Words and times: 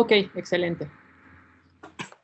Ok, 0.00 0.12
excelente. 0.36 0.88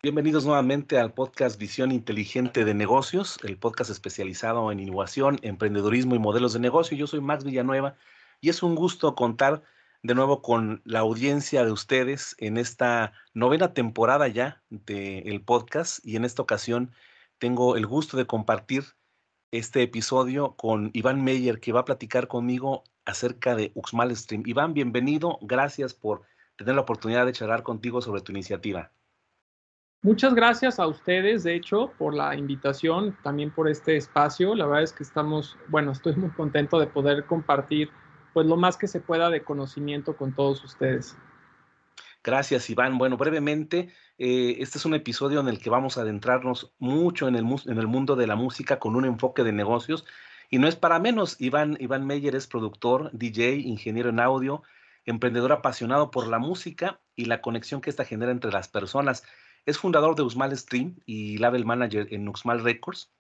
Bienvenidos 0.01 0.47
nuevamente 0.47 0.97
al 0.97 1.13
podcast 1.13 1.59
Visión 1.59 1.91
Inteligente 1.91 2.65
de 2.65 2.73
Negocios, 2.73 3.37
el 3.43 3.59
podcast 3.59 3.91
especializado 3.91 4.71
en 4.71 4.79
innovación, 4.79 5.41
emprendedurismo 5.43 6.15
y 6.15 6.21
modelos 6.21 6.53
de 6.53 6.61
negocio. 6.61 6.97
Yo 6.97 7.09
soy 7.09 7.21
Max 7.21 7.43
Villanueva 7.43 7.97
y 8.41 8.49
es 8.49 8.63
un 8.63 8.77
gusto 8.77 9.17
contar 9.17 9.65
de 10.05 10.15
nuevo 10.15 10.41
con 10.41 10.83
la 10.85 11.01
audiencia 11.01 11.65
de 11.65 11.73
ustedes 11.73 12.37
en 12.39 12.59
esta 12.59 13.13
novena 13.33 13.75
temporada 13.75 14.29
ya 14.29 14.63
del 14.71 15.43
podcast 15.43 15.99
y 16.07 16.15
en 16.15 16.25
esta 16.25 16.43
ocasión 16.43 16.93
tengo 17.39 17.75
el 17.75 17.89
gusto 17.89 18.17
de 18.17 18.25
compartir 18.25 18.85
este 19.51 19.83
episodio 19.83 20.55
con 20.55 20.91
Iván 20.93 21.25
Meyer 21.25 21.59
que 21.59 21.73
va 21.73 21.81
a 21.81 21.85
platicar 21.85 22.29
conmigo 22.29 22.85
acerca 23.05 23.57
de 23.57 23.73
Uxmal 23.75 24.15
Stream. 24.15 24.45
Iván, 24.47 24.75
bienvenido, 24.75 25.41
gracias 25.43 25.93
por 25.93 26.23
tener 26.57 26.75
la 26.75 26.83
oportunidad 26.83 27.27
de 27.27 27.33
charlar 27.33 27.63
contigo 27.63 28.01
sobre 28.01 28.21
tu 28.21 28.33
iniciativa. 28.33 28.91
Muchas 30.03 30.35
gracias 30.35 30.79
a 30.79 30.87
ustedes, 30.87 31.45
de 31.45 31.55
hecho, 31.55 31.91
por 31.97 32.13
la 32.13 32.35
invitación, 32.35 33.17
también 33.23 33.51
por 33.51 33.71
este 33.71 33.97
espacio. 33.97 34.55
La 34.55 34.67
verdad 34.67 34.83
es 34.83 34.93
que 34.93 35.03
estamos, 35.03 35.57
bueno, 35.69 35.93
estoy 35.93 36.15
muy 36.15 36.29
contento 36.31 36.79
de 36.79 36.87
poder 36.87 37.25
compartir 37.25 37.91
pues 38.35 38.47
lo 38.47 38.57
más 38.57 38.77
que 38.77 38.87
se 38.87 39.01
pueda 39.01 39.31
de 39.31 39.43
conocimiento 39.43 40.17
con 40.17 40.35
todos 40.35 40.63
ustedes. 40.63 41.17
Gracias, 42.23 42.69
Iván. 42.69 42.99
Bueno, 42.99 43.17
brevemente, 43.17 43.93
eh, 44.19 44.57
este 44.59 44.77
es 44.77 44.85
un 44.85 44.95
episodio 44.95 45.41
en 45.41 45.49
el 45.49 45.59
que 45.59 45.71
vamos 45.71 45.97
a 45.97 46.03
adentrarnos 46.03 46.75
mucho 46.79 47.29
en 47.29 47.37
el, 47.37 47.47
en 47.67 47.79
el 47.79 47.87
mundo 47.87 48.17
de 48.17 48.27
la 48.27 48.37
música 48.37 48.79
con 48.79 48.97
un 48.97 49.05
enfoque 49.07 49.45
de 49.45 49.53
negocios. 49.53 50.05
Y 50.51 50.59
no 50.59 50.69
es 50.69 50.77
para 50.77 50.99
menos, 50.99 51.41
Iván, 51.41 51.77
Iván 51.81 52.07
Meyer 52.07 52.35
es 52.35 52.47
productor, 52.47 53.11
DJ, 53.13 53.57
ingeniero 53.57 54.11
en 54.11 54.21
audio, 54.21 54.63
emprendedor 55.05 55.53
apasionado 55.53 56.11
por 56.11 56.27
la 56.27 56.39
música 56.39 57.01
y 57.15 57.27
la 57.27 57.41
conexión 57.41 57.81
que 57.81 57.91
esta 57.91 58.05
genera 58.05 58.33
entre 58.33 58.53
las 58.53 58.69
personas. 58.69 59.25
Es 59.67 59.79
fundador 59.79 60.15
de 60.17 60.23
Usmal 60.23 60.57
Stream 60.57 60.97
y 61.07 61.39
label 61.39 61.65
manager 61.65 62.09
en 62.11 62.29
Uxmal 62.29 62.63
Records, 62.63 63.13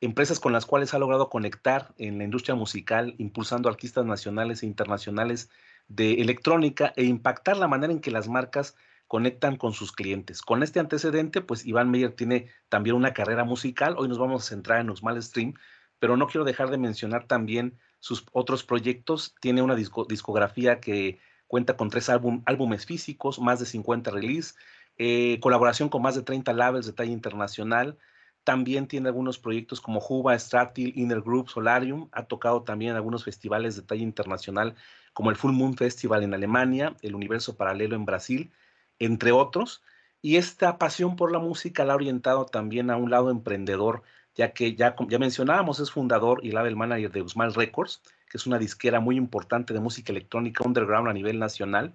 empresas 0.00 0.40
con 0.40 0.52
las 0.52 0.66
cuales 0.66 0.92
ha 0.94 0.98
logrado 0.98 1.30
conectar 1.30 1.94
en 1.98 2.18
la 2.18 2.24
industria 2.24 2.54
musical, 2.54 3.14
impulsando 3.18 3.68
artistas 3.68 4.04
nacionales 4.04 4.62
e 4.62 4.66
internacionales 4.66 5.50
de 5.88 6.14
electrónica 6.14 6.92
e 6.96 7.04
impactar 7.04 7.56
la 7.56 7.68
manera 7.68 7.92
en 7.92 8.00
que 8.00 8.10
las 8.10 8.28
marcas 8.28 8.76
conectan 9.06 9.56
con 9.56 9.72
sus 9.72 9.92
clientes. 9.92 10.42
Con 10.42 10.62
este 10.62 10.80
antecedente, 10.80 11.40
pues 11.40 11.64
Iván 11.64 11.90
Meyer 11.90 12.12
tiene 12.12 12.50
también 12.68 12.96
una 12.96 13.14
carrera 13.14 13.44
musical. 13.44 13.94
Hoy 13.98 14.08
nos 14.08 14.18
vamos 14.18 14.42
a 14.42 14.48
centrar 14.48 14.80
en 14.80 14.90
Uxmal 14.90 15.22
Stream, 15.22 15.54
pero 15.98 16.16
no 16.16 16.26
quiero 16.26 16.44
dejar 16.44 16.70
de 16.70 16.78
mencionar 16.78 17.26
también 17.26 17.78
sus 18.06 18.24
otros 18.32 18.62
proyectos. 18.62 19.34
Tiene 19.40 19.62
una 19.62 19.74
discografía 19.74 20.78
que 20.78 21.18
cuenta 21.48 21.76
con 21.76 21.90
tres 21.90 22.08
álbumes 22.08 22.86
físicos, 22.86 23.40
más 23.40 23.58
de 23.58 23.66
50 23.66 24.12
releases, 24.12 24.56
eh, 24.96 25.40
colaboración 25.40 25.88
con 25.88 26.02
más 26.02 26.14
de 26.14 26.22
30 26.22 26.52
labels 26.52 26.86
de 26.86 26.92
talla 26.92 27.10
internacional. 27.10 27.98
También 28.44 28.86
tiene 28.86 29.08
algunos 29.08 29.38
proyectos 29.38 29.80
como 29.80 29.98
Juba, 30.00 30.38
Stratil, 30.38 30.92
Inner 30.96 31.20
Group, 31.20 31.50
Solarium. 31.50 32.08
Ha 32.12 32.26
tocado 32.26 32.62
también 32.62 32.92
en 32.92 32.96
algunos 32.96 33.24
festivales 33.24 33.74
de 33.74 33.82
talla 33.82 34.04
internacional 34.04 34.76
como 35.12 35.30
el 35.30 35.36
Full 35.36 35.52
Moon 35.52 35.76
Festival 35.76 36.22
en 36.22 36.32
Alemania, 36.32 36.94
el 37.02 37.16
Universo 37.16 37.56
Paralelo 37.56 37.96
en 37.96 38.04
Brasil, 38.04 38.52
entre 39.00 39.32
otros. 39.32 39.82
Y 40.22 40.36
esta 40.36 40.78
pasión 40.78 41.16
por 41.16 41.32
la 41.32 41.40
música 41.40 41.84
la 41.84 41.94
ha 41.94 41.96
orientado 41.96 42.46
también 42.46 42.90
a 42.90 42.96
un 42.96 43.10
lado 43.10 43.30
emprendedor, 43.30 44.04
ya 44.36 44.52
que 44.52 44.74
ya, 44.74 44.94
ya 45.08 45.18
mencionábamos, 45.18 45.80
es 45.80 45.90
fundador 45.90 46.40
y 46.44 46.52
label 46.52 46.76
manager 46.76 47.10
de 47.10 47.22
Usmal 47.22 47.54
Records, 47.54 48.02
que 48.30 48.38
es 48.38 48.46
una 48.46 48.58
disquera 48.58 49.00
muy 49.00 49.16
importante 49.16 49.74
de 49.74 49.80
música 49.80 50.12
electrónica 50.12 50.64
underground 50.64 51.08
a 51.08 51.12
nivel 51.12 51.38
nacional 51.38 51.94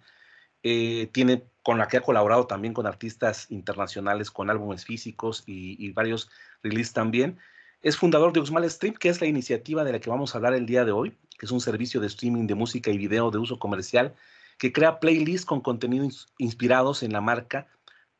eh, 0.64 1.10
tiene 1.12 1.44
con 1.64 1.78
la 1.80 1.88
que 1.88 1.98
ha 1.98 2.02
colaborado 2.02 2.46
también 2.46 2.74
con 2.74 2.86
artistas 2.86 3.50
internacionales, 3.50 4.30
con 4.30 4.50
álbumes 4.50 4.86
físicos 4.86 5.44
y, 5.48 5.92
varios 5.94 6.30
releases 6.64 6.94
también. 6.94 7.40
Es 7.82 7.98
fundador 7.98 8.32
de 8.32 8.40
Uxmal 8.40 8.70
Stream, 8.70 8.94
que 8.96 9.10
es 9.10 9.22
la 9.22 9.28
iniciativa 9.28 9.84
de 9.84 9.92
la 9.92 10.00
que 10.00 10.10
vamos 10.10 10.34
a 10.34 10.38
hablar 10.38 10.54
el 10.54 10.68
día 10.68 10.86
de 10.86 10.92
hoy, 10.92 11.18
que 11.38 11.46
es 11.48 11.52
un 11.52 11.62
servicio 11.62 12.00
de 12.00 12.08
streaming 12.08 12.46
de 12.46 12.56
música 12.56 12.92
y 12.92 12.98
video 12.98 13.32
de 13.32 13.40
uso 13.40 13.58
comercial 13.58 14.14
que 14.60 14.72
crea 14.72 15.00
playlists 15.00 15.46
con 15.46 15.62
contenidos 15.62 16.28
inspirados 16.38 17.02
en 17.02 17.14
la 17.14 17.22
marca 17.22 17.68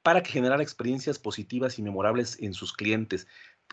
para 0.02 0.24
generar 0.26 0.62
experiencias 0.62 1.20
positivas 1.20 1.78
y 1.78 1.84
memorables 1.84 2.42
en 2.42 2.56
sus 2.56 2.74
clientes. 2.74 3.28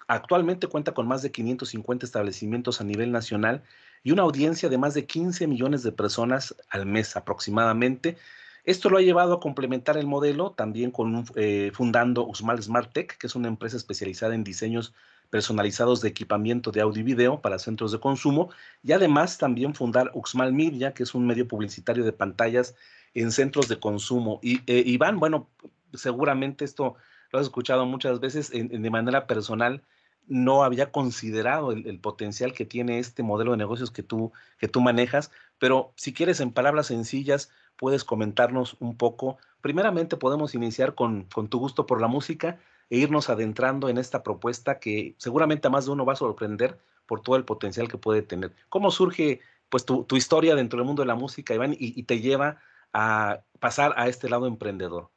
Actualmente 0.07 0.67
cuenta 0.67 0.93
con 0.93 1.07
más 1.09 1.23
de 1.23 1.33
550 1.33 2.07
establecimientos 2.07 2.81
a 2.81 2.85
nivel 2.85 3.13
nacional 3.13 3.63
y 4.03 4.13
una 4.13 4.23
audiencia 4.23 4.69
de 4.69 4.79
más 4.79 4.95
de 4.95 5.07
15 5.07 5.47
millones 5.47 5.83
de 5.83 5.93
personas 5.93 6.55
al 6.71 6.87
mes 6.87 7.17
aproximadamente, 7.17 8.17
esto 8.65 8.91
lo 8.91 8.99
ha 8.99 9.03
llevado 9.03 9.33
a 9.33 9.41
complementar 9.41 9.97
el 9.97 10.07
modelo 10.07 10.51
también 10.51 10.91
con 10.91 11.25
eh, 11.37 11.71
fundando 11.73 12.27
Usmal 12.27 12.63
Smart 12.63 12.93
Tech, 12.93 13.17
que 13.17 13.27
es 13.27 13.35
una 13.35 13.49
empresa 13.49 13.79
especializada 13.79 14.35
en 14.35 14.45
diseños 14.45 14.93
personalizados 15.31 16.03
de 16.03 16.09
equipamiento 16.09 16.71
de 16.71 16.83
audio 16.83 17.01
y 17.01 17.05
video 17.05 17.41
para 17.41 17.59
centros 17.59 17.93
de 17.93 18.01
consumo, 18.01 18.51
y 18.83 18.93
además 18.93 19.39
también 19.39 19.75
fundar 19.75 20.11
Uxmal 20.15 20.53
Media, 20.53 20.93
que 20.93 21.03
es 21.03 21.15
un 21.15 21.27
medio 21.27 21.49
publicitario 21.49 22.05
de 22.05 22.13
pantallas 22.13 22.75
en 23.15 23.33
centros 23.33 23.69
de 23.69 23.79
consumo. 23.79 24.39
Y 24.43 24.61
eh, 24.67 24.83
Iván, 24.85 25.19
bueno, 25.19 25.49
seguramente 25.95 26.65
esto 26.67 26.97
lo 27.31 27.39
has 27.39 27.47
escuchado 27.47 27.87
muchas 27.87 28.21
veces 28.21 28.51
de 28.51 28.91
manera 28.91 29.27
personal, 29.27 29.83
no 30.29 30.63
había 30.63 30.93
considerado 30.93 31.73
el, 31.73 31.99
potencial 32.01 32.53
que 32.53 32.67
tiene 32.67 32.99
este 32.99 33.23
modelo 33.23 33.53
de 33.53 33.57
negocios 33.57 33.91
que 33.91 34.03
tú, 34.03 34.33
que 34.59 34.69
tú 34.69 34.81
manejas, 34.81 35.31
pero 35.59 35.93
si 35.97 36.13
quieres 36.13 36.41
en 36.41 36.53
palabras 36.53 36.87
sencillas, 36.87 37.51
puedes 37.77 38.05
comentarnos 38.05 38.77
un 38.81 38.97
poco. 38.97 39.39
Primeramente 39.63 40.17
podemos 40.17 40.55
iniciar 40.55 40.95
con, 40.95 41.27
tu 41.29 41.59
gusto 41.59 41.87
por 41.87 42.01
la 42.01 42.09
música 42.09 42.59
e 42.91 42.99
irnos 42.99 43.31
adentrando 43.31 43.89
en 43.89 43.99
esta 43.99 44.23
propuesta 44.23 44.79
que 44.79 45.15
seguramente 45.19 45.69
a 45.69 45.71
más 45.71 45.87
de 45.87 45.93
uno 45.93 46.05
va 46.05 46.13
a 46.13 46.17
sorprender 46.17 46.79
por 47.07 47.23
todo 47.23 47.37
el 47.37 47.45
potencial 47.45 47.89
que 47.89 47.99
puede 47.99 48.23
tener. 48.23 48.53
¿Cómo 48.69 48.91
surge 48.91 49.41
pues 49.71 49.85
tu, 49.85 50.07
historia 50.13 50.55
dentro 50.55 50.79
del 50.79 50.87
mundo 50.87 51.03
de 51.03 51.07
la 51.07 51.15
música, 51.15 51.55
Iván, 51.55 51.75
y, 51.79 52.03
te 52.03 52.21
lleva 52.21 52.59
a 52.93 53.41
pasar 53.61 53.95
a 53.97 54.09
este 54.09 54.29
lado 54.29 54.47
emprendedor? 54.47 55.11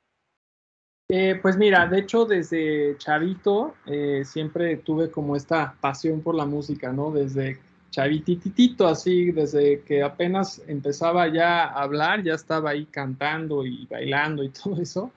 Eh, 1.14 1.38
pues 1.42 1.58
mira, 1.58 1.88
de 1.88 2.00
hecho 2.00 2.24
desde 2.24 2.96
chavito 2.98 3.76
eh, 3.86 4.24
siempre 4.24 4.78
tuve 4.78 5.12
como 5.12 5.36
esta 5.36 5.76
pasión 5.82 6.22
por 6.22 6.36
la 6.36 6.46
música, 6.46 6.94
¿no? 6.94 7.12
Desde 7.12 7.60
chavititito, 7.90 8.88
así, 8.88 9.34
desde 9.34 9.82
que 9.82 10.04
apenas 10.04 10.62
empezaba 10.68 11.28
ya 11.28 11.66
a 11.66 11.84
hablar, 11.84 12.24
ya 12.24 12.36
estaba 12.36 12.70
ahí 12.70 12.86
cantando 12.86 13.66
y 13.66 13.86
bailando 13.88 14.42
y 14.42 14.50
todo 14.64 14.82
eso. 14.82 15.12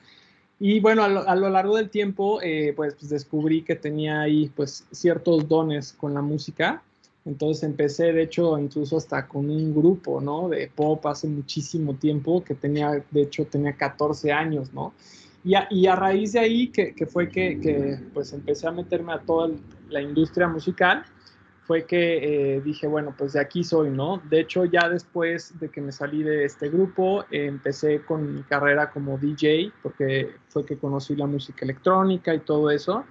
Y 0.58 0.80
bueno, 0.80 1.04
a 1.04 1.36
lo, 1.36 1.48
largo 1.48 1.76
del 1.76 1.90
tiempo, 1.90 2.42
eh, 2.42 2.72
pues, 2.74 2.94
pues, 2.94 3.10
descubrí 3.10 3.62
que 3.62 3.76
tenía 3.76 4.22
ahí, 4.22 4.50
pues, 4.56 4.84
ciertos 4.90 5.46
dones 5.46 5.92
con 5.92 6.12
la 6.12 6.22
música. 6.22 6.82
Entonces 7.24 7.62
empecé, 7.62 8.12
de 8.12 8.22
hecho, 8.24 8.58
incluso 8.58 8.96
hasta 8.96 9.28
con 9.28 9.48
un 9.48 9.72
grupo, 9.72 10.20
¿no? 10.20 10.48
De 10.48 10.68
pop 10.74 11.06
hace 11.06 11.28
muchísimo 11.28 11.94
tiempo, 11.94 12.42
que 12.42 12.56
tenía, 12.56 13.00
de 13.12 13.22
hecho, 13.22 13.46
tenía 13.46 13.74
14 13.74 14.32
años, 14.32 14.72
¿no? 14.72 14.92
Y 15.44 15.54
a, 15.54 15.68
y 15.70 15.86
a 15.86 15.94
raíz 15.94 16.32
de 16.32 16.40
ahí, 16.40 16.68
que, 16.68 16.94
que 16.94 17.06
fue 17.06 17.28
que, 17.28 17.60
que, 17.60 17.98
pues, 18.14 18.32
empecé 18.32 18.66
a 18.66 18.72
meterme 18.72 19.12
a 19.12 19.20
toda 19.20 19.50
la 19.90 20.00
industria 20.00 20.48
musical, 20.48 21.04
fue 21.66 21.86
que 21.86 22.56
eh, 22.56 22.60
dije, 22.60 22.86
bueno, 22.86 23.14
pues 23.16 23.32
de 23.32 23.40
aquí 23.40 23.64
soy, 23.64 23.90
¿no? 23.90 24.22
De 24.28 24.40
hecho, 24.40 24.64
ya 24.66 24.88
después 24.88 25.58
de 25.58 25.70
que 25.70 25.80
me 25.80 25.92
salí 25.92 26.22
de 26.22 26.44
este 26.44 26.68
grupo, 26.68 27.24
empecé 27.30 28.02
con 28.02 28.34
mi 28.34 28.42
carrera 28.42 28.90
como 28.90 29.16
DJ, 29.16 29.72
porque 29.82 30.34
fue 30.48 30.66
que 30.66 30.76
conocí 30.76 31.16
la 31.16 31.26
música 31.26 31.64
electrónica 31.64 32.34
y 32.34 32.40
todo 32.40 32.70
eso. 32.70 33.04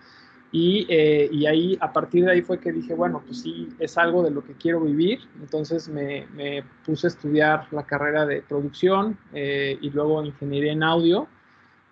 Y, 0.51 0.85
eh, 0.87 1.29
y, 1.31 1.47
ahí, 1.47 1.75
a 1.81 1.91
partir 1.91 2.25
de 2.25 2.31
ahí 2.31 2.41
fue 2.43 2.59
que 2.59 2.71
dije, 2.71 2.93
bueno, 2.93 3.23
pues 3.25 3.41
sí, 3.41 3.69
es 3.79 3.97
algo 3.97 4.21
de 4.21 4.29
lo 4.29 4.43
que 4.43 4.53
quiero 4.53 4.81
vivir. 4.81 5.19
Entonces 5.41 5.89
me, 5.89 6.27
me 6.35 6.63
puse 6.85 7.07
a 7.07 7.09
estudiar 7.09 7.67
la 7.71 7.87
carrera 7.87 8.27
de 8.27 8.43
producción 8.43 9.17
eh, 9.33 9.79
y 9.81 9.89
luego 9.89 10.23
ingeniería 10.23 10.73
en 10.73 10.83
audio. 10.83 11.27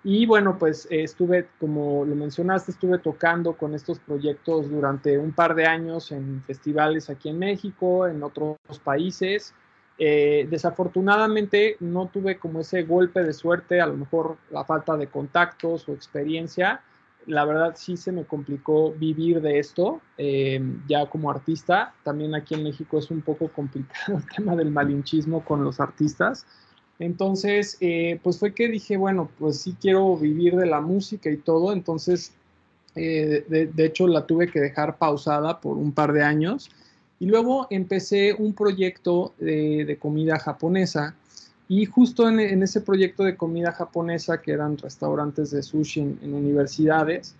Y 0.04 0.26
bueno, 0.26 0.58
pues 0.58 0.88
eh, 0.90 1.04
estuve, 1.04 1.48
como 1.60 2.06
lo 2.06 2.16
mencionaste, 2.16 2.72
estuve 2.72 2.98
tocando 2.98 3.54
con 3.54 3.76
estos 3.76 4.00
proyectos 4.00 4.70
durante 4.70 5.18
un 5.18 5.32
par 5.32 5.54
de 5.54 5.68
años 5.68 6.12
en 6.12 6.44
festivales 6.44 7.10
aquí 7.10 7.30
en 7.30 7.38
México, 7.38 8.08
en 8.08 8.24
otros 8.24 8.58
países. 8.84 9.54
Eh, 10.00 10.48
desafortunadamente 10.50 11.78
no 11.80 12.08
tuve 12.08 12.40
como 12.40 12.62
ese 12.62 12.82
golpe 12.82 13.24
de 13.24 13.34
suerte, 13.34 13.80
a 13.80 13.86
lo 13.86 13.96
mejor 13.96 14.38
la 14.50 14.66
falta 14.66 14.98
de 14.98 15.06
contactos 15.06 15.88
o 15.88 15.94
experiencia. 15.94 16.82
La 17.28 17.46
verdad 17.46 17.74
sí 17.76 17.96
se 17.98 18.12
me 18.12 18.26
complicó 18.26 18.94
vivir 18.94 19.42
de 19.42 19.60
esto, 19.60 20.02
eh, 20.18 20.60
ya 20.88 21.06
como 21.06 21.30
artista. 21.30 21.94
También 22.04 22.34
aquí 22.34 22.56
en 22.56 22.64
México 22.64 22.98
es 22.98 23.12
un 23.12 23.22
poco 23.22 23.50
complicado 23.50 24.18
el 24.18 24.26
tema 24.36 24.56
del 24.56 24.72
malinchismo 24.72 25.46
con 25.46 25.64
los 25.64 25.80
artistas. 25.80 26.48
Entonces, 27.02 27.78
eh, 27.82 28.20
pues 28.22 28.38
fue 28.38 28.54
que 28.54 28.68
dije, 28.68 28.96
bueno, 28.96 29.28
pues 29.40 29.62
sí 29.62 29.76
quiero 29.82 30.16
vivir 30.16 30.56
de 30.56 30.68
la 30.68 30.82
música 30.82 31.32
y 31.32 31.38
todo, 31.38 31.74
entonces, 31.74 32.32
eh, 32.96 33.44
de, 33.50 33.86
hecho, 33.86 34.08
la 34.08 34.28
tuve 34.28 34.52
que 34.52 34.60
dejar 34.60 35.00
pausada 35.00 35.60
por 35.60 35.78
un 35.78 35.94
par 35.94 36.14
de 36.14 36.22
años. 36.22 36.70
Y 37.20 37.26
luego 37.26 37.66
empecé 37.72 38.34
un 38.34 38.54
proyecto 38.54 39.34
de, 39.40 39.98
comida 40.00 40.38
japonesa 40.38 41.16
Y 41.68 41.86
justo 41.86 42.30
en, 42.30 42.62
ese 42.62 42.82
proyecto 42.82 43.24
de 43.24 43.36
comida 43.36 43.72
japonesa, 43.72 44.40
que 44.40 44.52
eran 44.52 44.78
restaurantes 44.78 45.50
de 45.50 45.64
sushi 45.64 46.02
en, 46.02 46.34
universidades, 46.36 47.34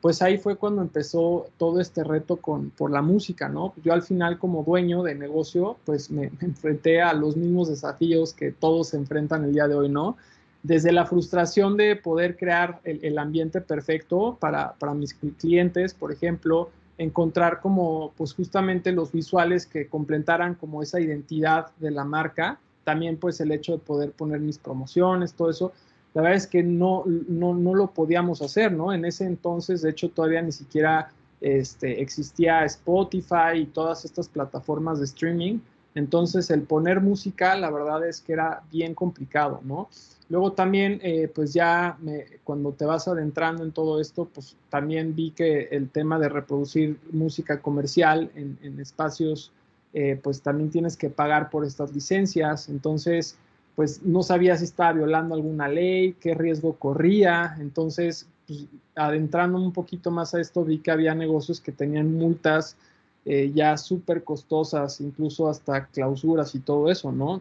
pues 0.00 0.22
ahí 0.22 0.38
fue 0.38 0.56
cuando 0.56 0.82
empezó 0.82 1.48
todo 1.56 1.80
este 1.80 2.04
reto 2.04 2.36
con, 2.36 2.70
por 2.70 2.90
la 2.90 3.02
música, 3.02 3.48
¿no? 3.48 3.74
Yo 3.82 3.92
al 3.92 4.02
final 4.02 4.38
como 4.38 4.62
dueño 4.62 5.02
de 5.02 5.14
negocio, 5.14 5.76
pues 5.84 6.10
me, 6.10 6.30
enfrenté 6.40 7.02
a 7.02 7.12
los 7.12 7.36
mismos 7.36 7.68
desafíos 7.68 8.32
que 8.32 8.52
todos 8.52 8.88
se 8.88 8.96
enfrentan 8.96 9.44
el 9.44 9.52
día 9.52 9.66
de 9.66 9.74
hoy, 9.74 9.88
¿no? 9.88 10.16
Desde 10.62 10.92
la 10.92 11.06
frustración 11.06 11.76
de 11.76 11.96
poder 11.96 12.36
crear 12.36 12.80
el, 12.84 13.18
ambiente 13.18 13.60
perfecto 13.60 14.36
para, 14.40 14.74
para, 14.74 14.94
mis 14.94 15.14
clientes, 15.14 15.94
por 15.94 16.12
ejemplo, 16.12 16.70
encontrar 16.98 17.60
como, 17.60 18.12
pues 18.16 18.34
justamente 18.34 18.92
los 18.92 19.12
visuales 19.12 19.66
que 19.66 19.86
completaran 19.88 20.54
como 20.54 20.82
esa 20.82 21.00
identidad 21.00 21.68
de 21.78 21.92
la 21.92 22.04
marca, 22.04 22.58
también 22.84 23.18
pues 23.18 23.40
el 23.40 23.52
hecho 23.52 23.72
de 23.72 23.78
poder 23.78 24.12
poner 24.12 24.40
mis 24.40 24.58
promociones, 24.58 25.34
todo 25.34 25.50
eso, 25.50 25.72
la 26.14 26.22
verdad 26.22 26.36
es 26.36 26.46
que 26.46 26.62
no, 26.62 27.04
no, 27.06 27.54
no 27.54 27.74
lo 27.74 27.88
podíamos 27.88 28.42
hacer, 28.42 28.72
¿no? 28.72 28.92
En 28.92 29.04
ese 29.04 29.24
entonces, 29.24 29.82
de 29.82 29.90
hecho, 29.90 30.10
todavía 30.10 30.42
ni 30.42 30.52
siquiera 30.52 31.10
este, 31.40 32.00
existía 32.00 32.64
Spotify 32.64 33.58
y 33.58 33.66
todas 33.66 34.04
estas 34.04 34.28
plataformas 34.28 34.98
de 34.98 35.04
streaming. 35.04 35.58
Entonces, 35.94 36.50
el 36.50 36.62
poner 36.62 37.00
música, 37.00 37.56
la 37.56 37.70
verdad 37.70 38.06
es 38.06 38.20
que 38.20 38.32
era 38.32 38.62
bien 38.70 38.94
complicado, 38.94 39.60
¿no? 39.64 39.88
Luego 40.28 40.52
también, 40.52 41.00
eh, 41.02 41.30
pues 41.34 41.54
ya 41.54 41.96
cuando 42.44 42.72
te 42.72 42.84
vas 42.84 43.08
adentrando 43.08 43.64
en 43.64 43.72
todo 43.72 44.00
esto, 44.00 44.26
pues 44.26 44.56
también 44.68 45.14
vi 45.14 45.30
que 45.30 45.68
el 45.70 45.88
tema 45.88 46.18
de 46.18 46.28
reproducir 46.28 46.98
música 47.12 47.60
comercial 47.62 48.30
en, 48.34 48.58
en 48.62 48.78
espacios 48.78 49.52
eh, 49.94 50.20
pues 50.22 50.42
también 50.42 50.70
tienes 50.70 50.96
que 50.96 51.08
pagar 51.08 51.50
por 51.50 51.64
estas 51.64 51.92
licencias. 51.94 52.68
Entonces, 52.68 53.38
pues 53.78 54.02
no 54.02 54.24
sabía 54.24 54.56
si 54.56 54.64
estaba 54.64 54.92
violando 54.92 55.36
alguna 55.36 55.68
ley, 55.68 56.14
qué 56.14 56.34
riesgo 56.34 56.72
corría. 56.72 57.54
Entonces, 57.60 58.28
pues, 58.44 58.66
adentrando 58.96 59.56
un 59.56 59.72
poquito 59.72 60.10
más 60.10 60.34
a 60.34 60.40
esto, 60.40 60.64
vi 60.64 60.80
que 60.80 60.90
había 60.90 61.14
negocios 61.14 61.60
que 61.60 61.70
tenían 61.70 62.12
multas 62.12 62.76
eh, 63.24 63.52
ya 63.54 63.76
súper 63.76 64.24
costosas, 64.24 65.00
incluso 65.00 65.48
hasta 65.48 65.86
clausuras 65.86 66.56
y 66.56 66.58
todo 66.58 66.90
eso, 66.90 67.12
¿no? 67.12 67.40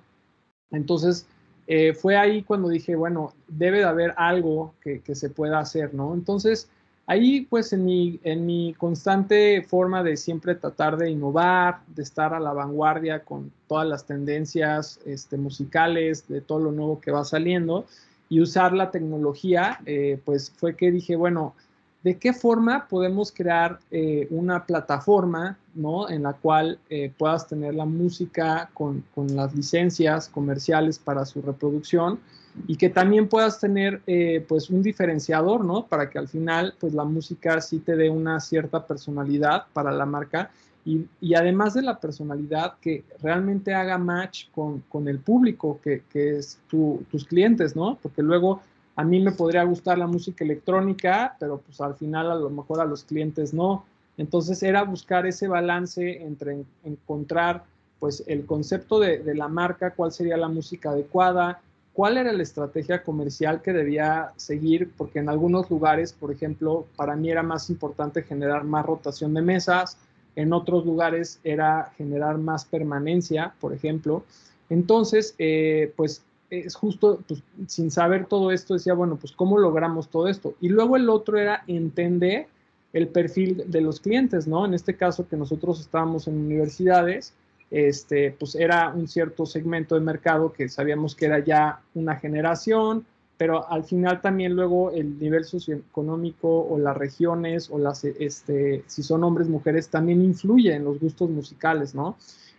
Entonces, 0.69 1.25
eh, 1.65 1.95
fue 1.95 2.15
ahí 2.15 2.43
cuando 2.43 2.69
dije, 2.69 2.95
bueno, 2.95 3.33
debe 3.47 3.79
de 3.79 3.85
haber 3.85 4.13
algo 4.15 4.75
que, 4.79 4.99
que 4.99 5.15
se 5.15 5.31
pueda 5.31 5.57
hacer, 5.57 5.95
¿no? 5.95 6.13
Entonces, 6.13 6.69
Ahí, 7.09 7.47
pues, 7.49 7.71
en 7.71 7.85
mi, 7.85 8.19
en 8.23 8.45
mi 8.45 8.73
constante 8.73 9.63
forma 9.63 10.03
de 10.03 10.17
siempre 10.17 10.55
tratar 10.55 10.97
de 10.97 11.09
innovar, 11.09 11.79
de 11.87 12.03
estar 12.03 12.33
a 12.33 12.39
la 12.39 12.51
vanguardia 12.51 13.23
con 13.23 13.49
todas 13.69 13.87
las 13.87 14.05
tendencias 14.05 14.99
este, 15.05 15.37
musicales, 15.37 16.27
de 16.27 16.41
todo 16.41 16.59
lo 16.59 16.73
nuevo 16.73 16.99
que 16.99 17.11
va 17.11 17.23
saliendo, 17.23 17.85
y 18.27 18.41
usar 18.41 18.73
la 18.73 18.91
tecnología, 18.91 19.79
eh, 19.85 20.19
pues 20.25 20.51
fue 20.51 20.75
que 20.75 20.91
dije, 20.91 21.15
bueno, 21.15 21.55
¿de 22.03 22.17
qué 22.17 22.33
forma 22.33 22.89
podemos 22.89 23.31
crear 23.31 23.79
eh, 23.89 24.27
una 24.29 24.65
plataforma, 24.65 25.57
¿no? 25.75 26.09
En 26.09 26.23
la 26.23 26.33
cual 26.33 26.77
eh, 26.89 27.09
puedas 27.17 27.47
tener 27.47 27.73
la 27.73 27.85
música 27.85 28.69
con, 28.73 29.05
con 29.15 29.33
las 29.33 29.55
licencias 29.55 30.27
comerciales 30.27 30.99
para 30.99 31.25
su 31.25 31.41
reproducción 31.41 32.19
y 32.65 32.75
que 32.75 32.89
también 32.89 33.27
puedas 33.27 33.59
tener 33.59 34.01
eh, 34.07 34.43
pues 34.47 34.69
un 34.69 34.81
diferenciador, 34.81 35.63
¿no? 35.63 35.85
Para 35.85 36.09
que 36.09 36.17
al 36.17 36.27
final 36.27 36.73
pues 36.79 36.93
la 36.93 37.03
música 37.03 37.61
sí 37.61 37.79
te 37.79 37.95
dé 37.95 38.09
una 38.09 38.39
cierta 38.39 38.85
personalidad 38.85 39.65
para 39.73 39.91
la 39.91 40.05
marca 40.05 40.49
y, 40.85 41.05
y 41.19 41.35
además 41.35 41.73
de 41.73 41.81
la 41.81 41.99
personalidad 41.99 42.75
que 42.81 43.03
realmente 43.21 43.73
haga 43.73 43.97
match 43.97 44.49
con, 44.51 44.79
con 44.89 45.07
el 45.07 45.19
público 45.19 45.79
que, 45.83 46.03
que 46.11 46.37
es 46.37 46.59
tu, 46.69 47.03
tus 47.11 47.25
clientes, 47.25 47.75
¿no? 47.75 47.99
Porque 48.01 48.23
luego 48.23 48.61
a 48.95 49.03
mí 49.03 49.19
me 49.19 49.31
podría 49.31 49.63
gustar 49.63 49.97
la 49.97 50.07
música 50.07 50.43
electrónica, 50.43 51.35
pero 51.39 51.57
pues 51.59 51.79
al 51.81 51.95
final 51.95 52.31
a 52.31 52.35
lo 52.35 52.49
mejor 52.49 52.79
a 52.79 52.85
los 52.85 53.03
clientes 53.03 53.53
no. 53.53 53.85
Entonces 54.17 54.63
era 54.63 54.83
buscar 54.83 55.27
ese 55.27 55.47
balance 55.47 56.23
entre 56.23 56.63
encontrar 56.83 57.63
pues 57.99 58.23
el 58.27 58.45
concepto 58.45 58.99
de, 58.99 59.19
de 59.19 59.35
la 59.35 59.47
marca, 59.47 59.91
cuál 59.91 60.11
sería 60.11 60.37
la 60.37 60.47
música 60.47 60.91
adecuada, 60.91 61.61
cuál 61.97 62.19
era 62.19 62.31
la 62.31 62.43
estrategia 62.43 63.01
comercial 63.01 63.63
que 63.63 63.73
debía 63.73 64.31
seguir, 64.35 64.91
porque 64.95 65.17
en 65.17 65.29
algunos 65.29 65.67
lugares, 65.71 66.13
por 66.13 66.31
ejemplo, 66.31 66.85
para 66.95 67.15
mí 67.15 67.31
era 67.31 67.41
más 67.41 67.71
importante 67.71 68.21
generar 68.21 68.65
más 68.65 68.85
rotación 68.85 69.33
de 69.33 69.41
mesas, 69.41 69.97
en 70.35 70.53
otros 70.53 70.85
lugares 70.85 71.39
era 71.43 71.91
generar 71.97 72.37
más 72.37 72.65
permanencia, 72.65 73.55
por 73.59 73.73
ejemplo. 73.73 74.23
Entonces, 74.69 75.33
eh, 75.39 75.91
pues 75.95 76.21
es 76.51 76.75
justo, 76.75 77.19
pues, 77.27 77.41
sin 77.65 77.89
saber 77.89 78.27
todo 78.27 78.51
esto, 78.51 78.75
decía, 78.75 78.93
bueno, 78.93 79.15
pues 79.15 79.31
cómo 79.31 79.57
logramos 79.57 80.07
todo 80.07 80.27
esto. 80.27 80.53
Y 80.61 80.69
luego 80.69 80.97
el 80.97 81.09
otro 81.09 81.39
era 81.39 81.63
entender 81.65 82.45
el 82.93 83.07
perfil 83.07 83.63
de 83.65 83.81
los 83.81 83.99
clientes, 84.01 84.45
¿no? 84.45 84.67
En 84.67 84.75
este 84.75 84.95
caso 84.95 85.27
que 85.27 85.35
nosotros 85.35 85.79
estábamos 85.79 86.27
en 86.27 86.37
universidades, 86.37 87.33
este, 87.69 88.31
pues 88.31 88.55
era 88.55 88.89
un 88.89 89.07
cierto 89.07 89.45
segmento 89.45 89.95
de 89.95 90.01
mercado 90.01 90.53
que 90.53 90.69
sabíamos 90.69 91.15
que 91.15 91.25
era 91.25 91.39
ya 91.39 91.81
una 91.95 92.15
generación, 92.15 93.05
pero 93.37 93.69
al 93.69 93.83
final 93.83 94.21
también 94.21 94.55
luego 94.55 94.91
el 94.91 95.19
nivel 95.19 95.45
socioeconómico 95.45 96.67
o 96.67 96.79
las 96.79 96.97
regiones 96.97 97.69
o 97.69 97.77
las, 97.77 98.03
este, 98.03 98.83
si 98.87 99.03
son 99.03 99.23
hombres, 99.23 99.47
mujeres, 99.47 99.89
también 99.89 100.23
influye 100.23 100.73
en 100.73 100.85
los 100.85 100.99
gustos 100.99 101.29
musicales, 101.29 101.93
¿no? 101.93 102.17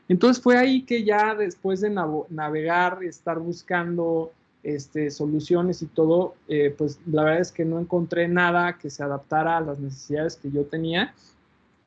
Entonces 0.08 0.43
fue 0.43 0.56
ahí 0.56 0.82
que 0.82 1.05
ya 1.05 1.34
después 1.34 1.81
de 1.81 1.90
navegar, 1.90 3.02
estar 3.02 3.38
buscando 3.38 4.32
este, 4.62 5.11
soluciones 5.11 5.82
y 5.82 5.87
todo, 5.87 6.34
eh, 6.49 6.75
pues 6.76 6.99
la 7.06 7.25
verdad 7.25 7.40
es 7.40 7.52
que 7.52 7.64
no 7.64 7.78
encontré 7.78 8.26
nada 8.28 8.78
que 8.78 8.88
se 8.88 9.02
adaptara 9.02 9.58
a 9.58 9.61
las 9.61 9.78
necesidades 9.78 10.37
que 10.37 10.50
yo 10.50 10.64
tenía. 10.64 11.14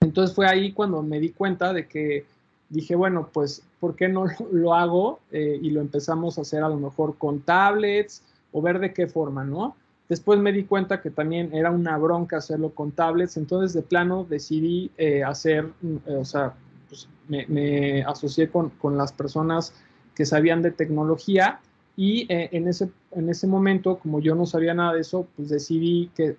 Entonces 0.02 0.36
fue 0.36 0.48
ahí 0.48 0.72
cuando 0.72 1.02
me 1.02 1.20
di 1.20 1.30
cuenta 1.30 1.74
de 1.74 1.88
que 1.88 2.26
dije, 2.72 2.96
bueno, 2.96 3.30
pues, 3.32 3.64
¿por 3.80 3.96
qué 3.96 4.08
no 4.08 4.26
lo 4.52 4.74
hago? 4.74 5.20
Eh, 5.32 5.60
y 5.62 5.70
lo 5.70 5.82
empezamos 5.82 6.38
a 6.38 6.42
hacer 6.42 6.64
a 6.64 6.70
lo 6.70 6.78
mejor 6.78 7.18
con 7.18 7.42
tablets 7.42 8.24
o 8.52 8.62
ver 8.62 8.80
de 8.80 8.94
qué 8.94 9.08
forma, 9.08 9.44
¿no? 9.44 9.76
Después 10.10 10.40
me 10.40 10.52
di 10.52 10.64
cuenta 10.64 11.02
que 11.02 11.10
también 11.10 11.54
era 11.54 11.72
una 11.72 11.98
bronca 11.98 12.38
hacerlo 12.38 12.72
con 12.72 12.92
tablets, 12.92 13.38
entonces 13.38 13.74
de 13.74 13.82
plano 13.82 14.26
decidí 14.30 14.92
eh, 14.98 15.24
hacer, 15.24 15.70
eh, 16.06 16.16
o 16.16 16.26
sea, 16.26 16.54
pues 16.90 17.08
me, 17.30 18.04
asocié 18.04 18.50
con, 18.50 18.72
con, 18.72 18.98
las 18.98 19.14
personas 19.14 19.74
que 20.14 20.26
sabían 20.26 20.62
de 20.62 20.72
tecnología 20.72 21.62
y 21.96 22.26
en, 22.28 22.68
ese, 22.68 22.90
en 23.12 23.30
ese 23.30 23.48
momento, 23.48 24.00
como 24.00 24.20
yo 24.20 24.36
no 24.36 24.46
sabía 24.46 24.74
nada 24.74 24.94
de 24.94 25.02
eso, 25.02 25.28
pues 25.38 25.48
decidí 25.48 26.12
que, 26.14 26.36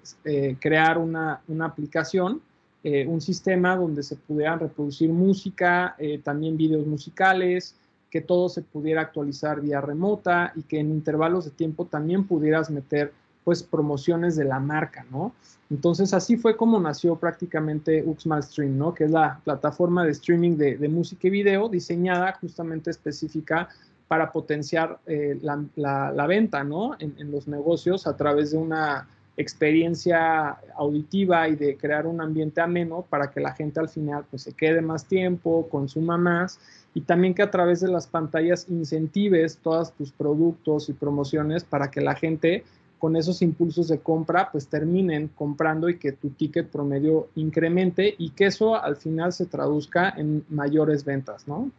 crear 0.60 0.98
una, 0.98 1.40
una 1.48 1.66
aplicación 1.66 2.42
eh, 2.84 3.06
un 3.06 3.20
sistema 3.20 3.76
donde 3.76 4.02
se 4.02 4.16
pudieran 4.16 4.58
reproducir 4.58 5.10
música, 5.10 5.94
eh, 5.98 6.18
también 6.18 6.56
videos 6.56 6.86
musicales, 6.86 7.76
que 8.10 8.20
todo 8.20 8.48
se 8.48 8.62
pudiera 8.62 9.00
actualizar 9.00 9.60
vía 9.60 9.80
remota 9.80 10.52
y 10.56 10.62
que 10.62 10.80
en 10.80 10.90
intervalos 10.90 11.44
de 11.44 11.52
tiempo 11.52 11.86
también 11.86 12.24
pudieras 12.24 12.70
meter 12.70 13.12
pues 13.44 13.62
promociones 13.62 14.36
de 14.36 14.44
la 14.44 14.60
marca, 14.60 15.06
¿no? 15.10 15.32
Entonces 15.70 16.12
así 16.12 16.36
fue 16.36 16.56
como 16.56 16.78
nació 16.78 17.16
prácticamente 17.16 18.02
Uxmal 18.04 18.42
Stream, 18.42 18.76
¿no? 18.76 18.94
Que 18.94 19.04
es 19.04 19.10
la 19.10 19.40
plataforma 19.44 20.04
de 20.04 20.12
streaming 20.12 20.56
de, 20.56 20.88
música 20.88 21.28
y 21.28 21.30
video 21.30 21.68
diseñada 21.68 22.32
justamente 22.40 22.90
específica 22.90 23.68
para 24.08 24.30
potenciar 24.30 24.98
eh, 25.06 25.38
la, 25.40 26.26
venta, 26.26 26.62
¿no? 26.62 26.96
en, 26.98 27.30
los 27.30 27.48
negocios 27.48 28.06
a 28.06 28.16
través 28.16 28.50
de 28.50 28.58
una 28.58 29.08
experiencia 29.36 30.58
auditiva 30.76 31.48
y 31.48 31.56
de 31.56 31.76
crear 31.76 32.06
un 32.06 32.20
ambiente 32.20 32.60
ameno 32.60 33.06
para 33.08 33.30
que 33.30 33.40
la 33.40 33.54
gente 33.54 33.80
al 33.80 33.88
final 33.88 34.24
pues 34.30 34.42
se 34.42 34.52
quede 34.52 34.82
más 34.82 35.06
tiempo, 35.06 35.68
consuma 35.70 36.18
más 36.18 36.60
y 36.94 37.00
también 37.02 37.34
que 37.34 37.42
a 37.42 37.50
través 37.50 37.80
de 37.80 37.88
las 37.88 38.06
pantallas 38.06 38.66
incentives 38.68 39.58
todos 39.62 39.92
tus 39.92 40.12
productos 40.12 40.88
y 40.88 40.92
promociones 40.92 41.64
para 41.64 41.90
que 41.90 42.02
la 42.02 42.14
gente 42.14 42.64
con 42.98 43.16
esos 43.16 43.42
impulsos 43.42 43.88
de 43.88 43.98
compra 43.98 44.50
pues 44.52 44.68
terminen 44.68 45.28
comprando 45.28 45.88
y 45.88 45.98
que 45.98 46.12
tu 46.12 46.30
ticket 46.30 46.68
promedio 46.68 47.28
incremente 47.34 48.14
y 48.16 48.30
que 48.30 48.46
eso 48.46 48.80
al 48.80 48.96
final 48.96 49.32
se 49.32 49.46
traduzca 49.46 50.10
en 50.10 50.44
mayores 50.50 51.04
ventas, 51.04 51.48
¿no? 51.48 51.70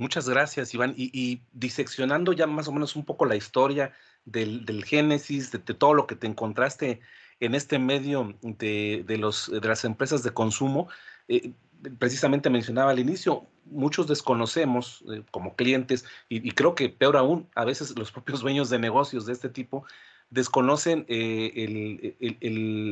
Muchas 0.00 0.26
gracias, 0.26 0.72
Iván. 0.72 0.94
Y, 0.96 1.42
diseccionando 1.52 2.32
ya 2.32 2.46
más 2.46 2.66
o 2.68 2.72
menos 2.72 2.96
un 2.96 3.04
poco 3.04 3.26
la 3.26 3.36
historia 3.36 3.92
del, 4.24 4.84
génesis, 4.84 5.50
de, 5.52 5.58
todo 5.58 5.94
lo 5.94 6.06
que 6.06 6.16
te 6.16 6.26
encontraste 6.26 7.00
en 7.40 7.54
este 7.54 7.78
medio 7.78 8.34
de, 8.42 9.04
los, 9.18 9.50
de 9.50 9.66
las 9.66 9.84
empresas 9.84 10.22
de 10.22 10.32
consumo, 10.32 10.88
eh, 11.28 11.52
precisamente 11.98 12.50
mencionaba 12.50 12.90
al 12.90 12.98
inicio, 12.98 13.46
muchos 13.64 14.06
desconocemos 14.06 15.04
eh, 15.12 15.22
como 15.30 15.56
clientes, 15.56 16.04
y, 16.28 16.50
creo 16.52 16.74
que 16.74 16.88
peor 16.88 17.16
aún, 17.16 17.48
a 17.54 17.64
veces 17.64 17.98
los 17.98 18.12
propios 18.12 18.40
dueños 18.40 18.68
de 18.68 18.78
negocios 18.78 19.26
de 19.26 19.32
este 19.32 19.48
tipo 19.48 19.84
desconocen 20.28 21.06
eh, 21.08 22.16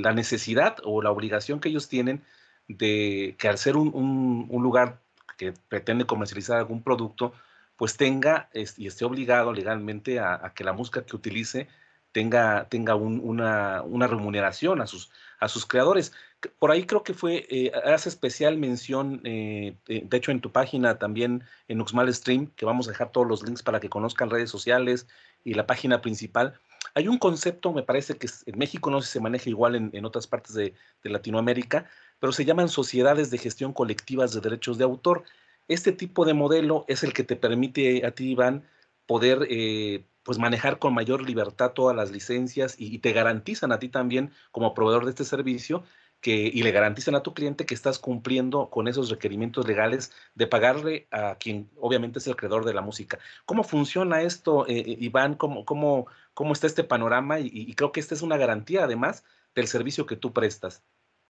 la 0.03 0.13
necesidad 0.13 0.77
o 0.85 1.03
la 1.03 1.11
obligación 1.11 1.61
que 1.61 1.69
ellos 1.69 1.89
tienen 1.89 2.25
de 2.67 3.37
que 3.39 3.49
al 3.49 3.59
ser 3.59 3.77
un 3.77 4.61
lugar 4.63 5.01
que 5.39 5.55
pretende 5.69 6.05
comercializar 6.05 6.59
algún 6.59 6.83
producto, 6.83 7.33
pues 7.79 7.97
tenga 7.97 8.51
y 8.53 8.89
esté 8.89 9.05
obligado 9.05 9.53
legalmente 9.53 10.19
a, 10.19 10.53
que 10.55 10.65
la 10.65 10.73
música 10.73 11.07
que 11.07 11.15
utilice 11.15 11.69
tenga, 12.11 12.69
tenga 12.69 12.97
una, 12.97 13.83
remuneración 14.09 14.81
a 14.81 14.89
sus, 14.89 15.13
a 15.39 15.49
sus 15.49 15.65
creadores. 15.65 16.13
Por 16.59 16.73
ahí 16.73 16.85
creo 16.87 17.05
que 17.05 17.15
fue, 17.15 17.47
eh, 17.49 17.71
hace 17.85 18.09
especial 18.09 18.59
mención, 18.59 19.21
eh, 19.23 19.77
de 19.87 20.17
hecho 20.17 20.33
en 20.33 20.41
tu 20.41 20.51
página 20.51 20.99
también 20.99 21.45
en 21.69 21.81
Uxmal 21.81 22.13
Stream, 22.13 22.49
que 22.57 22.67
vamos 22.67 22.89
a 22.89 22.91
dejar 22.91 23.13
todos 23.13 23.29
los 23.29 23.45
links 23.45 23.63
para 23.63 23.79
que 23.79 23.89
conozcan 23.89 24.29
redes 24.29 24.51
sociales 24.51 25.07
y 25.45 25.55
la 25.55 25.69
página 25.69 26.01
principal. 26.01 26.59
Hay 26.95 27.07
un 27.07 27.19
concepto, 27.19 27.73
me 27.73 27.85
parece 27.85 28.17
que 28.19 28.27
en 28.47 28.59
México 28.59 28.91
no 28.91 29.01
se 29.03 29.21
maneja 29.21 29.49
igual 29.51 29.77
en, 29.77 30.05
otras 30.05 30.27
partes 30.27 30.55
de 30.55 30.75
Latinoamérica, 31.05 31.89
pero 32.19 32.33
se 32.33 32.45
llaman 32.45 32.69
sociedades 32.69 33.31
de 33.31 33.39
gestión 33.39 33.73
colectivas 33.73 34.33
de 34.33 34.41
derechos 34.41 34.79
de 34.79 34.85
autor. 34.85 35.23
Este 35.69 35.93
tipo 35.93 36.25
de 36.25 36.35
modelo 36.35 36.85
es 36.89 37.05
el 37.05 37.13
que 37.13 37.25
te 37.25 37.37
permite 37.37 38.05
a 38.07 38.13
ti, 38.13 38.33
Iván, 38.33 38.65
poder 39.07 39.47
eh, 39.51 40.05
pues 40.23 40.39
manejar 40.39 40.79
con 40.79 40.93
mayor 40.93 41.23
libertad 41.23 41.73
todas 41.73 41.97
las 41.97 42.11
licencias 42.11 42.75
y, 42.79 42.99
te 42.99 43.13
garantizan 43.13 43.73
a 43.73 43.79
ti 43.79 43.89
también 43.89 44.31
como 44.51 44.75
proveedor 44.75 45.05
de 45.05 45.11
este 45.11 45.25
servicio 45.25 45.85
que, 46.21 46.51
y 46.53 46.63
le 46.63 46.71
garantizan 46.73 47.15
a 47.15 47.23
tu 47.23 47.33
cliente 47.33 47.65
que 47.65 47.75
estás 47.75 47.99
cumpliendo 47.99 48.69
con 48.69 48.89
esos 48.89 49.09
requerimientos 49.09 49.67
legales 49.67 50.13
de 50.35 50.47
pagarle 50.47 51.07
a 51.11 51.37
quien 51.37 51.71
obviamente 51.77 52.19
es 52.19 52.27
el 52.27 52.37
creador 52.37 52.67
de 52.67 52.75
la 52.75 52.83
música. 52.83 53.19
¿Cómo 53.47 53.65
funciona 53.65 54.21
esto, 54.23 54.67
eh, 54.67 54.81
eh, 54.81 54.97
Iván? 55.01 55.35
¿Cómo, 55.35 55.65
cómo, 55.65 56.07
¿Cómo 56.35 56.53
está 56.53 56.67
este 56.67 56.85
panorama? 56.85 57.41
Y, 57.41 57.75
creo 57.75 57.93
que 57.93 58.01
esta 58.01 58.15
es 58.15 58.23
una 58.23 58.37
garantía 58.37 58.85
además 58.85 59.25
del 59.55 59.67
servicio 59.67 60.07
que 60.07 60.17
tú 60.17 60.33
prestas. 60.33 60.83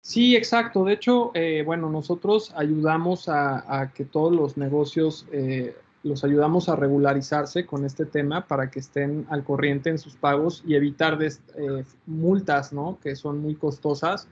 Sí, 0.01 0.36
exacto. 0.36 0.84
De 0.84 0.94
hecho, 0.94 1.32
eh, 1.34 1.63
bueno, 1.65 1.89
nosotros 1.89 2.53
ayudamos 2.56 3.27
a, 3.27 3.91
que 3.94 4.06
todos 4.06 4.34
los 4.34 4.58
negocios 4.58 5.25
eh, 5.32 5.75
los 6.03 6.24
ayudamos 6.24 6.70
a 6.70 6.75
regularizarse 6.75 7.65
con 7.65 7.86
este 7.86 8.06
tema 8.06 8.48
para 8.48 8.72
que 8.72 8.79
estén 8.79 9.25
al 9.29 9.44
corriente 9.44 9.89
en 9.89 9.98
sus 9.98 10.15
pagos 10.15 10.63
y 10.65 10.75
evitar 10.75 11.20
eh, 11.22 11.84
multas, 12.06 12.72
¿no? 12.72 12.98
Que 13.01 13.15
son 13.15 13.39
muy 13.39 13.56
costosas 13.56 14.27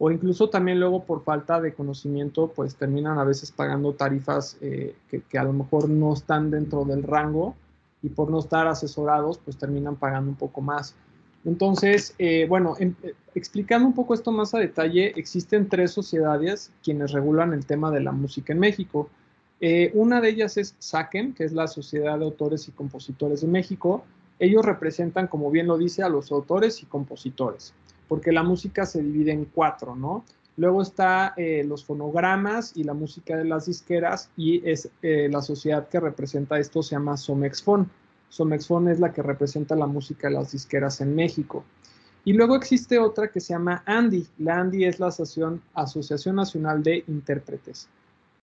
o 0.00 0.12
incluso 0.12 0.48
también 0.48 0.78
luego 0.78 1.02
por 1.02 1.24
falta 1.24 1.60
de 1.60 1.74
conocimiento, 1.74 2.52
pues 2.54 2.76
terminan 2.76 3.18
a 3.18 3.24
veces 3.24 3.50
pagando 3.50 3.94
tarifas 3.94 4.54
que, 4.60 4.94
que, 5.28 5.38
a 5.38 5.42
lo 5.42 5.52
mejor 5.52 5.88
no 5.88 6.12
están 6.12 6.52
dentro 6.52 6.84
del 6.84 7.02
rango 7.02 7.56
y 8.00 8.08
por 8.08 8.30
no 8.30 8.38
estar 8.38 8.68
asesorados, 8.68 9.38
pues 9.38 9.58
terminan 9.58 9.96
pagando 9.96 10.30
un 10.30 10.36
poco 10.36 10.60
más. 10.60 10.94
Entonces, 11.44 12.14
eh, 12.18 12.46
bueno, 12.48 12.74
em, 12.78 12.94
eh, 13.02 13.14
explicando 13.34 13.86
un 13.86 13.94
poco 13.94 14.14
esto 14.14 14.32
más 14.32 14.54
a 14.54 14.58
detalle, 14.58 15.12
existen 15.16 15.68
tres 15.68 15.92
sociedades 15.92 16.72
quienes 16.82 17.12
regulan 17.12 17.52
el 17.52 17.64
tema 17.64 17.90
de 17.90 18.00
la 18.00 18.12
música 18.12 18.52
en 18.52 18.58
México. 18.58 19.08
Eh, 19.60 19.90
una 19.94 20.20
de 20.20 20.30
ellas 20.30 20.56
es 20.56 20.74
SACEM, 20.78 21.34
que 21.34 21.44
es 21.44 21.52
la 21.52 21.66
Sociedad 21.66 22.18
de 22.18 22.24
Autores 22.24 22.68
y 22.68 22.72
Compositores 22.72 23.40
de 23.42 23.48
México. 23.48 24.04
Ellos 24.38 24.64
representan, 24.64 25.26
como 25.26 25.50
bien 25.50 25.66
lo 25.66 25.78
dice, 25.78 26.02
a 26.02 26.08
los 26.08 26.30
autores 26.30 26.82
y 26.82 26.86
compositores, 26.86 27.72
porque 28.08 28.30
la 28.30 28.42
música 28.42 28.86
se 28.86 29.02
divide 29.02 29.32
en 29.32 29.46
cuatro, 29.46 29.96
¿no? 29.96 30.24
Luego 30.56 30.82
está 30.82 31.34
los 31.64 31.84
fonogramas 31.84 32.72
y 32.76 32.82
la 32.82 32.92
música 32.92 33.36
de 33.36 33.44
las 33.44 33.66
disqueras 33.66 34.28
y 34.36 34.68
es 34.68 34.90
la 35.02 35.40
sociedad 35.40 35.88
que 35.88 36.00
representa 36.00 36.58
esto 36.58 36.82
se 36.82 36.96
llama 36.96 37.16
Somexfon. 37.16 37.88
Somexfon 38.28 38.88
es 38.88 39.00
la 39.00 39.12
que 39.12 39.22
representa 39.22 39.74
la 39.74 39.86
música 39.86 40.28
de 40.28 40.34
las 40.34 40.52
disqueras 40.52 41.00
en 41.00 41.14
México. 41.14 41.64
Y 42.24 42.34
luego 42.34 42.56
existe 42.56 42.98
otra 42.98 43.28
que 43.28 43.40
se 43.40 43.54
llama 43.54 43.82
ANDI. 43.86 44.26
La 44.38 44.58
ANDI 44.58 44.84
es 44.84 45.00
la 45.00 45.06
Asociación, 45.06 46.36
Nacional 46.36 46.82
de 46.82 47.04
Intérpretes. 47.06 47.88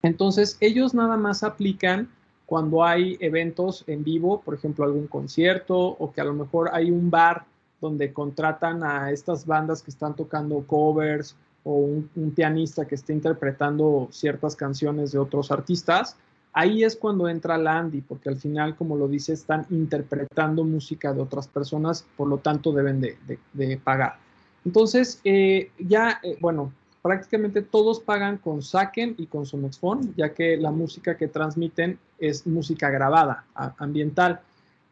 Entonces, 0.02 0.58
ellos 0.60 0.94
nada 0.94 1.16
más 1.16 1.44
aplican 1.44 2.10
cuando 2.46 2.84
hay 2.84 3.18
eventos 3.22 3.86
en 3.88 4.04
vivo, 4.04 4.42
por 4.42 4.56
ejemplo, 4.56 4.84
algún 4.84 5.08
concierto 5.08 5.78
o 5.78 6.12
que 6.12 6.20
a 6.20 6.26
lo 6.26 6.34
mejor 6.34 6.70
hay 6.74 6.92
un 6.92 7.10
bar 7.10 7.46
donde 7.80 8.12
contratan 8.12 8.84
a 8.84 9.10
estas 9.12 9.46
bandas 9.46 9.82
que 9.82 9.92
están 9.92 10.16
tocando 10.16 10.66
covers 10.68 11.38
o 11.64 11.76
un, 11.76 12.10
un 12.16 12.32
pianista 12.32 12.86
que 12.86 12.96
está 12.96 13.14
interpretando 13.14 14.10
ciertas 14.12 14.56
canciones 14.56 15.12
de 15.14 15.20
otros 15.20 15.50
artistas 15.50 16.18
Ahí 16.54 16.84
es 16.84 16.98
cuando 16.98 17.30
entra 17.30 17.58
la 17.58 17.80
Andy, 17.80 18.02
porque 18.02 18.30
al 18.30 18.36
final, 18.36 18.76
como 18.76 18.98
lo 18.98 19.08
dice, 19.08 19.34
están 19.34 19.66
interpretando 19.70 20.64
música 20.66 21.14
de 21.14 21.22
otras 21.22 21.48
personas, 21.48 22.06
por 22.18 22.28
lo 22.28 22.40
tanto 22.40 22.74
deben 22.74 23.00
de, 23.00 23.78
pagar. 23.84 24.18
Entonces, 24.66 25.22
eh, 25.24 25.72
ya, 25.80 26.20
eh, 26.24 26.38
bueno, 26.42 26.74
prácticamente 27.02 27.62
todos 27.62 28.02
pagan 28.02 28.38
con 28.38 28.62
Saken 28.62 29.16
y 29.18 29.28
con 29.28 29.46
Somexphone, 29.46 30.14
ya 30.18 30.34
que 30.34 30.58
la 30.58 30.72
música 30.72 31.16
que 31.18 31.30
transmiten 31.30 31.98
es 32.20 32.46
música 32.46 32.90
grabada, 32.90 33.46
ambiental. 33.78 34.42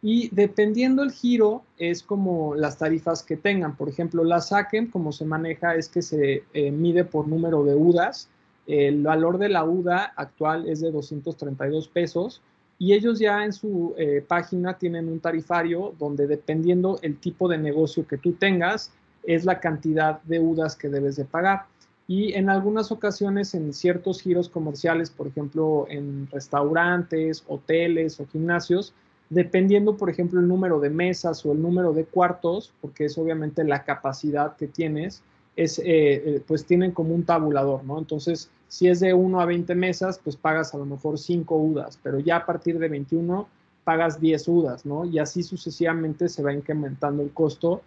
Y 0.01 0.29
dependiendo 0.33 1.03
el 1.03 1.11
giro, 1.11 1.63
es 1.77 2.03
como 2.03 2.55
las 2.55 2.77
tarifas 2.77 3.21
que 3.21 3.35
tengan. 3.35 3.75
Por 3.75 3.89
ejemplo, 3.89 4.23
la 4.23 4.39
Saken, 4.39 4.87
como 4.87 5.11
se 5.11 5.25
maneja, 5.25 5.75
es 5.75 5.89
que 5.89 6.01
se 6.01 6.43
eh, 6.53 6.71
mide 6.71 7.03
por 7.03 7.27
número 7.27 7.65
de 7.65 7.75
UDAS 7.75 8.29
el 8.69 9.01
valor 9.01 9.39
de 9.39 9.49
la 9.49 9.65
UDA 9.65 10.13
actual 10.15 10.69
es 10.69 10.79
de 10.79 10.91
232 10.91 11.87
pesos 11.87 12.39
y 12.77 12.93
ellos 12.93 13.17
ya 13.17 13.43
en 13.43 13.51
su 13.51 13.95
eh, 13.97 14.23
página 14.25 14.77
tienen 14.77 15.09
un 15.09 15.19
tarifario 15.19 15.95
donde 15.97 16.27
dependiendo 16.27 16.99
el 17.01 17.17
tipo 17.17 17.49
de 17.49 17.57
negocio 17.57 18.07
que 18.07 18.19
tú 18.19 18.33
tengas, 18.33 18.91
es 19.23 19.43
la 19.43 19.59
cantidad 19.59 20.21
de 20.21 20.39
UDAs 20.39 20.75
que 20.75 20.87
debes 20.87 21.15
de 21.15 21.25
pagar. 21.25 21.65
Y 22.07 22.33
en 22.33 22.49
algunas 22.49 22.91
ocasiones, 22.91 23.55
en 23.55 23.73
ciertos 23.73 24.21
giros 24.21 24.49
comerciales, 24.49 25.09
por 25.09 25.27
ejemplo, 25.27 25.87
en 25.89 26.27
restaurantes, 26.31 27.43
hoteles 27.47 28.19
o 28.19 28.27
gimnasios, 28.27 28.93
dependiendo, 29.31 29.97
por 29.97 30.11
ejemplo, 30.11 30.39
el 30.39 30.47
número 30.47 30.79
de 30.79 30.91
mesas 30.91 31.43
o 31.43 31.53
el 31.53 31.61
número 31.61 31.91
de 31.91 32.05
cuartos, 32.05 32.71
porque 32.81 33.05
es 33.05 33.17
obviamente 33.17 33.63
la 33.63 33.83
capacidad 33.83 34.55
que 34.55 34.67
tienes, 34.67 35.23
es, 35.59 35.77
eh, 35.79 35.83
eh, 35.85 36.41
pues 36.47 36.65
tienen 36.65 36.91
como 36.91 37.13
un 37.13 37.25
tabulador, 37.25 37.83
¿no? 37.83 37.99
Entonces, 37.99 38.49
si 38.69 38.87
es 38.87 39.01
de 39.01 39.13
1 39.13 39.41
a 39.41 39.45
20 39.45 39.75
mesas, 39.75 40.17
pues 40.23 40.37
pagas 40.37 40.73
a 40.73 40.77
lo 40.77 40.85
mejor 40.85 41.19
5 41.19 41.53
UDAs, 41.53 41.99
pero 42.01 42.19
ya 42.19 42.37
a 42.37 42.45
partir 42.45 42.79
de 42.79 42.87
21 42.87 43.45
pagas 43.83 44.21
10 44.21 44.47
UDAs, 44.47 44.85
¿no? 44.85 45.03
Y 45.03 45.19
así 45.19 45.43
sucesivamente 45.43 46.29
se 46.29 46.41
va 46.43 46.53
incrementando 46.53 47.23
el 47.23 47.31
costo 47.31 47.81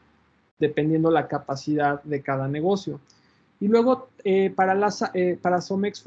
dependiendo 0.58 1.10
la 1.10 1.28
capacidad 1.28 2.02
de 2.02 2.20
cada 2.20 2.46
negocio. 2.46 3.00
Y 3.58 3.68
luego, 3.68 4.08
eh, 4.22 4.52
para, 4.54 4.74
las, 4.74 5.02
para 5.40 5.60
Somex 5.62 6.04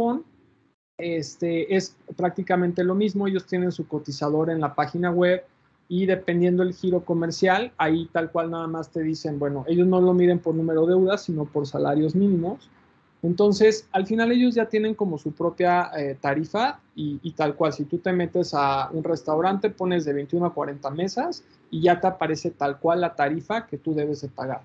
este, 0.99 1.75
es 1.75 1.95
prácticamente 2.15 2.83
lo 2.83 2.93
mismo. 2.93 3.27
Ellos 3.27 3.47
tienen 3.47 3.71
su 3.71 3.87
cotizador 3.87 4.51
en 4.51 4.61
la 4.61 4.75
página 4.75 5.09
web 5.09 5.43
y 5.87 6.05
dependiendo 6.05 6.63
el 6.63 6.73
giro 6.73 7.05
comercial, 7.05 7.71
ahí 7.77 8.09
tal 8.11 8.31
cual 8.31 8.51
nada 8.51 8.67
más 8.67 8.89
te 8.89 9.01
dicen, 9.01 9.39
bueno, 9.39 9.65
ellos 9.67 9.87
no 9.87 10.01
lo 10.01 10.13
miden 10.13 10.39
por 10.39 10.55
número 10.55 10.85
de 10.85 10.95
UDAs, 10.95 11.23
sino 11.23 11.45
por 11.45 11.67
salarios 11.67 12.15
mínimos 12.15 12.69
entonces, 13.25 13.87
al 13.91 14.05
final 14.05 14.31
ellos 14.31 14.53
ya 14.53 14.67
tienen 14.67 14.93
como 14.93 15.17
su 15.17 15.31
propia 15.31 15.89
eh, 15.97 16.15
tarifa 16.21 16.79
y, 16.95 17.31
tal 17.31 17.55
cual, 17.55 17.73
si 17.73 17.85
tú 17.85 17.97
te 17.97 18.13
metes 18.13 18.53
a 18.53 18.89
un 18.91 19.03
restaurante, 19.03 19.71
pones 19.71 20.05
de 20.05 20.13
21 20.13 20.45
a 20.45 20.53
40 20.53 20.91
mesas 20.91 21.43
y 21.71 21.81
ya 21.81 21.99
te 21.99 22.05
aparece 22.05 22.51
tal 22.51 22.77
cual 22.77 23.01
la 23.01 23.15
tarifa 23.15 23.65
que 23.65 23.79
tú 23.79 23.95
debes 23.95 24.21
de 24.21 24.27
pagar. 24.27 24.61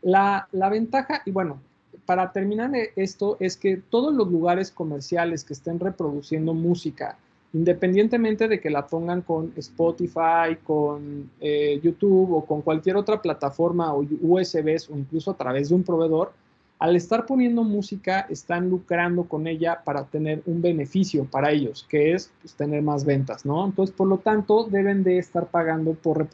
La, 0.00 0.46
ventaja, 0.70 1.22
y 1.26 1.32
bueno, 1.32 1.60
para 2.06 2.30
terminar 2.30 2.70
esto, 2.94 3.36
es 3.40 3.56
que 3.56 3.78
todos 3.78 4.14
los 4.14 4.30
lugares 4.30 4.70
comerciales 4.70 5.42
que 5.42 5.54
estén 5.54 5.80
reproduciendo 5.80 6.54
música, 6.54 7.18
independientemente 7.54 8.48
de 8.48 8.60
que 8.60 8.68
la 8.68 8.86
pongan 8.86 9.22
con 9.22 9.52
Spotify, 9.56 10.56
con 10.62 11.30
eh, 11.40 11.80
YouTube 11.82 12.32
o 12.32 12.44
con 12.44 12.62
cualquier 12.62 12.96
otra 12.96 13.22
plataforma 13.22 13.94
o 13.94 14.04
USBs 14.22 14.90
o 14.90 14.96
incluso 14.96 15.30
a 15.30 15.36
través 15.36 15.68
de 15.68 15.76
un 15.76 15.84
proveedor, 15.84 16.32
al 16.80 16.96
estar 16.96 17.24
poniendo 17.24 17.62
música, 17.62 18.26
están 18.28 18.68
lucrando 18.68 19.24
con 19.24 19.46
ella 19.46 19.80
para 19.84 20.04
tener 20.04 20.42
un 20.46 20.60
beneficio 20.60 21.24
para 21.24 21.52
ellos, 21.52 21.86
que 21.88 22.12
es 22.12 22.32
pues, 22.42 22.54
tener 22.54 22.82
más 22.82 23.04
ventas, 23.04 23.46
¿no? 23.46 23.64
Entonces, 23.64 23.94
por 23.94 24.08
lo 24.08 24.18
tanto, 24.18 24.64
deben 24.64 25.04
de 25.04 25.18
estar 25.18 25.46
pagando 25.46 25.94
por, 25.94 26.28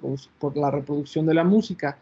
la 0.57 0.71
reproducción 0.71 1.27
de 1.27 1.35
la 1.35 1.45
música. 1.45 1.99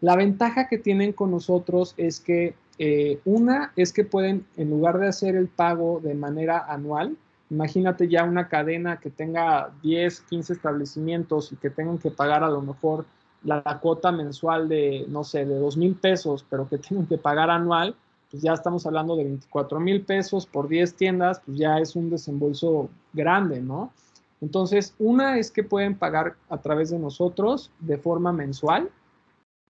La 0.00 0.16
ventaja 0.16 0.66
que 0.66 0.78
tienen 0.78 1.12
con 1.12 1.30
nosotros 1.30 1.94
es 1.98 2.18
que 2.20 2.54
eh, 2.78 3.20
una 3.26 3.72
es 3.76 3.92
que 3.92 4.04
pueden, 4.04 4.46
en 4.56 4.70
lugar 4.70 4.98
de 4.98 5.08
hacer 5.08 5.36
el 5.36 5.48
pago 5.48 6.00
de 6.02 6.14
manera 6.14 6.64
anual, 6.66 7.16
imagínate 7.52 8.08
ya 8.08 8.24
una 8.24 8.48
cadena 8.48 8.98
que 8.98 9.10
tenga 9.10 9.70
10, 9.82 10.22
15 10.22 10.54
establecimientos 10.54 11.52
y 11.52 11.56
que 11.56 11.68
tengan 11.68 11.98
que 11.98 12.10
pagar 12.10 12.42
a 12.42 12.48
lo 12.48 12.62
mejor 12.62 13.04
la, 13.44 13.62
cuota 13.80 14.10
mensual 14.10 14.70
de, 14.70 15.04
no 15.08 15.22
sé, 15.22 15.44
de 15.44 15.58
dos 15.58 15.76
mil 15.76 15.94
pesos, 15.94 16.46
pero 16.48 16.66
que 16.66 16.78
tienen 16.86 17.06
que 17.06 17.18
pagar 17.18 17.50
anual, 17.50 17.94
pues 18.30 18.42
ya 18.42 18.54
estamos 18.54 18.86
hablando 18.86 19.16
de 19.16 19.24
24 19.24 19.78
mil 19.80 20.00
pesos 20.00 20.46
por 20.46 20.66
10 20.66 20.94
tiendas, 20.94 21.42
pues 21.44 21.58
ya 21.58 21.78
es 21.78 21.94
un 21.94 22.08
desembolso 22.08 22.88
grande, 23.12 23.60
¿no? 23.60 23.92
Entonces, 24.40 24.94
una 24.98 25.38
es 25.38 25.50
que 25.50 25.62
pueden 25.62 25.94
pagar 25.94 26.36
a 26.48 26.56
través 26.56 26.88
de 26.88 26.98
nosotros 26.98 27.70
de 27.80 27.98
forma 27.98 28.32
mensual 28.32 28.90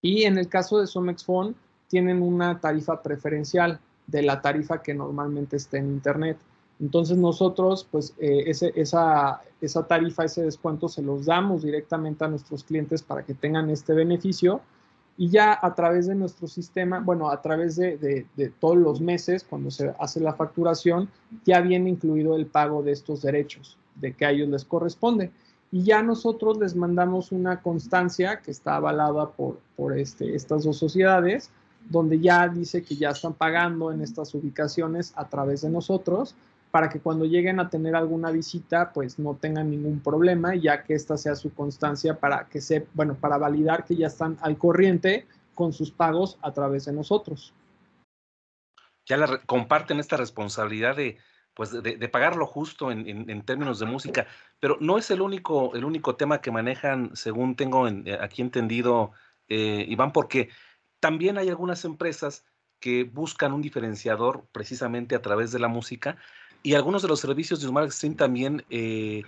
y 0.01 0.23
en 0.23 0.37
el 0.37 0.47
caso 0.47 0.79
de 0.79 0.87
Somex 0.87 1.25
Phone 1.25 1.53
tienen 1.89 2.21
una 2.21 2.61
tarifa 2.61 3.01
preferencial 3.01 3.79
de 4.07 4.21
la 4.21 4.41
tarifa 4.41 4.81
que 4.81 4.93
normalmente 4.93 5.57
está 5.57 5.77
en 5.77 5.87
Internet. 5.87 6.37
Entonces 6.83 7.17
nosotros, 7.17 7.87
pues 7.89 8.13
eh, 8.19 8.43
ese, 8.47 8.73
esa, 8.75 9.41
esa 9.61 9.87
tarifa, 9.87 10.25
ese 10.25 10.43
descuento 10.43 10.89
se 10.89 11.01
los 11.01 11.25
damos 11.25 11.63
directamente 11.63 12.25
a 12.25 12.27
nuestros 12.27 12.65
clientes 12.65 13.01
para 13.01 13.23
que 13.23 13.33
tengan 13.33 13.69
este 13.69 13.93
beneficio 13.93 14.59
y 15.17 15.29
ya 15.29 15.57
a 15.61 15.73
través 15.75 16.07
de 16.07 16.15
nuestro 16.15 16.45
sistema, 16.45 16.99
bueno, 16.99 17.29
a 17.29 17.41
través 17.41 17.77
de, 17.77 18.25
de, 18.35 18.49
todos 18.59 18.75
los 18.75 18.99
meses, 18.99 19.45
cuando 19.49 19.71
se 19.71 19.95
hace 19.97 20.19
la 20.19 20.33
facturación, 20.33 21.07
ya 21.45 21.61
viene 21.61 21.89
incluido 21.89 22.35
el 22.35 22.47
pago 22.47 22.83
de 22.83 22.91
estos 22.91 23.21
derechos, 23.21 23.77
de 23.95 24.11
que 24.11 24.25
a 24.25 24.31
ellos 24.31 24.49
les 24.49 24.65
corresponde. 24.65 25.31
Y 25.71 25.83
ya 25.83 26.03
nosotros 26.03 26.57
les 26.57 26.75
mandamos 26.75 27.31
una 27.31 27.61
constancia 27.61 28.41
que 28.41 28.51
está 28.51 28.75
avalada 28.75 29.29
por, 29.29 29.57
por 29.77 29.97
este, 29.97 30.35
estas 30.35 30.65
dos 30.65 30.75
sociedades, 30.79 31.49
donde 31.89 32.19
ya 32.19 32.49
dice 32.49 32.83
que 32.83 32.95
ya 32.95 33.11
están 33.11 33.33
pagando 33.33 33.89
en 33.93 34.01
estas 34.01 34.33
ubicaciones 34.35 35.13
a 35.15 35.29
través 35.29 35.61
de 35.61 35.69
nosotros 35.69 36.35
para 36.73 36.89
que 36.89 36.99
cuando 36.99 37.25
lleguen 37.25 37.59
a 37.59 37.69
tener 37.69 37.95
alguna 37.95 38.31
visita, 38.31 38.93
pues 38.93 39.19
no 39.19 39.35
tengan 39.35 39.69
ningún 39.69 39.99
problema, 39.99 40.55
ya 40.55 40.83
que 40.83 40.95
esta 40.95 41.17
sea 41.17 41.35
su 41.35 41.53
constancia 41.53 42.17
para 42.17 42.47
que 42.47 42.61
se, 42.61 42.87
bueno, 42.95 43.13
para 43.13 43.37
validar 43.37 43.85
que 43.85 43.95
ya 43.95 44.07
están 44.07 44.39
al 44.41 44.57
corriente 44.57 45.27
con 45.53 45.71
sus 45.71 45.91
pagos 45.91 46.39
a 46.41 46.51
través 46.51 46.85
de 46.85 46.93
nosotros. 46.93 47.53
Ya 49.05 49.17
la, 49.17 49.37
comparten 49.45 49.99
esta 49.99 50.17
responsabilidad 50.17 50.95
de, 50.95 51.19
pues 51.53 51.69
de, 51.71 52.09
pagar 52.09 52.37
lo 52.37 52.47
justo 52.47 52.89
en, 52.89 53.45
términos 53.45 53.77
de 53.77 53.85
música, 53.85 54.25
pero 54.59 54.75
no 54.79 54.97
es 54.97 55.11
el 55.11 55.21
único, 55.21 55.75
el 55.75 55.85
único 55.85 56.15
tema 56.15 56.41
que 56.41 56.49
manejan, 56.49 57.11
según 57.15 57.55
tengo 57.55 57.87
eh, 57.87 58.17
aquí 58.19 58.41
entendido, 58.41 59.11
eh, 59.47 59.85
Iván, 59.87 60.11
porque 60.11 60.49
también 60.99 61.37
hay 61.37 61.49
algunas 61.49 61.85
empresas 61.85 62.45
que 62.79 63.03
buscan 63.03 63.53
un 63.53 63.61
diferenciador 63.61 64.47
precisamente 64.51 65.13
a 65.13 65.21
través 65.21 65.51
de 65.51 65.59
la 65.59 65.67
música 65.67 66.17
y 66.63 66.75
algunos 66.75 67.01
de 67.01 67.09
los 67.09 67.19
servicios 67.19 67.61
de 67.61 67.67
Smart 67.67 67.91
Stream 67.91 68.15
también, 68.15 68.65
eh, 68.69 69.23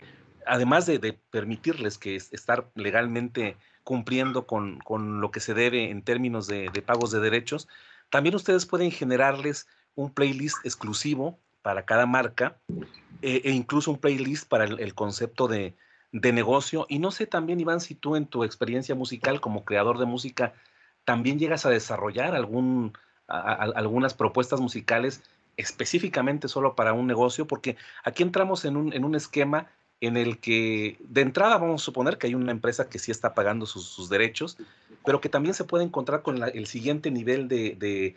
además 0.47 0.85
de, 0.85 1.19
permitirles 1.29 1.97
que 1.97 2.15
estar 2.15 2.71
legalmente 2.75 3.57
cumpliendo 3.83 4.47
con, 4.47 4.79
lo 5.19 5.31
que 5.31 5.41
se 5.41 5.53
debe 5.53 5.91
en 5.91 6.01
términos 6.01 6.47
de, 6.47 6.69
pagos 6.85 7.11
de 7.11 7.19
derechos, 7.19 7.67
también 8.09 8.35
ustedes 8.35 8.65
pueden 8.65 8.89
generarles 8.89 9.67
un 9.95 10.11
playlist 10.11 10.65
exclusivo 10.65 11.37
para 11.61 11.83
cada 11.85 12.05
marca 12.05 12.57
eh, 13.21 13.41
e 13.43 13.51
incluso 13.51 13.91
un 13.91 13.99
playlist 13.99 14.47
para 14.47 14.63
el, 14.63 14.95
concepto 14.95 15.47
de, 15.47 15.75
negocio. 16.11 16.85
Y 16.87 16.99
no 16.99 17.11
sé 17.11 17.27
también, 17.27 17.59
Iván, 17.59 17.81
si 17.81 17.95
tú 17.95 18.15
en 18.15 18.27
tu 18.27 18.45
experiencia 18.45 18.95
musical 18.95 19.41
como 19.41 19.65
creador 19.65 19.99
de 19.99 20.05
música 20.05 20.53
también 21.03 21.37
llegas 21.37 21.65
a 21.65 21.69
desarrollar 21.69 22.33
algún, 22.33 22.97
algunas 23.27 24.13
propuestas 24.13 24.61
musicales 24.61 25.21
específicamente 25.57 26.47
solo 26.47 26.75
para 26.75 26.93
un 26.93 27.07
negocio, 27.07 27.47
porque 27.47 27.77
aquí 28.03 28.23
entramos 28.23 28.65
en 28.65 28.77
un, 28.77 28.93
en 28.93 29.05
un 29.05 29.15
esquema 29.15 29.69
en 30.01 30.17
el 30.17 30.39
que 30.39 30.97
de 30.99 31.21
entrada 31.21 31.57
vamos 31.57 31.81
a 31.81 31.85
suponer 31.85 32.17
que 32.17 32.27
hay 32.27 32.35
una 32.35 32.51
empresa 32.51 32.89
que 32.89 32.99
sí 32.99 33.11
está 33.11 33.33
pagando 33.33 33.65
sus, 33.65 34.09
derechos, 34.09 34.57
pero 35.05 35.21
que 35.21 35.29
también 35.29 35.53
se 35.53 35.63
puede 35.63 35.83
encontrar 35.83 36.21
con 36.21 36.43
el 36.43 36.67
siguiente 36.67 37.11
nivel 37.11 37.47
de, 37.47 38.15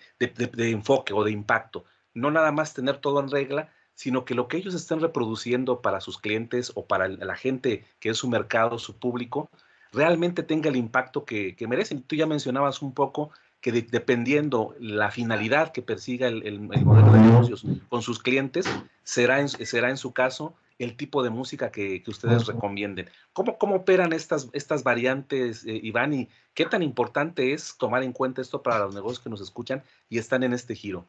enfoque 0.58 1.12
o 1.12 1.24
de 1.24 1.30
impacto. 1.30 1.84
No 2.14 2.30
nada 2.30 2.52
más 2.52 2.74
tener 2.74 2.98
todo 2.98 3.20
en 3.20 3.30
regla, 3.30 3.72
sino 3.94 4.24
que 4.24 4.34
lo 4.34 4.48
que 4.48 4.56
ellos 4.56 4.74
estén 4.74 5.00
reproduciendo 5.00 5.80
para 5.80 6.00
sus 6.00 6.18
clientes 6.18 6.72
o 6.74 6.86
para 6.86 7.08
la 7.08 7.36
gente 7.36 7.84
que 8.00 8.10
es 8.10 8.18
su 8.18 8.28
mercado, 8.28 8.78
su 8.78 8.98
público, 8.98 9.50
realmente 9.92 10.42
tenga 10.42 10.68
el 10.68 10.76
impacto 10.76 11.24
que, 11.24 11.56
que 11.56 11.66
merecen. 11.66 12.02
Tú 12.02 12.16
ya 12.16 12.26
mencionabas 12.26 12.82
un 12.82 12.92
poco 12.92 13.30
que 13.60 13.72
dependiendo 13.72 14.74
la 14.78 15.10
finalidad 15.10 15.72
que 15.72 15.82
persiga 15.82 16.28
el, 16.28 16.60
modelo 16.60 17.12
de 17.12 17.20
negocios 17.20 17.64
con 17.88 18.02
sus 18.02 18.20
clientes, 18.20 18.66
será 19.02 19.40
en, 19.40 19.48
será 19.48 19.90
en 19.90 19.96
su 19.96 20.12
caso 20.12 20.54
el 20.78 20.96
tipo 20.96 21.24
de 21.24 21.30
música 21.30 21.72
que, 21.72 22.02
ustedes 22.06 22.46
recomienden. 22.46 23.08
¿Cómo, 23.32 23.58
¿Cómo, 23.58 23.76
operan 23.76 24.12
estas, 24.12 24.48
estas 24.52 24.84
variantes, 24.84 25.64
eh, 25.64 25.80
Iván? 25.82 26.14
¿Y 26.14 26.28
qué 26.54 26.66
tan 26.66 26.82
importante 26.82 27.52
es 27.52 27.76
tomar 27.76 28.04
en 28.04 28.12
cuenta 28.12 28.40
esto 28.40 28.62
para 28.62 28.78
los 28.80 28.94
negocios 28.94 29.20
que 29.20 29.30
nos 29.30 29.40
escuchan 29.40 29.82
y 30.08 30.18
están 30.18 30.44
en 30.44 30.52
este 30.52 30.76
giro? 30.76 31.04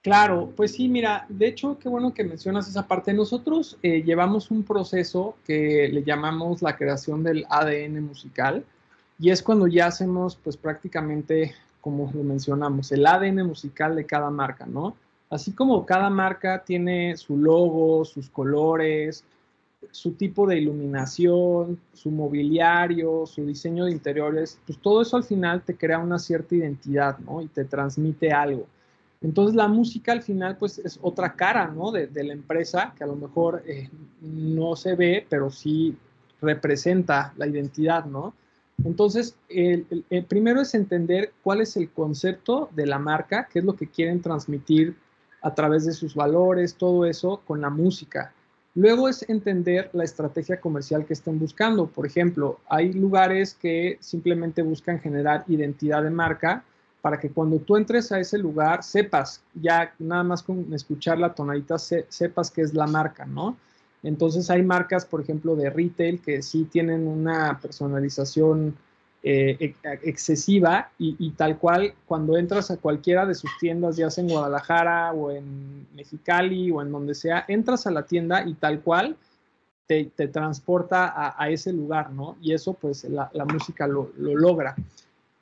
Claro, 0.00 0.52
pues 0.56 0.72
sí, 0.72 0.88
mira, 0.88 1.26
de 1.28 1.48
hecho, 1.48 1.78
qué 1.78 1.88
bueno 1.88 2.14
que 2.14 2.22
mencionas 2.22 2.68
esa 2.68 2.86
parte. 2.86 3.12
Nosotros 3.12 3.76
eh, 3.82 4.02
llevamos 4.02 4.50
un 4.50 4.62
proceso 4.62 5.36
que 5.44 5.88
le 5.92 6.04
llamamos 6.04 6.62
la 6.62 6.76
creación 6.76 7.22
del 7.22 7.44
ADN 7.50 8.02
musical 8.04 8.64
y 9.18 9.30
es 9.30 9.42
cuando 9.42 9.66
ya 9.66 9.86
hacemos 9.86 10.36
pues 10.36 10.56
prácticamente 10.56 11.54
como 11.86 12.10
lo 12.12 12.24
mencionamos, 12.24 12.90
el 12.90 13.06
ADN 13.06 13.46
musical 13.46 13.94
de 13.94 14.04
cada 14.04 14.28
marca, 14.28 14.66
¿no? 14.66 14.96
Así 15.30 15.52
como 15.52 15.86
cada 15.86 16.10
marca 16.10 16.64
tiene 16.64 17.16
su 17.16 17.36
logo, 17.36 18.04
sus 18.04 18.28
colores, 18.28 19.22
su 19.92 20.14
tipo 20.14 20.48
de 20.48 20.58
iluminación, 20.58 21.78
su 21.92 22.10
mobiliario, 22.10 23.24
su 23.24 23.46
diseño 23.46 23.84
de 23.84 23.92
interiores, 23.92 24.58
pues 24.66 24.80
todo 24.80 25.00
eso 25.00 25.16
al 25.16 25.22
final 25.22 25.62
te 25.62 25.76
crea 25.76 26.00
una 26.00 26.18
cierta 26.18 26.56
identidad, 26.56 27.18
¿no? 27.18 27.40
Y 27.40 27.46
te 27.46 27.64
transmite 27.64 28.32
algo. 28.32 28.66
Entonces 29.20 29.54
la 29.54 29.68
música 29.68 30.10
al 30.10 30.22
final 30.22 30.56
pues 30.56 30.80
es 30.80 30.98
otra 31.02 31.34
cara, 31.34 31.68
¿no? 31.68 31.92
De, 31.92 32.08
la 32.24 32.32
empresa 32.32 32.94
que 32.98 33.04
a 33.04 33.06
lo 33.06 33.14
mejor 33.14 33.62
eh, 33.64 33.88
no 34.22 34.74
se 34.74 34.96
ve, 34.96 35.24
pero 35.30 35.52
sí 35.52 35.96
representa 36.40 37.32
la 37.36 37.46
identidad, 37.46 38.06
¿no? 38.06 38.34
Entonces, 38.84 39.36
el, 39.48 40.04
primero 40.28 40.60
es 40.60 40.74
entender 40.74 41.32
cuál 41.42 41.60
es 41.60 41.76
el 41.76 41.90
concepto 41.90 42.68
de 42.74 42.86
la 42.86 42.98
marca, 42.98 43.48
qué 43.50 43.60
es 43.60 43.64
lo 43.64 43.74
que 43.74 43.88
quieren 43.88 44.20
transmitir 44.20 44.96
a 45.42 45.54
través 45.54 45.86
de 45.86 45.92
sus 45.92 46.14
valores, 46.14 46.74
todo 46.74 47.04
eso 47.04 47.40
con 47.46 47.60
la 47.60 47.70
música. 47.70 48.32
Luego 48.74 49.08
es 49.08 49.26
entender 49.28 49.88
la 49.94 50.04
estrategia 50.04 50.60
comercial 50.60 51.06
que 51.06 51.14
están 51.14 51.38
buscando. 51.38 51.86
Por 51.86 52.06
ejemplo, 52.06 52.60
hay 52.68 52.92
lugares 52.92 53.54
que 53.54 53.96
simplemente 54.00 54.60
buscan 54.62 55.00
generar 55.00 55.44
identidad 55.48 56.02
de 56.02 56.10
marca 56.10 56.62
para 57.00 57.18
que 57.18 57.30
cuando 57.30 57.58
tú 57.58 57.76
entres 57.76 58.12
a 58.12 58.20
ese 58.20 58.36
lugar 58.36 58.82
sepas, 58.82 59.40
ya 59.54 59.94
nada 59.98 60.24
más 60.24 60.42
con 60.42 60.72
escuchar 60.74 61.18
la 61.18 61.34
tonadita, 61.34 61.78
sepas 61.78 62.50
qué 62.50 62.62
es 62.62 62.74
la 62.74 62.86
marca, 62.86 63.24
¿no? 63.24 63.56
Entonces 64.02 64.50
hay 64.50 64.62
marcas, 64.62 65.04
por 65.04 65.20
ejemplo, 65.20 65.56
de 65.56 65.70
retail 65.70 66.20
que 66.20 66.42
sí 66.42 66.64
tienen 66.64 67.06
una 67.06 67.58
personalización 67.60 68.76
eh, 69.22 69.74
excesiva 70.02 70.90
y, 70.98 71.30
tal 71.32 71.58
cual 71.58 71.94
cuando 72.06 72.36
entras 72.36 72.70
a 72.70 72.76
cualquiera 72.76 73.26
de 73.26 73.34
sus 73.34 73.50
tiendas, 73.58 73.96
ya 73.96 74.08
sea 74.08 74.22
en 74.22 74.30
Guadalajara 74.30 75.12
o 75.12 75.32
en 75.32 75.88
Mexicali 75.94 76.70
o 76.70 76.80
en 76.80 76.92
donde 76.92 77.14
sea, 77.14 77.44
entras 77.48 77.86
a 77.86 77.90
la 77.90 78.04
tienda 78.04 78.46
y 78.46 78.54
tal 78.54 78.82
cual 78.82 79.16
te, 79.86 80.04
transporta 80.28 81.34
a, 81.36 81.50
ese 81.50 81.72
lugar, 81.72 82.12
¿no? 82.12 82.36
Y 82.40 82.52
eso 82.52 82.74
pues 82.74 83.04
la, 83.04 83.30
música 83.52 83.88
lo 83.88 84.10
logra. 84.16 84.76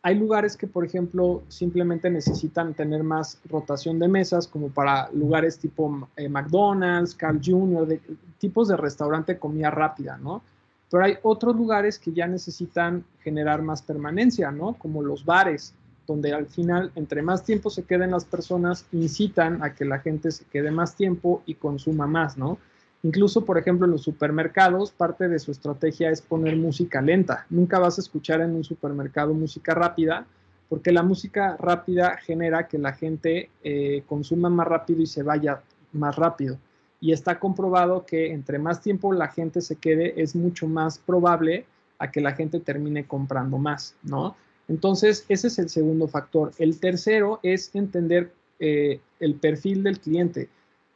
Hay 0.06 0.16
lugares 0.16 0.54
que, 0.58 0.66
por 0.66 0.84
ejemplo, 0.84 1.42
simplemente 1.48 2.10
necesitan 2.10 2.74
tener 2.74 3.02
más 3.02 3.40
rotación 3.48 3.98
de 3.98 4.06
mesas, 4.06 4.46
como 4.46 4.68
para 4.68 5.10
lugares 5.12 5.58
tipo 5.58 6.10
eh, 6.16 6.28
McDonald's, 6.28 7.14
Carl 7.14 7.40
Jr., 7.42 7.86
de, 7.86 8.00
tipos 8.36 8.68
de 8.68 8.76
restaurante 8.76 9.38
comida 9.38 9.70
rápida, 9.70 10.18
¿no? 10.18 10.42
Pero 10.90 11.04
hay 11.04 11.14
otros 11.22 11.56
lugares 11.56 11.98
que 11.98 12.12
ya 12.12 12.26
necesitan 12.26 13.02
generar 13.20 13.62
más 13.62 13.80
permanencia, 13.80 14.50
¿no? 14.50 14.74
Como 14.74 15.02
los 15.02 15.24
bares, 15.24 15.72
donde 16.06 16.34
al 16.34 16.48
final, 16.48 16.92
entre 16.96 17.22
más 17.22 17.42
tiempo 17.42 17.70
se 17.70 17.84
queden 17.84 18.10
las 18.10 18.26
personas, 18.26 18.84
incitan 18.92 19.62
a 19.62 19.72
que 19.72 19.86
la 19.86 20.00
gente 20.00 20.32
se 20.32 20.44
quede 20.44 20.70
más 20.70 20.96
tiempo 20.96 21.42
y 21.46 21.54
consuma 21.54 22.06
más, 22.06 22.36
¿no? 22.36 22.58
Incluso, 23.04 23.44
por 23.44 23.58
ejemplo, 23.58 23.84
en 23.84 23.92
los 23.92 24.02
supermercados, 24.02 24.90
parte 24.90 25.28
de 25.28 25.38
su 25.38 25.52
estrategia 25.52 26.08
es 26.08 26.22
poner 26.22 26.56
música 26.56 27.02
lenta. 27.02 27.44
Nunca 27.50 27.78
vas 27.78 27.98
a 27.98 28.00
escuchar 28.00 28.40
en 28.40 28.56
un 28.56 28.64
supermercado 28.64 29.34
música 29.34 29.74
rápida, 29.74 30.26
porque 30.70 30.90
la 30.90 31.02
música 31.02 31.54
rápida 31.58 32.16
genera 32.16 32.66
que 32.66 32.78
la 32.78 32.94
gente 32.94 33.50
eh, 33.62 34.02
consuma 34.06 34.48
más 34.48 34.66
rápido 34.66 35.02
y 35.02 35.06
se 35.06 35.22
vaya 35.22 35.60
más 35.92 36.16
rápido. 36.16 36.56
Y 36.98 37.12
está 37.12 37.38
comprobado 37.38 38.06
que 38.06 38.32
entre 38.32 38.58
más 38.58 38.80
tiempo 38.80 39.12
la 39.12 39.28
gente 39.28 39.60
se 39.60 39.76
quede, 39.76 40.22
es 40.22 40.34
mucho 40.34 40.66
más 40.66 40.96
probable 40.96 41.66
a 41.98 42.10
que 42.10 42.22
la 42.22 42.32
gente 42.32 42.58
termine 42.58 43.04
comprando 43.06 43.58
más, 43.58 43.94
¿no? 44.02 44.34
Entonces, 44.66 45.26
ese 45.28 45.48
es 45.48 45.58
el 45.58 45.68
segundo 45.68 46.08
factor. 46.08 46.52
El 46.56 46.80
tercero 46.80 47.38
es 47.42 47.74
entender 47.74 48.32
eh, 48.60 48.98
el 49.20 49.34
perfil 49.34 49.82
del 49.82 50.00
cliente 50.00 50.48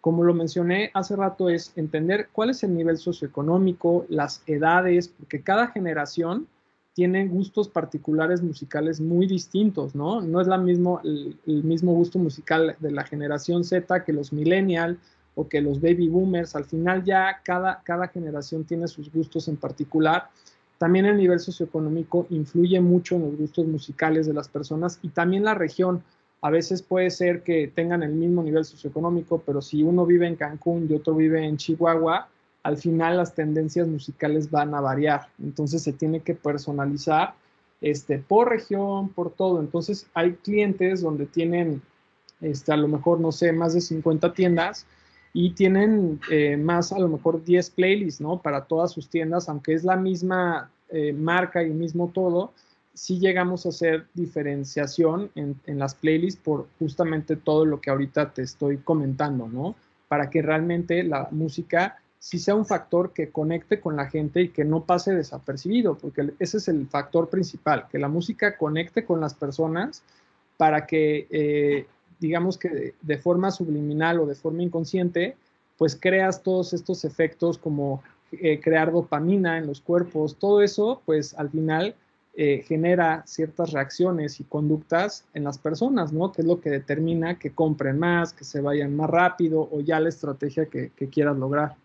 como 0.09 0.25
lo 0.25 0.33
mencioné 0.33 0.90
hace 0.94 1.16
rato, 1.16 1.51
es 1.51 1.71
entender 1.77 2.31
cuál 2.33 2.49
es 2.49 2.62
el 2.62 2.75
nivel 2.75 2.97
socioeconómico, 2.97 4.07
las 4.09 4.42
edades, 4.47 5.09
porque 5.09 5.42
cada 5.42 5.66
generación 5.66 6.47
tiene 6.94 7.29
gustos 7.29 7.68
particulares 7.68 8.40
musicales 8.40 9.03
muy 9.03 9.27
distintos, 9.27 9.94
¿no? 9.94 10.23
No 10.23 10.40
es 10.40 10.47
la 10.47 10.57
el, 10.57 11.37
mismo 11.62 11.92
gusto 11.92 12.18
musical 12.18 12.75
de 12.81 12.90
la 12.90 13.05
generación 13.05 13.64
Z 13.64 14.03
que 14.03 14.14
los 14.14 14.33
millennial 14.33 14.99
o 15.35 15.47
que 15.47 15.61
los 15.61 15.79
baby 15.79 16.09
boomers. 16.09 16.57
Al 16.57 16.64
final 16.64 17.05
ya 17.05 17.42
cada, 17.44 17.83
cada 17.85 18.09
generación 18.09 18.64
tiene 18.64 18.88
sus 18.88 19.12
gustos 19.12 19.47
en 19.49 19.59
particular. 19.59 20.31
También 20.79 21.05
el 21.05 21.18
nivel 21.18 21.38
socioeconómico 21.38 22.27
influye 22.31 22.81
mucho 22.81 23.16
en 23.16 23.27
los 23.27 23.37
gustos 23.37 23.66
musicales 23.66 24.27
de 24.27 24.33
las 24.33 24.49
personas 24.49 25.01
y 25.03 25.11
también 25.11 25.44
la 25.44 25.53
región 25.53 26.03
A 26.40 26.51
veces 26.51 26.83
puede 26.83 27.11
ser 27.11 27.42
que 27.42 27.68
tengan 27.68 28.03
el 28.03 28.12
mismo 28.12 28.42
nivel 28.42 28.64
socioeconómico, 28.64 29.42
pero 29.44 29.61
si 29.61 29.83
uno 29.83 30.07
vive 30.07 30.27
en 30.27 30.37
Cancún 30.37 30.87
y 30.88 30.94
otro 30.94 31.14
vive 31.14 31.44
en 31.44 31.57
Chihuahua, 31.57 32.29
al 32.62 32.77
final 32.77 33.16
las 33.16 33.35
tendencias 33.35 33.88
musicales 33.88 34.51
van 34.51 34.74
a 34.74 34.81
variar. 34.81 35.29
Entonces 35.42 35.83
se 35.83 35.92
tiene 35.92 36.20
que 36.20 36.35
personalizar 36.35 37.35
este, 37.81 38.18
por 38.18 38.51
región, 38.51 39.09
por 39.11 39.33
todo. 39.33 39.61
Entonces 39.61 40.07
hay 40.14 40.35
clientes 40.35 41.01
donde 41.01 41.27
tienen 41.27 41.83
este, 42.40 42.72
a 42.72 42.77
lo 42.77 42.88
mejor, 42.88 43.20
no 43.20 43.33
sé, 43.33 43.53
más 43.53 43.74
de 43.74 43.81
50 43.81 44.33
tiendas 44.33 44.87
y 45.33 45.51
tienen 45.51 46.20
eh, 46.31 46.57
más, 46.57 46.92
a 46.92 46.98
lo 46.98 47.09
mejor 47.09 47.44
10 47.44 47.70
playlists, 47.70 48.20
¿no? 48.20 48.40
Para 48.40 48.64
todas 48.64 48.92
sus 48.92 49.09
tiendas, 49.09 49.48
aunque 49.48 49.74
es 49.74 49.85
la 49.85 49.96
misma 49.96 50.70
eh, 50.88 51.12
marca 51.12 51.62
y 51.62 51.70
mismo 51.70 52.11
todo, 52.14 52.53
sí 52.99 53.19
llegamos 53.19 53.65
a 53.65 53.69
hacer 53.69 54.07
diferenciación 54.15 55.31
en, 55.35 55.61
en, 55.67 55.79
las 55.79 55.95
playlists 55.95 56.41
por 56.43 56.67
justamente 56.79 57.37
todo 57.37 57.65
lo 57.65 57.81
que 57.81 57.91
ahorita 57.91 58.33
te 58.33 58.43
estoy 58.43 58.79
comentando, 58.79 59.47
¿no? 59.47 59.77
Para 60.09 60.31
que 60.31 60.43
realmente 60.43 61.05
la 61.05 61.29
música 61.31 61.99
sí 62.19 62.39
sea 62.39 62.55
un 62.55 62.67
factor 62.67 63.13
que 63.13 63.31
conecte 63.31 63.81
con 63.81 63.97
la 63.97 64.11
gente 64.11 64.43
y 64.43 64.49
que 64.49 64.65
no 64.65 64.85
pase 64.85 65.15
desapercibido, 65.15 65.97
porque 65.97 66.33
ese 66.39 66.57
es 66.57 66.69
el 66.69 66.89
factor 66.89 67.29
principal, 67.29 67.87
que 67.91 67.99
la 67.99 68.09
música 68.09 68.57
conecte 68.57 69.05
con 69.05 69.21
las 69.21 69.35
personas 69.35 70.03
para 70.57 70.87
que 70.87 71.29
eh, 71.31 71.87
digamos 72.19 72.59
que 72.59 72.95
de, 73.01 73.19
forma 73.19 73.53
subliminal 73.53 74.19
o 74.19 74.27
de 74.27 74.35
forma 74.35 74.63
inconsciente, 74.63 75.37
pues 75.77 75.97
creas 76.01 76.43
todos 76.43 76.73
estos 76.73 77.05
efectos 77.05 77.59
como 77.59 78.03
eh, 78.33 78.61
crear 78.61 78.91
dopamina 78.91 79.57
en 79.57 79.69
los 79.69 79.81
cuerpos, 79.81 80.37
todo 80.37 80.63
eso, 80.63 81.01
pues 81.07 81.35
al 81.35 81.51
final 81.51 81.95
eh, 82.40 82.64
genera 82.66 83.24
ciertas 83.27 83.72
reacciones 83.72 84.40
y 84.40 84.44
conductas 84.44 85.27
en 85.35 85.44
las 85.44 85.59
personas, 85.59 86.12
¿no? 86.12 86.33
Que 86.33 86.42
es 86.42 86.46
lo 86.46 86.61
que 86.61 86.70
determina 86.70 87.38
que 87.38 87.51
compren 87.51 87.98
más, 87.98 88.33
que 88.33 88.44
se 88.44 88.61
vayan 88.61 88.96
más 88.96 89.11
rápido 89.11 89.68
o 89.70 89.81
ya 89.81 89.98
la 89.98 90.09
estrategia 90.09 90.66
que 90.66 90.90
quieras 91.11 91.37
lograr. 91.37 91.77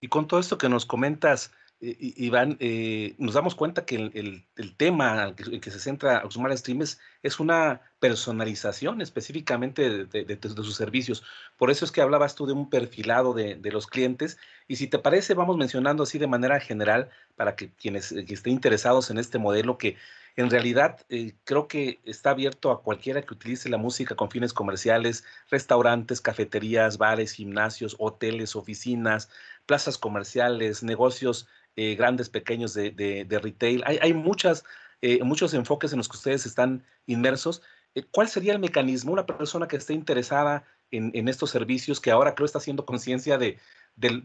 Y 0.00 0.08
con 0.08 0.26
todo 0.26 0.40
esto 0.40 0.58
que 0.58 0.68
nos 0.68 0.86
comentas, 0.86 1.52
Iván, 1.80 2.58
eh, 2.60 3.14
nos 3.18 3.34
damos 3.34 3.54
cuenta 3.54 3.86
que 3.86 3.96
el, 3.96 4.76
tema 4.76 5.34
en 5.36 5.60
que 5.60 5.70
se 5.70 5.78
centra 5.78 6.22
Oxumar 6.24 6.56
Streams 6.56 6.90
es 6.90 7.00
una 7.40 7.82
personalización 7.98 9.02
específicamente 9.02 10.06
de, 10.06 10.38
sus 10.42 10.76
servicios. 10.76 11.22
Por 11.56 11.70
eso 11.70 11.84
es 11.84 11.92
que 11.92 12.00
hablabas 12.00 12.34
tú 12.34 12.46
de 12.46 12.52
un 12.52 12.70
perfilado 12.70 13.34
de, 13.34 13.58
los 13.70 13.86
clientes. 13.86 14.38
Y 14.68 14.76
si 14.76 14.86
te 14.86 14.98
parece, 14.98 15.34
vamos 15.34 15.56
mencionando 15.56 16.02
así 16.02 16.18
de 16.18 16.26
manera 16.26 16.60
general 16.60 17.10
para 17.36 17.56
que 17.56 17.70
quienes 17.70 18.12
eh, 18.12 18.24
estén 18.28 18.54
interesados 18.54 19.10
en 19.10 19.18
este 19.18 19.38
modelo, 19.38 19.76
que 19.76 19.96
en 20.36 20.48
realidad 20.48 21.00
eh, 21.08 21.34
creo 21.44 21.68
que 21.68 22.00
está 22.04 22.30
abierto 22.30 22.70
a 22.70 22.82
cualquiera 22.82 23.20
que 23.22 23.34
utilice 23.34 23.68
la 23.68 23.76
música 23.76 24.14
con 24.14 24.30
fines 24.30 24.52
comerciales, 24.52 25.24
restaurantes, 25.50 26.20
cafeterías, 26.20 26.98
bares, 26.98 27.32
gimnasios, 27.32 27.96
hoteles, 27.98 28.56
oficinas, 28.56 29.28
plazas 29.66 29.98
comerciales, 29.98 30.82
negocios 30.82 31.48
eh, 31.76 31.94
grandes, 31.94 32.28
pequeños 32.28 32.74
de, 32.74 33.40
retail. 33.42 33.82
Hay, 33.86 34.12
muchas, 34.12 34.64
eh, 35.02 35.22
muchos 35.24 35.54
enfoques 35.54 35.92
en 35.92 35.98
los 35.98 36.08
que 36.08 36.16
ustedes 36.16 36.46
están 36.46 36.84
inmersos. 37.06 37.62
Eh, 37.94 38.04
¿Cuál 38.10 38.28
sería 38.28 38.52
el 38.52 38.58
mecanismo? 38.58 39.12
Una 39.12 39.26
persona 39.26 39.68
que 39.68 39.76
esté 39.76 39.94
interesada 39.94 40.64
en, 40.92 41.28
estos 41.28 41.50
servicios, 41.50 42.00
que 42.00 42.10
ahora 42.10 42.34
creo 42.34 42.46
está 42.46 42.58
haciendo 42.58 42.84
conciencia 42.84 43.38
de, 43.38 43.58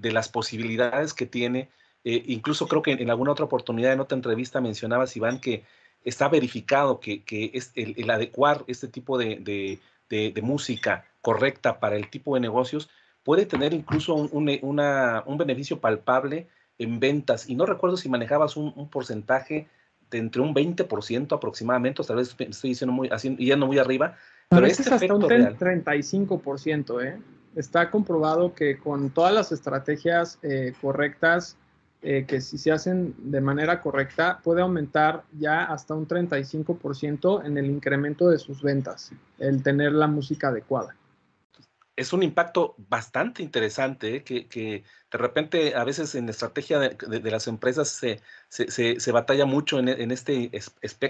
las 0.02 0.30
posibilidades 0.30 1.14
que 1.14 1.28
tiene. 1.28 1.70
incluso 2.04 2.68
creo 2.68 2.82
que 2.82 2.94
en, 2.94 3.10
alguna 3.12 3.32
otra 3.34 3.46
oportunidad, 3.46 3.94
en 3.94 4.00
otra 4.00 4.16
entrevista, 4.16 4.62
mencionabas, 4.62 5.16
Iván, 5.16 5.40
que 5.40 5.64
está 6.04 6.28
verificado 6.28 7.00
que, 7.00 7.24
es 7.54 7.72
el, 7.76 8.10
adecuar 8.10 8.64
este 8.66 8.88
tipo 8.88 9.20
de, 9.20 9.80
música 10.42 11.06
correcta 11.22 11.80
para 11.80 11.98
el 11.98 12.10
tipo 12.10 12.34
de 12.34 12.42
negocios 12.42 12.90
puede 13.24 13.46
tener 13.46 13.74
incluso 13.74 14.14
un, 14.14 14.50
un 14.62 15.38
beneficio 15.38 15.80
palpable 15.80 16.48
en 16.78 17.00
ventas 17.00 17.50
y 17.50 17.56
no 17.56 17.66
recuerdo 17.66 17.98
si 17.98 18.10
manejabas 18.10 18.58
un, 18.58 18.90
porcentaje 18.90 19.68
de 20.12 20.18
entre 20.18 20.41
un 20.41 20.54
20% 20.54 21.36
aproximadamente, 21.36 22.04
tal 22.04 22.18
vez 22.18 22.36
estoy 22.38 22.70
diciendo 22.70 22.94
muy, 22.94 23.10
yendo 23.38 23.68
muy 23.68 23.80
arriba, 23.80 24.15
pero 24.50 24.65
este 24.65 24.84
es 24.84 24.91
hasta 24.91 25.13
un 25.13 25.22
35%, 25.24 27.04
¿eh? 27.04 27.18
Está 27.56 27.89
comprobado 27.89 28.54
que 28.54 28.78
con 28.78 29.10
todas 29.10 29.34
las 29.34 29.52
estrategias 29.52 30.39
eh, 30.44 30.74
correctas, 30.82 31.58
eh, 32.02 32.26
que 32.28 32.41
si 32.41 32.58
se 32.58 32.72
hacen 32.72 33.15
de 33.18 33.41
manera 33.41 33.82
correcta, 33.82 34.39
puede 34.44 34.62
aumentar 34.62 35.24
ya 35.39 35.63
hasta 35.63 35.94
un 35.96 36.08
35% 36.08 37.46
en 37.46 37.58
el 37.58 37.68
incremento 37.68 38.30
de 38.30 38.38
sus 38.38 38.62
ventas, 38.62 39.12
el 39.39 39.63
tener 39.63 39.94
la 39.94 40.08
música 40.08 40.50
adecuada 40.50 40.96
es 41.96 42.12
un 42.12 42.24
impacto 42.24 42.76
bastante 42.78 43.42
interesante, 43.42 44.18
¿eh? 44.18 44.24
que, 44.24 44.84
de 45.12 45.18
repente 45.18 45.76
a 45.76 45.84
veces 45.86 46.14
en 46.16 46.26
la 46.26 46.32
estrategia 46.32 46.78
de, 46.80 47.32
las 47.32 47.48
empresas 47.48 47.88
se, 47.88 48.22
se, 48.50 49.12
batalla 49.12 49.46
mucho 49.46 49.80
en, 49.80 50.12
este 50.12 50.52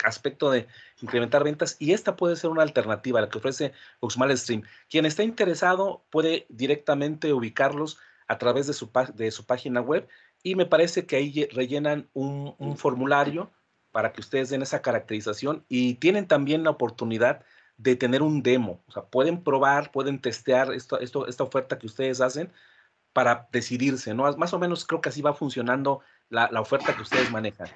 aspecto 0.03 0.51
de 0.51 0.67
incrementar 1.01 1.43
ventas 1.43 1.75
y 1.79 1.93
esta 1.93 2.15
puede 2.15 2.35
ser 2.35 2.51
una 2.51 2.61
alternativa 2.61 3.19
a 3.19 3.23
la 3.23 3.29
que 3.29 3.39
ofrece 3.39 3.73
Uxmal 3.99 4.37
Stream. 4.37 4.61
Quien 4.89 5.05
está 5.05 5.23
interesado 5.23 6.05
puede 6.11 6.45
directamente 6.49 7.33
ubicarlos 7.33 7.97
a 8.27 8.37
través 8.37 8.67
de 8.67 8.73
su, 8.73 8.91
de 9.15 9.31
su 9.31 9.45
página 9.45 9.81
web 9.81 10.07
y 10.43 10.53
me 10.53 10.67
parece 10.67 11.07
que 11.07 11.15
ahí 11.15 11.47
rellenan 11.51 12.09
un 12.13 12.77
formulario 12.77 13.51
para 13.91 14.11
que 14.11 14.19
ustedes 14.19 14.49
den 14.49 14.61
esa 14.61 14.81
caracterización 14.81 15.65
y 15.67 15.95
tienen 15.95 16.27
también 16.27 16.63
la 16.63 16.69
oportunidad 16.69 17.43
de 17.77 17.95
tener 17.95 18.21
un 18.21 18.41
demo. 18.41 18.81
O 18.87 18.91
sea, 18.91 19.03
pueden 19.03 19.43
probar, 19.43 19.91
pueden 19.91 20.19
testear 20.19 20.73
esto, 20.73 20.99
esta 20.99 21.43
oferta 21.43 21.77
que 21.77 21.87
ustedes 21.87 22.21
hacen 22.21 22.51
para 23.13 23.47
decidirse, 23.51 24.13
¿no? 24.13 24.31
Más 24.35 24.53
o 24.53 24.59
menos 24.59 24.85
creo 24.85 24.99
que 24.99 25.09
así 25.09 25.21
va 25.21 25.33
funcionando 25.33 26.01
la, 26.29 26.49
oferta 26.59 26.93
que 26.95 27.01
ustedes 27.01 27.31
manejan. 27.31 27.67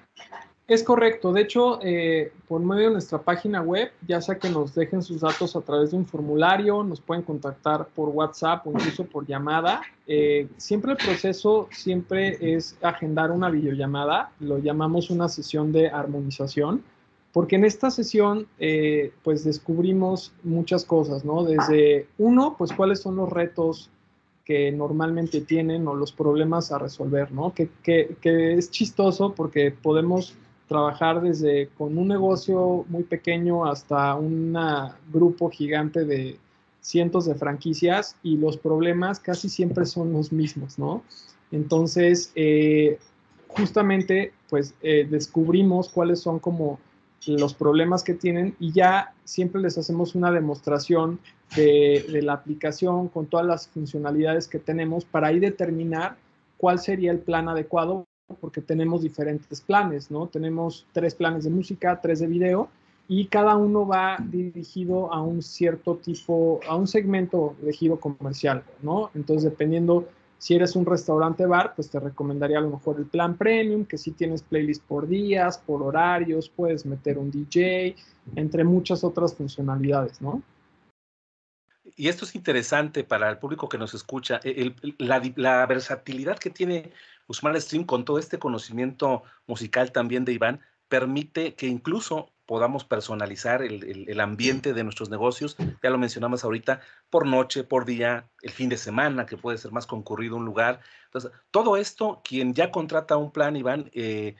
Es 0.67 0.83
correcto. 0.83 1.31
De 1.31 1.41
hecho, 1.41 1.79
eh, 1.81 2.31
por 2.47 2.61
medio 2.61 2.87
de 2.87 2.91
nuestra 2.91 3.19
página 3.19 3.61
web, 3.61 3.91
ya 4.07 4.21
sea 4.21 4.37
que 4.37 4.49
nos 4.49 4.75
dejen 4.75 5.01
sus 5.01 5.21
datos 5.21 5.55
a 5.55 5.61
través 5.61 5.91
de 5.91 5.97
un 5.97 6.05
formulario, 6.05 6.83
nos 6.83 6.99
pueden 6.99 7.23
contactar 7.23 7.87
por 7.95 8.09
WhatsApp 8.09 8.67
o 8.67 8.71
incluso 8.71 9.05
por 9.05 9.25
llamada. 9.25 9.81
Eh, 10.07 10.47
siempre 10.57 10.91
el 10.91 10.97
proceso 10.97 11.69
siempre 11.71 12.37
es 12.55 12.77
agendar 12.81 13.31
una 13.31 13.49
videollamada. 13.49 14.31
Lo 14.39 14.59
llamamos 14.59 15.09
una 15.09 15.29
sesión 15.29 15.71
de 15.71 15.89
armonización 15.89 16.83
porque 17.31 17.55
en 17.55 17.65
esta 17.65 17.91
sesión 17.91 18.47
eh, 18.59 19.11
pues 19.23 19.43
descubrimos 19.43 20.33
muchas 20.43 20.83
cosas, 20.83 21.23
¿no? 21.23 21.43
Desde 21.43 22.07
uno, 22.17 22.55
pues 22.57 22.71
cuáles 22.73 23.01
son 23.01 23.17
los 23.17 23.29
retos 23.29 23.89
que 24.45 24.71
normalmente 24.71 25.41
tienen 25.41 25.87
o 25.87 25.93
los 25.93 26.11
problemas 26.11 26.71
a 26.71 26.79
resolver, 26.79 27.31
¿no? 27.31 27.53
Que, 27.53 27.69
es 28.23 28.71
chistoso 28.71 29.33
porque 29.35 29.69
podemos 29.69 30.33
trabajar 30.67 31.21
desde 31.21 31.69
con 31.77 31.97
un 31.99 32.07
negocio 32.07 32.83
muy 32.89 33.03
pequeño 33.03 33.65
hasta 33.65 34.15
un 34.15 34.57
grupo 35.13 35.51
gigante 35.51 36.03
de 36.03 36.39
cientos 36.81 37.25
de 37.25 37.35
franquicias 37.35 38.15
y 38.23 38.37
los 38.37 38.57
problemas 38.57 39.19
casi 39.19 39.49
siempre 39.49 39.85
son 39.85 40.13
los 40.13 40.31
mismos, 40.31 40.79
¿no? 40.79 41.03
Entonces, 41.51 42.31
eh, 42.33 42.97
justamente, 43.47 44.33
pues 44.49 44.73
eh, 44.81 45.07
descubrimos 45.07 45.89
cuáles 45.89 46.21
son 46.21 46.39
como 46.39 46.79
los 47.25 47.53
problemas 47.53 48.03
que 48.03 48.13
tienen 48.13 48.55
y 48.59 48.71
ya 48.71 49.13
siempre 49.23 49.61
les 49.61 49.77
hacemos 49.77 50.15
una 50.15 50.31
demostración 50.31 51.19
de, 51.55 52.19
la 52.21 52.33
aplicación 52.33 53.07
con 53.09 53.25
todas 53.27 53.45
las 53.45 53.67
funcionalidades 53.67 54.47
que 54.47 54.59
tenemos 54.59 55.05
para 55.05 55.27
ahí 55.27 55.39
determinar 55.39 56.17
cuál 56.57 56.79
sería 56.79 57.11
el 57.11 57.19
plan 57.19 57.49
adecuado 57.49 58.05
porque 58.39 58.61
tenemos 58.61 59.01
diferentes 59.01 59.59
planes, 59.61 60.11
¿no? 60.11 60.27
Tenemos 60.27 60.85
tres 60.91 61.15
planes 61.15 61.43
de 61.45 61.49
música, 61.49 61.99
tres 61.99 62.19
de 62.19 62.27
video 62.27 62.69
y 63.07 63.25
cada 63.25 63.55
uno 63.55 63.87
va 63.87 64.17
dirigido 64.19 65.11
a 65.11 65.21
un 65.23 65.41
cierto 65.41 65.95
tipo, 65.95 66.59
a 66.67 66.75
un 66.75 66.87
segmento 66.87 67.55
de 67.59 67.73
giro 67.73 67.99
comercial, 67.99 68.63
¿no? 68.83 69.09
Entonces, 69.15 69.49
dependiendo 69.49 70.07
si 70.39 70.55
eres 70.55 70.75
un 70.77 70.85
restaurante 70.85 71.45
bar, 71.45 71.73
pues 71.75 71.89
te 71.89 71.99
recomendaría 71.99 72.59
a 72.59 72.61
lo 72.61 72.69
mejor 72.69 72.97
el 72.97 73.05
plan 73.05 73.35
premium, 73.35 73.83
que 73.85 73.97
sí 73.97 74.11
tienes 74.11 74.41
playlist 74.41 74.81
por 74.83 75.05
días, 75.05 75.57
por 75.57 75.83
horarios, 75.83 76.49
puedes 76.49 76.85
meter 76.85 77.17
un 77.17 77.29
DJ, 77.29 77.95
entre 78.35 78.63
muchas 78.63 79.03
otras 79.03 79.35
funcionalidades, 79.35 80.21
¿no? 80.21 80.41
Y 81.97 82.07
esto 82.07 82.23
es 82.23 82.35
interesante 82.35 83.03
para 83.03 83.29
el 83.29 83.37
público 83.37 83.67
que 83.67 83.77
nos 83.77 83.93
escucha, 83.93 84.39
e, 84.45 84.73
la, 84.97 85.65
versatilidad 85.65 86.39
que 86.39 86.49
tiene 86.49 86.93
Usman 87.27 87.59
Stream 87.59 87.83
con 87.83 88.05
todo 88.05 88.17
este 88.17 88.39
conocimiento 88.39 89.23
musical 89.45 89.91
también 89.91 90.23
de 90.23 90.31
Iván, 90.31 90.61
permite 90.87 91.55
que 91.55 91.67
incluso 91.67 92.29
podamos 92.49 92.83
personalizar 92.83 93.61
el, 93.61 94.19
ambiente 94.19 94.73
de 94.73 94.83
nuestros 94.83 95.11
negocios, 95.11 95.55
ya 95.83 95.91
lo 95.91 95.99
mencionamos 95.99 96.43
ahorita, 96.43 96.81
por 97.11 97.27
noche, 97.27 97.63
por 97.63 97.85
día, 97.85 98.27
el 98.41 98.49
fin 98.49 98.69
de 98.69 98.77
semana, 98.77 99.27
que 99.27 99.37
puede 99.37 99.59
ser 99.59 99.71
más 99.71 99.85
concurrido 99.85 100.35
un 100.35 100.45
lugar. 100.45 100.79
Entonces, 101.05 101.29
todo 101.51 101.77
esto, 101.77 102.23
quien 102.23 102.55
ya 102.55 102.71
contrata 102.71 103.17
un 103.17 103.31
plan, 103.31 103.55
Iván, 103.55 103.91
eh, 103.93 104.35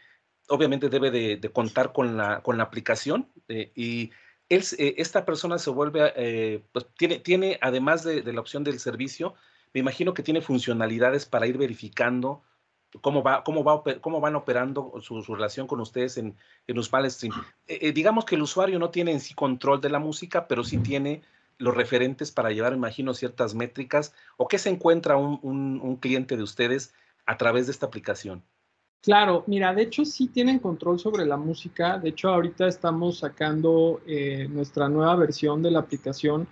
obviamente 0.48 0.89
debe 0.89 1.12
de, 1.12 1.39
contar 1.52 1.93
con 1.93 2.17
la, 2.17 2.41
con 2.41 2.58
la 2.58 2.63
aplicación 2.63 3.30
eh, 3.48 3.72
y 3.76 4.10
él, 4.50 4.63
eh, 4.80 4.95
esta 4.98 5.24
persona 5.24 5.60
se 5.60 5.69
vuelve, 5.69 6.12
eh, 6.15 6.63
pues 6.72 6.88
tiene, 6.98 7.19
tiene, 7.19 7.60
además 7.62 8.04
de, 8.04 8.24
la 8.24 8.41
opción 8.41 8.63
del 8.63 8.80
servicio, 8.80 9.36
me 9.72 9.82
imagino 9.82 10.15
que 10.15 10.24
tiene 10.24 10.41
funcionalidades 10.41 11.28
para 11.28 11.45
ir 11.45 11.60
verificando 11.60 12.41
cómo, 13.02 13.23
va, 13.23 13.43
cómo, 13.43 13.63
va, 13.63 13.84
cómo 14.02 14.19
van 14.19 14.36
operando 14.36 14.93
su, 15.02 15.21
relación 15.21 15.67
con 15.67 15.80
ustedes 15.80 16.17
en, 16.17 16.36
en 16.67 17.12
Stream. 17.12 17.34
Eh, 17.67 17.91
digamos 17.91 18.25
que 18.25 18.36
el 18.36 18.41
usuario 18.41 18.80
no 18.80 18.89
tiene 18.89 19.12
en 19.12 19.19
sí 19.19 19.34
control 19.34 19.82
de 19.82 19.89
la 19.89 19.99
música, 19.99 20.47
pero 20.47 20.63
sí 20.63 20.78
tiene 20.78 21.21
los 21.58 21.75
referentes 21.75 22.32
para 22.32 22.52
llevar, 22.52 22.73
imagino, 22.73 23.13
ciertas 23.13 23.54
métricas 23.54 24.13
o 24.38 24.47
qué 24.47 24.58
se 24.58 24.69
encuentra 24.69 25.17
un, 25.17 25.39
un 25.43 25.95
cliente 25.97 26.38
de 26.38 26.43
ustedes 26.43 26.93
a 27.25 27.38
través 27.38 27.67
de 27.67 27.73
esta 27.73 27.86
aplicación. 27.86 28.43
Claro, 29.02 29.45
mira, 29.47 29.73
de 29.73 29.84
hecho 29.84 30.04
sí 30.04 30.28
tienen 30.28 30.60
control 30.60 30.99
sobre 30.99 31.25
la 31.25 31.38
música. 31.38 31.97
De 31.97 32.10
hecho, 32.10 32.30
ahorita 32.30 32.67
estamos 32.67 33.19
sacando 33.19 34.02
eh, 34.06 34.47
nuestra 34.49 34.89
nueva 34.89 35.15
versión 35.15 35.62
de 35.63 35.71
la 35.71 35.80
aplicación 35.80 36.47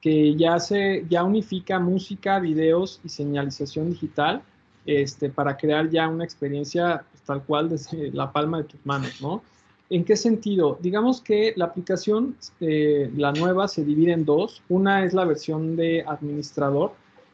que 0.00 0.34
ya 0.34 0.58
se 0.58 1.04
ya 1.10 1.22
unifica 1.24 1.78
música, 1.78 2.38
videos 2.38 3.00
y 3.04 3.10
señalización 3.10 3.90
digital 3.90 4.42
este, 4.86 5.30
para 5.30 5.56
crear 5.56 5.90
ya 5.90 6.08
una 6.08 6.24
experiencia 6.24 7.04
pues, 7.10 7.22
tal 7.22 7.42
cual 7.42 7.68
desde 7.68 8.10
la 8.12 8.32
palma 8.32 8.58
de 8.58 8.64
tus 8.64 8.84
manos, 8.84 9.20
¿no? 9.20 9.42
¿En 9.90 10.04
qué 10.04 10.14
sentido? 10.14 10.78
Digamos 10.80 11.20
que 11.20 11.52
la 11.56 11.64
aplicación, 11.64 12.36
eh, 12.60 13.10
la 13.16 13.32
nueva, 13.32 13.66
se 13.66 13.84
divide 13.84 14.12
en 14.12 14.24
dos. 14.24 14.62
Una 14.68 15.04
es 15.04 15.14
la 15.14 15.24
versión 15.24 15.74
de 15.74 16.04
administrador, 16.06 16.92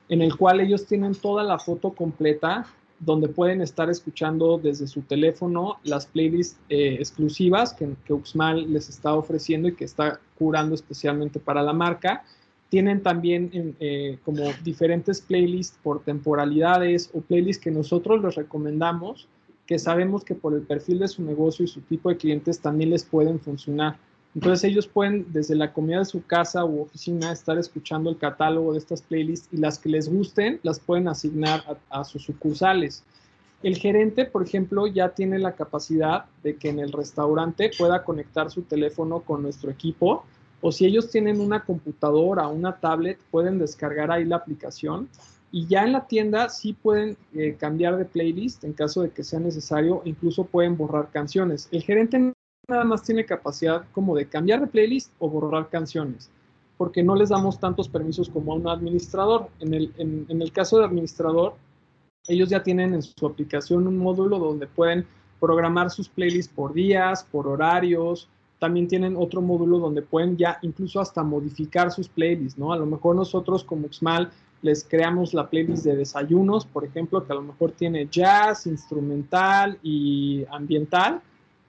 en 0.08 0.22
el 0.22 0.34
cual 0.36 0.60
ellos 0.60 0.86
tienen 0.86 1.14
toda 1.14 1.44
la 1.44 1.58
foto 1.58 1.92
completa 1.92 2.66
donde 2.98 3.28
pueden 3.28 3.60
estar 3.60 3.90
escuchando 3.90 4.58
desde 4.58 4.86
su 4.86 5.02
teléfono 5.02 5.78
las 5.84 6.06
playlists 6.06 6.58
eh, 6.70 6.96
exclusivas 6.98 7.74
que, 7.74 7.94
que, 8.06 8.14
Uxmal 8.14 8.72
les 8.72 8.88
está 8.88 9.14
ofreciendo 9.14 9.68
y 9.68 9.74
que 9.74 9.84
está 9.84 10.18
curando 10.38 10.74
especialmente 10.74 11.38
para 11.38 11.62
la 11.62 11.72
marca. 11.72 12.24
Tienen 12.68 13.02
también 13.02 13.76
eh, 13.78 14.18
como 14.24 14.42
diferentes 14.64 15.20
playlists 15.20 15.78
por 15.82 16.02
temporalidades 16.02 17.10
o 17.14 17.20
playlists 17.20 17.62
que 17.62 17.70
nosotros 17.70 18.22
les 18.22 18.34
recomendamos, 18.34 19.28
que 19.66 19.78
sabemos 19.78 20.24
que 20.24 20.34
por 20.34 20.54
el 20.54 20.62
perfil 20.62 21.00
de 21.00 21.08
su 21.08 21.22
negocio 21.22 21.64
y 21.64 21.68
su 21.68 21.80
tipo 21.82 22.08
de 22.08 22.16
clientes 22.16 22.60
también 22.60 22.90
les 22.90 23.04
pueden 23.04 23.38
funcionar. 23.40 23.98
Entonces 24.36 24.64
ellos 24.64 24.86
pueden 24.86 25.26
desde 25.32 25.54
la 25.54 25.72
comida 25.72 26.00
de 26.00 26.04
su 26.04 26.22
casa 26.26 26.62
u 26.62 26.82
oficina 26.82 27.32
estar 27.32 27.56
escuchando 27.56 28.10
el 28.10 28.18
catálogo 28.18 28.72
de 28.72 28.78
estas 28.78 29.00
playlists 29.00 29.48
y 29.50 29.56
las 29.56 29.78
que 29.78 29.88
les 29.88 30.10
gusten 30.10 30.60
las 30.62 30.78
pueden 30.78 31.08
asignar 31.08 31.78
a, 31.88 32.04
sus 32.04 32.24
sucursales. 32.24 33.02
El 33.62 33.76
gerente, 33.78 34.26
por 34.26 34.42
ejemplo, 34.42 34.86
ya 34.86 35.14
tiene 35.14 35.38
la 35.38 35.52
capacidad 35.52 36.26
de 36.42 36.56
que 36.56 36.68
en 36.68 36.80
el 36.80 36.92
restaurante 36.92 37.70
pueda 37.78 38.04
conectar 38.04 38.50
su 38.50 38.60
teléfono 38.60 39.20
con 39.20 39.42
nuestro 39.42 39.70
equipo 39.70 40.24
o 40.66 40.72
si 40.72 40.84
ellos 40.84 41.08
tienen 41.10 41.40
una 41.40 41.64
computadora 41.64 42.48
una 42.48 42.80
tablet, 42.80 43.20
pueden 43.30 43.56
descargar 43.56 44.10
ahí 44.10 44.24
la 44.24 44.34
aplicación 44.34 45.08
y 45.52 45.68
ya 45.68 45.84
en 45.84 45.92
la 45.92 46.08
tienda 46.08 46.48
sí 46.48 46.72
pueden 46.72 47.16
eh, 47.34 47.54
cambiar 47.56 47.96
de 47.96 48.04
playlist 48.04 48.64
en 48.64 48.72
caso 48.72 49.02
de 49.02 49.10
que 49.10 49.22
sea 49.22 49.38
necesario, 49.38 50.02
incluso 50.04 50.42
pueden 50.42 50.76
borrar 50.76 51.12
canciones. 51.12 51.68
El 51.70 51.84
gerente 51.84 52.32
nada 52.66 52.82
más 52.82 53.04
tiene 53.04 53.24
capacidad 53.24 53.84
como 53.92 54.16
de 54.16 54.26
cambiar 54.26 54.60
de 54.60 54.66
playlist 54.66 55.12
o 55.20 55.30
borrar 55.30 55.68
canciones, 55.68 56.30
porque 56.76 57.04
no 57.04 57.14
les 57.14 57.28
damos 57.28 57.60
tantos 57.60 57.88
permisos 57.88 58.28
como 58.28 58.52
a 58.52 58.56
un 58.56 58.68
administrador. 58.68 59.48
En 59.60 59.72
el, 59.72 59.92
en, 59.98 60.42
el 60.42 60.50
caso 60.50 60.80
de 60.80 60.84
administrador, 60.84 61.54
ellos 62.26 62.48
ya 62.48 62.64
tienen 62.64 62.92
en 62.92 63.02
su 63.02 63.24
aplicación 63.24 63.86
un 63.86 63.98
módulo 63.98 64.40
donde 64.40 64.66
pueden 64.66 65.06
programar 65.38 65.92
sus 65.92 66.08
playlists 66.08 66.52
por 66.52 66.74
días, 66.74 67.22
por 67.22 67.46
horarios. 67.46 68.28
También 68.66 68.88
tienen 68.88 69.14
otro 69.16 69.40
módulo 69.42 69.78
donde 69.78 70.02
pueden 70.02 70.36
ya 70.36 70.58
incluso 70.60 71.00
hasta 71.00 71.22
modificar 71.22 71.92
sus 71.92 72.08
playlists, 72.08 72.58
¿no? 72.58 72.72
A 72.72 72.76
lo 72.76 72.84
mejor 72.84 73.14
nosotros 73.14 73.62
como 73.62 73.86
Xmal 73.86 74.32
les 74.60 74.82
creamos 74.82 75.34
la 75.34 75.48
playlist 75.48 75.84
de 75.84 75.94
desayunos, 75.94 76.66
por 76.66 76.84
ejemplo, 76.84 77.24
que 77.24 77.32
a 77.32 77.36
lo 77.36 77.42
mejor 77.42 77.70
tiene 77.70 78.08
jazz, 78.10 78.66
instrumental 78.66 79.78
y 79.84 80.44
ambiental 80.50 81.20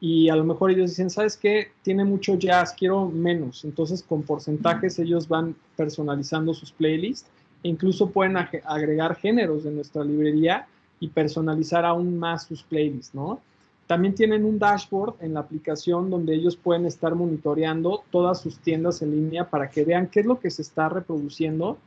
y 0.01 0.29
a 0.29 0.35
lo 0.35 0.43
mejor 0.43 0.71
ellos 0.71 0.89
dicen, 0.89 1.11
¿sabes 1.11 1.37
qué? 1.37 1.67
Tiene 1.83 2.03
mucho 2.03 2.33
jazz, 2.33 2.73
quiero 2.73 3.05
menos. 3.05 3.63
Entonces 3.63 4.01
con 4.01 4.23
porcentajes 4.23 4.97
ellos 4.97 5.27
van 5.27 5.55
personalizando 5.75 6.51
sus 6.55 6.71
playlists 6.71 7.29
e 7.61 7.69
incluso 7.69 8.09
pueden 8.09 8.37
agregar 8.37 9.17
géneros 9.17 9.65
de 9.65 9.69
nuestra 9.69 10.03
librería 10.03 10.65
y 10.99 11.09
personalizar 11.09 11.85
aún 11.85 12.17
más 12.17 12.47
sus 12.47 12.63
playlists, 12.63 13.13
¿no? 13.13 13.39
También 13.87 14.15
tienen 14.15 14.43
un 14.43 14.59
dashboard 14.59 15.15
en 15.21 15.33
la 15.33 15.39
aplicación 15.39 16.09
donde 16.09 16.35
ellos 16.35 16.57
pueden 16.57 16.85
estar 16.85 17.15
monitoreando 17.15 18.03
todas 18.11 18.41
sus 18.41 18.59
tiendas 18.59 19.01
en 19.01 19.11
línea 19.11 19.49
para 19.49 19.69
que 19.69 19.85
vean 19.85 20.07
qué 20.07 20.19
es 20.19 20.25
lo 20.25 20.39
que 20.39 20.51
se 20.51 20.61
está 20.61 20.89
reproduciendo 20.89 21.77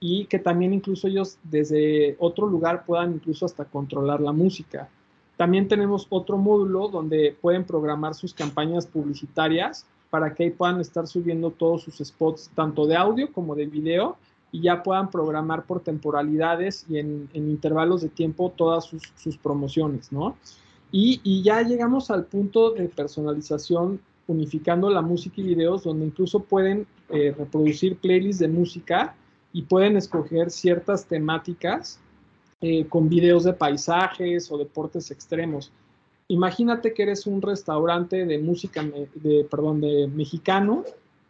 y 0.00 0.24
que 0.24 0.38
también 0.38 0.72
incluso 0.72 1.06
ellos 1.08 1.38
desde 1.44 2.16
otro 2.18 2.46
lugar 2.46 2.84
puedan 2.86 3.12
incluso 3.12 3.44
hasta 3.46 3.66
controlar 3.66 4.20
la 4.20 4.32
música. 4.32 4.88
También 5.36 5.68
tenemos 5.68 6.06
otro 6.08 6.38
módulo 6.38 6.88
donde 6.88 7.36
pueden 7.40 7.64
programar 7.64 8.14
sus 8.14 8.32
campañas 8.32 8.86
publicitarias 8.86 9.86
para 10.08 10.34
que 10.34 10.44
ahí 10.44 10.50
puedan 10.50 10.80
estar 10.80 11.06
subiendo 11.06 11.50
todos 11.50 11.82
sus 11.82 11.98
spots, 11.98 12.50
tanto 12.54 12.86
de 12.86 12.96
audio 12.96 13.32
como 13.32 13.54
de 13.54 13.66
video, 13.66 14.16
y 14.52 14.60
ya 14.60 14.82
puedan 14.82 15.10
programar 15.10 15.64
por 15.64 15.80
temporalidades 15.80 16.84
y 16.88 16.98
en, 16.98 17.28
intervalos 17.32 18.02
de 18.02 18.10
tiempo 18.10 18.52
todas 18.54 18.84
sus, 18.84 19.38
promociones, 19.38 20.12
¿no? 20.12 20.36
Y, 20.94 21.42
ya 21.42 21.62
llegamos 21.62 22.10
al 22.10 22.26
punto 22.26 22.72
de 22.72 22.86
personalización 22.88 23.98
unificando 24.26 24.90
la 24.90 25.00
música 25.00 25.40
y 25.40 25.44
videos, 25.44 25.84
donde 25.84 26.04
incluso 26.04 26.40
pueden 26.40 26.86
eh, 27.08 27.34
reproducir 27.36 27.96
playlists 27.96 28.40
de 28.40 28.48
música 28.48 29.14
y 29.54 29.62
pueden 29.62 29.96
escoger 29.96 30.50
ciertas 30.50 31.06
temáticas 31.06 31.98
eh, 32.60 32.86
con 32.86 33.08
videos 33.08 33.44
de 33.44 33.54
paisajes 33.54 34.52
o 34.52 34.58
deportes 34.58 35.10
extremos. 35.10 35.72
Imagínate 36.28 36.92
que 36.92 37.02
eres 37.02 37.26
un 37.26 37.42
restaurante 37.42 38.24
de 38.24 38.38
música, 38.38 38.84
de, 39.14 39.46
perdón, 39.50 39.80
de 39.80 40.06
mexicano 40.08 40.84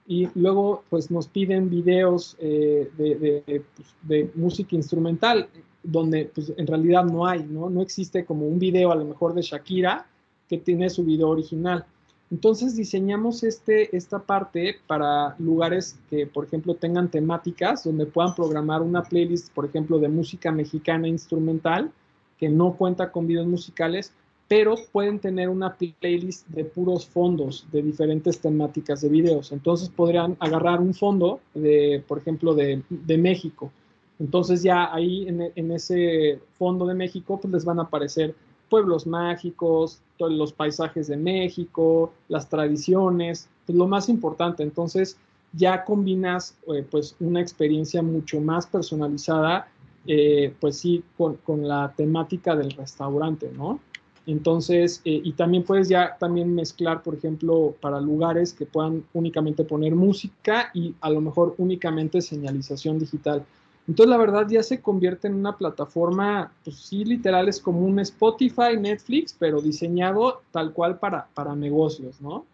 y 0.07 0.29
luego 0.35 0.83
pues 0.90 1.11
nos 1.11 1.29
piden 1.29 1.70
videos 1.70 2.37
eh, 2.40 2.90
pues, 2.96 3.94
de, 4.03 4.31
música 4.35 4.75
instrumental 4.75 5.48
donde 5.83 6.31
pues 6.35 6.53
en 6.57 6.66
realidad 6.66 7.05
no 7.05 7.27
hay, 7.27 7.45
¿no? 7.45 7.71
No 7.71 7.83
existe 7.83 8.25
como 8.25 8.47
un 8.47 8.59
video 8.59 8.92
a 8.92 8.97
lo 8.97 9.05
mejor 9.05 9.35
de 9.35 9.42
Shakira 9.42 10.07
que 10.49 10.59
tiene 10.59 10.90
su 10.90 11.05
video 11.05 11.29
original. 11.29 11.85
Entonces 12.31 12.77
diseñamos 12.77 13.42
este, 13.42 13.95
esta 13.95 14.18
parte 14.21 14.77
para 14.87 15.37
lugares 15.38 15.99
que, 16.09 16.27
por 16.27 16.47
ejemplo, 16.47 16.75
tengan 16.75 17.11
temáticas 17.11 17.85
donde 17.85 18.07
puedan 18.07 18.35
programar 18.35 18.81
una 18.81 19.03
playlist, 19.03 19.53
por 19.53 19.66
ejemplo, 19.66 19.99
de 19.99 20.09
música 20.09 20.51
mexicana 20.51 21.09
instrumental, 21.09 21.92
que 22.38 22.49
no 22.49 22.73
cuenta 22.73 23.12
con 23.12 23.27
videos 23.27 23.47
musicales, 23.47 24.14
pero 24.49 24.77
pueden 24.92 25.18
tener 25.18 25.49
una 25.49 25.77
playlist 25.77 26.47
de 26.49 26.64
puros 26.64 27.07
fondos 27.07 27.66
de 27.73 27.83
diferentes 27.83 28.38
temáticas 28.38 29.01
de 29.01 29.09
videos. 29.09 29.53
Entonces 29.53 29.88
podrían 29.88 30.37
agarrar 30.40 30.81
un 30.81 30.92
fondo, 30.92 31.40
de, 31.55 32.03
por 32.07 32.18
ejemplo, 32.18 32.55
de, 32.55 32.83
México. 33.18 33.73
Entonces 34.22 34.62
ya 34.62 34.94
ahí 34.94 35.26
en, 35.26 35.72
ese 35.72 36.38
fondo 36.56 36.87
de 36.87 36.94
México 36.94 37.40
pues 37.42 37.52
les 37.52 37.64
van 37.64 37.80
a 37.80 37.82
aparecer 37.82 38.37
pueblos 38.70 39.04
mágicos, 39.04 40.00
todos 40.16 40.30
los 40.30 40.52
paisajes 40.52 41.08
de 41.08 41.16
México, 41.16 42.12
las 42.28 42.48
tradiciones, 42.48 43.48
pues 43.66 43.76
lo 43.76 43.88
más 43.88 44.08
importante. 44.08 44.62
Entonces 44.62 45.16
ya 45.52 45.85
combinas 45.85 46.56
eh, 46.72 46.87
pues 46.88 47.16
una 47.18 47.40
experiencia 47.40 48.00
mucho 48.00 48.40
más 48.40 48.64
personalizada, 48.64 49.66
eh, 50.06 50.54
pues 50.61 50.78
sí, 50.78 51.02
con, 51.16 51.66
la 51.66 51.92
temática 51.96 52.54
del 52.54 52.70
restaurante, 52.70 53.50
¿no? 53.52 53.80
Entonces, 54.24 55.02
eh, 55.04 55.20
y 55.24 55.32
también 55.32 55.64
puedes 55.64 55.88
ya 55.88 56.16
también 56.16 56.54
mezclar, 56.54 57.02
por 57.02 57.16
ejemplo, 57.16 57.74
para 57.80 58.00
lugares 58.00 58.52
que 58.52 58.66
puedan 58.66 59.02
únicamente 59.14 59.64
poner 59.64 59.96
música 59.96 60.70
y 60.74 60.94
a 61.00 61.11
lo 61.11 61.20
mejor 61.20 61.56
únicamente 61.58 62.22
señalización 62.22 63.00
digital. 63.00 63.44
Entonces, 63.88 64.11
la 64.11 64.16
verdad 64.16 64.47
ya 64.49 64.62
se 64.62 64.81
convierte 64.81 65.27
en 65.27 65.35
una 65.35 65.57
plataforma, 65.57 66.53
pues 66.64 66.77
sí, 66.77 67.05
literal, 67.05 67.49
es 67.49 67.61
como 67.61 67.81
un 67.81 67.99
Spotify, 67.99 68.77
Netflix, 68.79 69.35
pero 69.37 69.61
diseñado 69.61 70.42
tal 70.53 70.73
cual 70.73 70.99
para, 70.99 71.27
para 71.35 71.57
negocios, 71.57 72.21
¿no? 72.21 72.47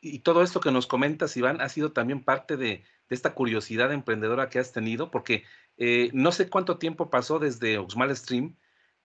Y 0.00 0.20
todo 0.20 0.42
esto 0.42 0.60
que 0.60 0.72
nos 0.72 0.86
comentas, 0.86 1.36
Iván, 1.36 1.60
ha 1.60 1.68
sido 1.68 1.92
también 1.92 2.24
parte 2.24 2.56
de, 2.56 2.84
esta 3.10 3.34
curiosidad 3.34 3.92
emprendedora 3.92 4.48
que 4.48 4.58
has 4.58 4.72
tenido, 4.72 5.10
porque 5.10 5.44
eh, 5.76 6.08
no 6.14 6.32
sé 6.32 6.48
cuánto 6.48 6.78
tiempo 6.78 7.10
pasó 7.10 7.38
desde 7.38 7.76
Oxmal 7.76 8.16
Stream, 8.16 8.56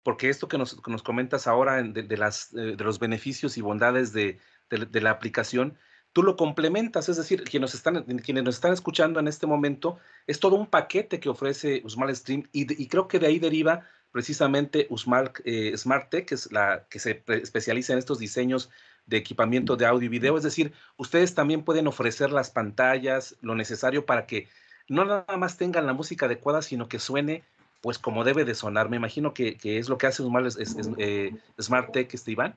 porque 0.01 0.29
esto 0.29 0.47
que 0.47 0.57
nos, 0.57 0.75
comentas 1.03 1.45
ahora 1.45 1.83
de, 1.83 2.17
las, 2.17 2.53
eh, 2.53 2.77
de 2.77 2.83
los 2.85 2.99
beneficios 2.99 3.57
y 3.57 3.61
bondades 3.61 4.13
de, 4.13 4.39
de 4.69 5.01
la 5.01 5.11
aplicación, 5.11 5.77
tú 6.17 6.23
lo 6.23 6.35
complementas, 6.35 7.09
es 7.09 7.17
decir, 7.17 7.43
quienes 7.43 7.61
nos 7.61 7.75
están, 7.75 8.01
quienes 8.01 8.43
nos 8.43 8.55
están 8.55 8.73
escuchando 8.73 9.19
en 9.19 9.27
este 9.27 9.45
momento, 9.45 9.99
es 10.25 10.39
todo 10.39 10.55
un 10.55 10.65
paquete 10.65 11.19
que 11.19 11.29
ofrece 11.29 11.83
Usmal 11.85 12.15
Stream 12.15 12.41
y, 12.51 12.87
creo 12.87 13.07
que 13.07 13.19
de 13.19 13.27
ahí 13.27 13.37
deriva 13.37 13.85
precisamente 14.11 14.87
Usmal 14.89 15.31
eh, 15.45 15.77
Smart 15.77 16.09
Tech, 16.09 16.25
que 16.25 16.33
es 16.33 16.51
la 16.51 16.87
que 16.89 16.97
se 16.97 17.23
especializa 17.27 17.93
en 17.93 17.99
estos 17.99 18.17
diseños 18.17 18.71
de 19.05 19.17
equipamiento 19.17 19.75
de 19.75 19.85
audio 19.85 20.07
y 20.07 20.09
video. 20.09 20.35
Es 20.37 20.43
decir, 20.43 20.73
ustedes 20.97 21.35
también 21.35 21.61
pueden 21.61 21.85
ofrecer 21.85 22.31
las 22.31 22.49
pantallas, 22.49 23.35
lo 23.41 23.53
necesario 23.53 24.07
para 24.07 24.25
que 24.25 24.47
no 24.89 25.05
nada 25.05 25.37
más 25.37 25.57
tengan 25.57 25.85
la 25.85 25.93
música 25.93 26.25
adecuada, 26.25 26.63
sino 26.63 26.89
que 26.89 26.97
suene 26.97 27.43
pues 27.81 27.99
como 27.99 28.23
debe 28.23 28.43
de 28.43 28.55
sonar. 28.55 28.89
Me 28.89 28.97
imagino 28.97 29.35
que, 29.35 29.55
es 29.61 29.87
lo 29.87 29.99
que 29.99 30.07
hace 30.07 30.23
Uxmal 30.23 30.47
es, 30.47 30.57
eh, 30.97 31.35
Smart 31.61 31.91
Tech, 31.91 32.11
este 32.11 32.31
Iván. 32.31 32.55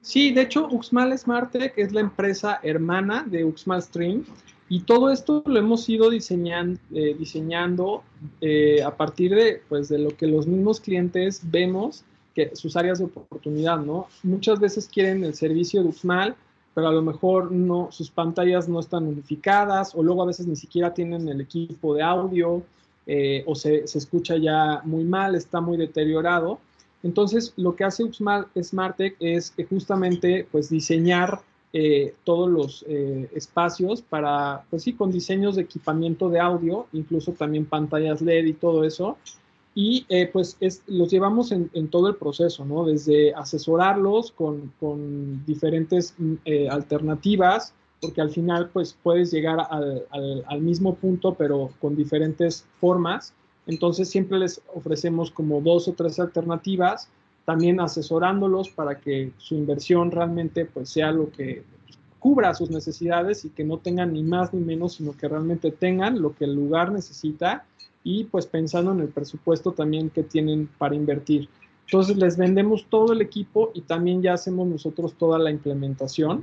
Sí, 0.00 0.32
de 0.32 0.42
hecho, 0.42 0.68
Uxmal 0.70 1.16
Smart 1.18 1.50
Tech 1.50 1.74
es 1.76 1.92
la 1.92 2.00
empresa 2.00 2.60
hermana 2.62 3.24
de 3.28 3.44
Uxmal 3.44 3.82
Stream 3.82 4.24
y 4.68 4.80
todo 4.80 5.10
esto 5.10 5.42
lo 5.46 5.58
hemos 5.58 5.88
ido 5.88 6.10
diseñando, 6.10 6.80
eh, 6.92 7.16
diseñando 7.18 8.02
eh, 8.40 8.82
a 8.82 8.96
partir 8.96 9.34
de, 9.34 9.62
pues, 9.68 9.88
de 9.88 9.98
lo 9.98 10.10
que 10.10 10.26
los 10.26 10.46
mismos 10.46 10.80
clientes 10.80 11.40
vemos 11.44 12.04
que 12.34 12.54
sus 12.54 12.76
áreas 12.76 12.98
de 12.98 13.06
oportunidad, 13.06 13.78
¿no? 13.78 14.06
Muchas 14.22 14.60
veces 14.60 14.88
quieren 14.88 15.24
el 15.24 15.34
servicio 15.34 15.82
de 15.82 15.88
Uxmal, 15.88 16.36
pero 16.74 16.88
a 16.88 16.92
lo 16.92 17.02
mejor 17.02 17.50
no, 17.50 17.88
sus 17.90 18.10
pantallas 18.10 18.68
no 18.68 18.78
están 18.78 19.06
unificadas 19.06 19.94
o 19.94 20.02
luego 20.02 20.22
a 20.22 20.26
veces 20.26 20.46
ni 20.46 20.54
siquiera 20.54 20.94
tienen 20.94 21.28
el 21.28 21.40
equipo 21.40 21.94
de 21.94 22.02
audio 22.02 22.62
eh, 23.06 23.42
o 23.46 23.54
se, 23.54 23.86
se, 23.88 23.98
escucha 23.98 24.36
ya 24.36 24.82
muy 24.84 25.02
mal, 25.02 25.34
está 25.34 25.60
muy 25.60 25.76
deteriorado. 25.76 26.60
Entonces, 27.02 27.52
lo 27.56 27.76
que 27.76 27.84
hace 27.84 28.04
Uxmal 28.04 28.46
SmartTech 28.60 29.16
es 29.20 29.54
justamente 29.68 30.46
pues, 30.50 30.68
diseñar 30.68 31.40
eh, 31.72 32.14
todos 32.24 32.50
los 32.50 32.84
eh, 32.88 33.28
espacios 33.34 34.02
para, 34.02 34.64
pues 34.70 34.82
sí, 34.82 34.94
con 34.94 35.12
diseños 35.12 35.56
de 35.56 35.62
equipamiento 35.62 36.28
de 36.28 36.40
audio, 36.40 36.86
incluso 36.92 37.32
también 37.32 37.66
pantallas 37.66 38.20
LED 38.20 38.46
y 38.46 38.52
todo 38.54 38.84
eso. 38.84 39.16
Y 39.74 40.06
pues 40.32 40.56
es, 40.58 40.82
los 40.88 41.08
llevamos 41.08 41.52
en, 41.52 41.68
todo 41.88 42.08
el 42.08 42.16
proceso, 42.16 42.64
¿no? 42.64 42.84
Desde 42.84 43.32
asesorarlos 43.32 44.32
con, 44.32 44.72
diferentes 45.46 46.14
mm, 46.18 46.34
alternativas, 46.68 47.74
porque 48.00 48.20
al 48.20 48.30
final 48.30 48.70
pues 48.72 48.96
puedes 49.02 49.30
llegar 49.30 49.58
al, 49.70 50.60
mismo 50.60 50.94
punto 50.94 51.34
pero 51.34 51.70
con 51.80 51.96
diferentes 51.96 52.64
formas. 52.80 53.34
Entonces 53.68 54.08
siempre 54.08 54.38
les 54.38 54.60
ofrecemos 54.74 55.30
como 55.30 55.60
dos 55.60 55.86
o 55.88 55.92
tres 55.92 56.18
alternativas, 56.18 57.08
también 57.44 57.80
asesorándolos 57.80 58.70
para 58.70 58.98
que 58.98 59.30
su 59.36 59.54
inversión 59.54 60.10
realmente 60.10 60.64
pues 60.64 60.88
sea 60.88 61.12
lo 61.12 61.30
que 61.30 61.62
cubra 62.18 62.54
sus 62.54 62.70
necesidades 62.70 63.44
y 63.44 63.50
que 63.50 63.64
no 63.64 63.76
tengan 63.76 64.14
ni 64.14 64.22
más 64.22 64.52
ni 64.52 64.60
menos, 64.60 64.94
sino 64.94 65.16
que 65.16 65.28
realmente 65.28 65.70
tengan 65.70 66.20
lo 66.20 66.34
que 66.34 66.46
el 66.46 66.54
lugar 66.54 66.90
necesita 66.90 67.64
y 68.02 68.24
pues 68.24 68.46
pensando 68.46 68.92
en 68.92 69.00
el 69.00 69.08
presupuesto 69.08 69.72
también 69.72 70.08
que 70.08 70.22
tienen 70.22 70.68
para 70.78 70.94
invertir. 70.94 71.48
Entonces 71.84 72.16
les 72.16 72.38
vendemos 72.38 72.86
todo 72.88 73.12
el 73.12 73.20
equipo 73.20 73.70
y 73.74 73.82
también 73.82 74.22
ya 74.22 74.32
hacemos 74.32 74.66
nosotros 74.66 75.12
toda 75.14 75.38
la 75.38 75.50
implementación 75.50 76.42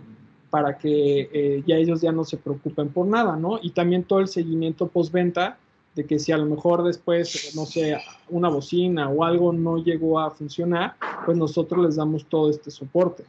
para 0.52 0.78
que 0.78 1.30
eh, 1.34 1.64
ya 1.66 1.76
ellos 1.76 2.02
ya 2.02 2.12
no 2.12 2.24
se 2.24 2.38
preocupen 2.38 2.90
por 2.90 3.08
nada, 3.08 3.36
¿no? 3.36 3.60
Y 3.62 3.72
también 3.72 4.04
todo 4.04 4.20
el 4.20 4.28
seguimiento 4.28 4.88
postventa 4.88 5.58
de 5.96 6.06
que 6.06 6.20
si 6.20 6.32
a 6.32 6.38
lo 6.38 6.46
mejor 6.46 6.84
después, 6.84 7.56
no 7.56 7.66
sé, 7.66 7.98
una 8.30 8.50
bocina 8.50 9.10
o 9.10 9.24
algo 9.24 9.54
no 9.54 9.78
llegó 9.78 10.20
a 10.20 10.32
funcionar, 10.32 10.96
pues 11.26 11.38
nosotros 11.38 11.86
les 11.86 11.96
damos 11.96 12.26
todo 12.28 12.50
este 12.50 12.70
soporte. 12.70 13.26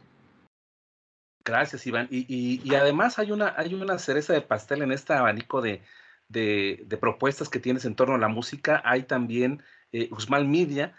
Gracias, 1.43 1.87
Iván. 1.87 2.07
Y, 2.11 2.75
además 2.75 3.17
hay 3.19 3.31
una, 3.31 3.53
hay 3.57 3.73
una 3.73 3.97
cereza 3.97 4.33
de 4.33 4.41
pastel 4.41 4.81
en 4.81 4.91
este 4.91 5.13
abanico 5.13 5.61
de, 5.61 5.81
propuestas 6.99 7.47
que 7.47 7.59
tienes 7.59 7.85
en 7.85 7.95
torno 7.95 8.15
a 8.15 8.19
la 8.19 8.27
música. 8.27 8.81
Hay 8.83 9.03
también 9.03 9.63
eh, 9.93 10.09
Media, 10.45 10.93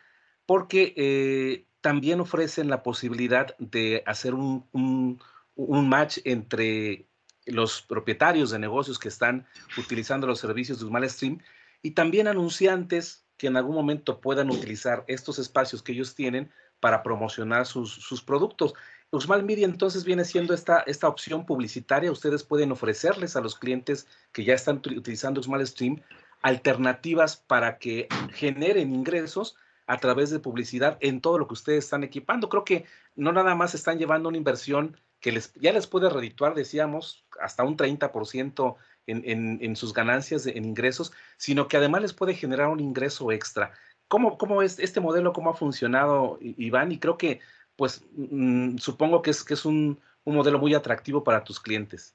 porque 0.47 0.95
eh, 0.97 1.67
también 1.83 2.21
ofrecen 2.21 2.71
la 2.71 2.83
posibilidad 2.83 3.55
de 3.59 4.03
hacer 4.07 4.35
un 4.35 5.19
un 5.59 5.89
match 5.89 6.19
entre 6.25 7.09
los 7.47 7.83
propietarios 7.83 8.51
de 8.51 8.59
negocios 8.59 8.99
que 8.99 9.09
están 9.09 9.47
utilizando 9.77 10.27
los 10.27 10.39
servicios 10.39 10.79
de 10.79 10.85
Usmal 10.85 11.11
Stream 11.11 11.41
y 11.83 11.93
también 11.93 12.29
anunciantes 12.29 13.27
que 13.37 13.47
en 13.47 13.57
algún 13.57 13.75
momento 13.75 14.21
puedan 14.21 14.51
utilizar 14.51 15.05
estos 15.07 15.39
espacios 15.39 15.83
que 15.83 15.93
ellos 15.93 16.15
tienen 16.15 16.51
para 16.81 17.03
promocionar 17.03 17.67
sus, 17.67 18.23
productos. 18.27 18.75
Usmal 19.11 19.45
Media 19.45 19.65
entonces 19.65 20.05
viene 20.05 20.25
siendo 20.25 20.55
esta, 20.55 20.81
esta 20.81 21.09
opción 21.09 21.47
publicitaria. 21.47 22.13
Ustedes 22.13 22.43
pueden 22.43 22.73
ofrecerles 22.73 23.37
a 23.37 23.41
los 23.41 23.57
clientes 23.57 24.07
que 24.33 24.45
ya 24.45 24.55
están 24.55 24.77
utilizando 24.77 25.41
Usmal 25.41 25.67
Stream 25.67 26.03
alternativas 26.43 27.37
para 27.37 27.79
que 27.79 28.09
generen 28.33 28.95
ingresos 28.95 29.57
a 29.87 29.99
través 29.99 30.31
de 30.31 30.39
publicidad 30.39 30.99
en 31.01 31.21
todo 31.21 31.39
lo 31.39 31.49
que 31.49 31.55
ustedes 31.55 31.85
están 31.85 32.05
equipando. 32.05 32.49
Creo 32.49 32.65
que 32.65 32.85
no 33.17 33.33
nada 33.33 33.55
más 33.55 33.75
están 33.75 33.99
llevando 33.99 34.29
una 34.29 34.39
inversión 34.39 35.01
que 35.21 35.33
les, 35.33 35.53
ya 35.55 35.73
les 35.73 35.87
puede 35.87 36.11
redituar, 36.11 36.55
decíamos, 36.55 37.25
hasta 37.41 37.65
un 37.65 37.77
30% 37.77 38.77
en, 39.09 39.77
sus 39.77 39.93
ganancias 39.93 40.47
en 40.47 40.65
ingresos, 40.65 41.13
sino 41.37 41.67
que 41.67 41.77
además 41.77 42.03
les 42.03 42.13
puede 42.13 42.35
generar 42.35 42.69
un 42.69 42.81
ingreso 42.81 43.33
extra. 43.33 43.73
¿Cómo, 44.09 44.39
cómo 44.39 44.63
es 44.63 44.79
este 44.79 45.01
modelo, 45.01 45.33
cómo 45.33 45.51
ha 45.51 45.55
funcionado, 45.55 46.39
Iván? 46.41 46.93
Y 46.93 46.99
creo 46.99 47.19
que, 47.19 47.41
pues, 47.77 48.05
mm, 48.17 48.79
supongo 48.79 49.23
que 49.23 49.31
es, 49.31 49.45
que 49.45 49.55
es 49.55 49.65
un, 49.65 49.99
un 50.25 50.35
modelo 50.35 50.59
muy 50.59 50.75
atractivo 50.75 51.25
para 51.25 51.43
tus 51.45 51.59
clientes. 51.61 52.15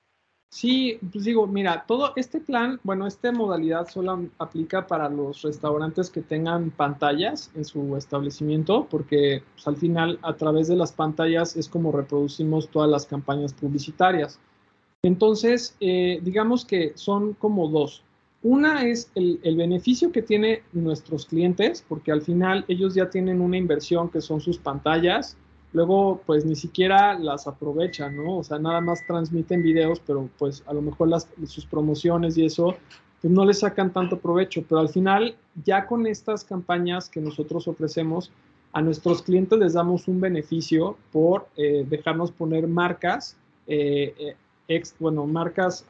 Sí, 0.54 1.00
pues 1.12 1.26
digo, 1.26 1.48
mira, 1.48 1.84
todo 1.88 2.14
este 2.16 2.40
plan, 2.40 2.80
bueno, 2.84 3.08
esta 3.08 3.32
modalidad 3.32 3.88
solo 3.90 4.30
aplica 4.38 4.86
para 4.86 5.10
los 5.10 5.42
restaurantes 5.42 6.12
que 6.12 6.22
tengan 6.22 6.70
pantallas 6.70 7.50
en 7.56 7.66
su 7.66 7.98
establecimiento, 7.98 8.86
porque 8.88 9.44
pues, 9.56 9.68
al 9.68 9.78
final 9.78 10.20
a 10.22 10.36
través 10.36 10.68
de 10.68 10.76
las 10.76 10.92
pantallas 10.92 11.56
es 11.56 11.68
como 11.68 11.92
reproducimos 11.92 12.70
todas 12.70 12.88
las 12.88 13.08
campañas 13.08 13.52
publicitarias. 13.52 14.40
Entonces, 15.06 15.76
eh, 15.82 16.20
digamos 16.24 16.64
que 16.64 16.94
son 16.96 17.34
como 17.34 17.68
dos. 17.68 18.04
Una 18.42 18.86
es 18.86 19.12
el, 19.16 19.56
beneficio 19.58 20.12
que 20.14 20.22
tienen 20.22 20.60
nuestros 20.72 21.26
clientes, 21.26 21.84
porque 21.88 22.12
al 22.12 22.22
final 22.22 22.64
ellos 22.70 22.96
ya 22.96 23.10
tienen 23.10 23.42
una 23.42 23.58
inversión 23.58 24.10
que 24.10 24.22
son 24.22 24.40
sus 24.40 24.58
pantallas, 24.58 25.38
luego 25.74 26.22
pues 26.26 26.46
ni 26.46 26.56
siquiera 26.56 27.20
las 27.20 27.48
aprovechan, 27.48 28.16
¿no? 28.16 28.38
O 28.38 28.44
sea, 28.44 28.60
nada 28.60 28.80
más 28.80 29.06
transmiten 29.06 29.62
videos, 29.62 30.02
pero 30.06 30.30
pues 30.38 30.64
a 30.68 30.74
lo 30.74 30.82
mejor 30.82 31.10
las, 31.10 31.28
sus 31.48 31.66
promociones 31.66 32.38
y 32.38 32.46
eso, 32.46 32.76
pues 33.22 33.34
no 33.34 33.44
les 33.46 33.60
sacan 33.60 33.92
tanto 33.92 34.20
provecho, 34.20 34.64
pero 34.68 34.80
al 34.80 34.90
final 34.90 35.36
ya 35.66 35.86
con 35.86 36.08
estas 36.08 36.46
campañas 36.46 37.10
que 37.10 37.20
nosotros 37.20 37.68
ofrecemos, 37.68 38.32
a 38.72 38.82
nuestros 38.82 39.22
clientes 39.22 39.60
les 39.60 39.74
damos 39.74 40.08
un 40.08 40.20
beneficio 40.20 40.98
por 41.12 41.48
eh, 41.58 41.86
dejarnos 41.90 42.32
poner 42.32 42.68
marcas, 42.68 43.38
eh, 43.68 44.14
eh, 44.18 44.36
ex, 44.68 44.96
bueno, 45.00 45.26
marcas, 45.26 45.86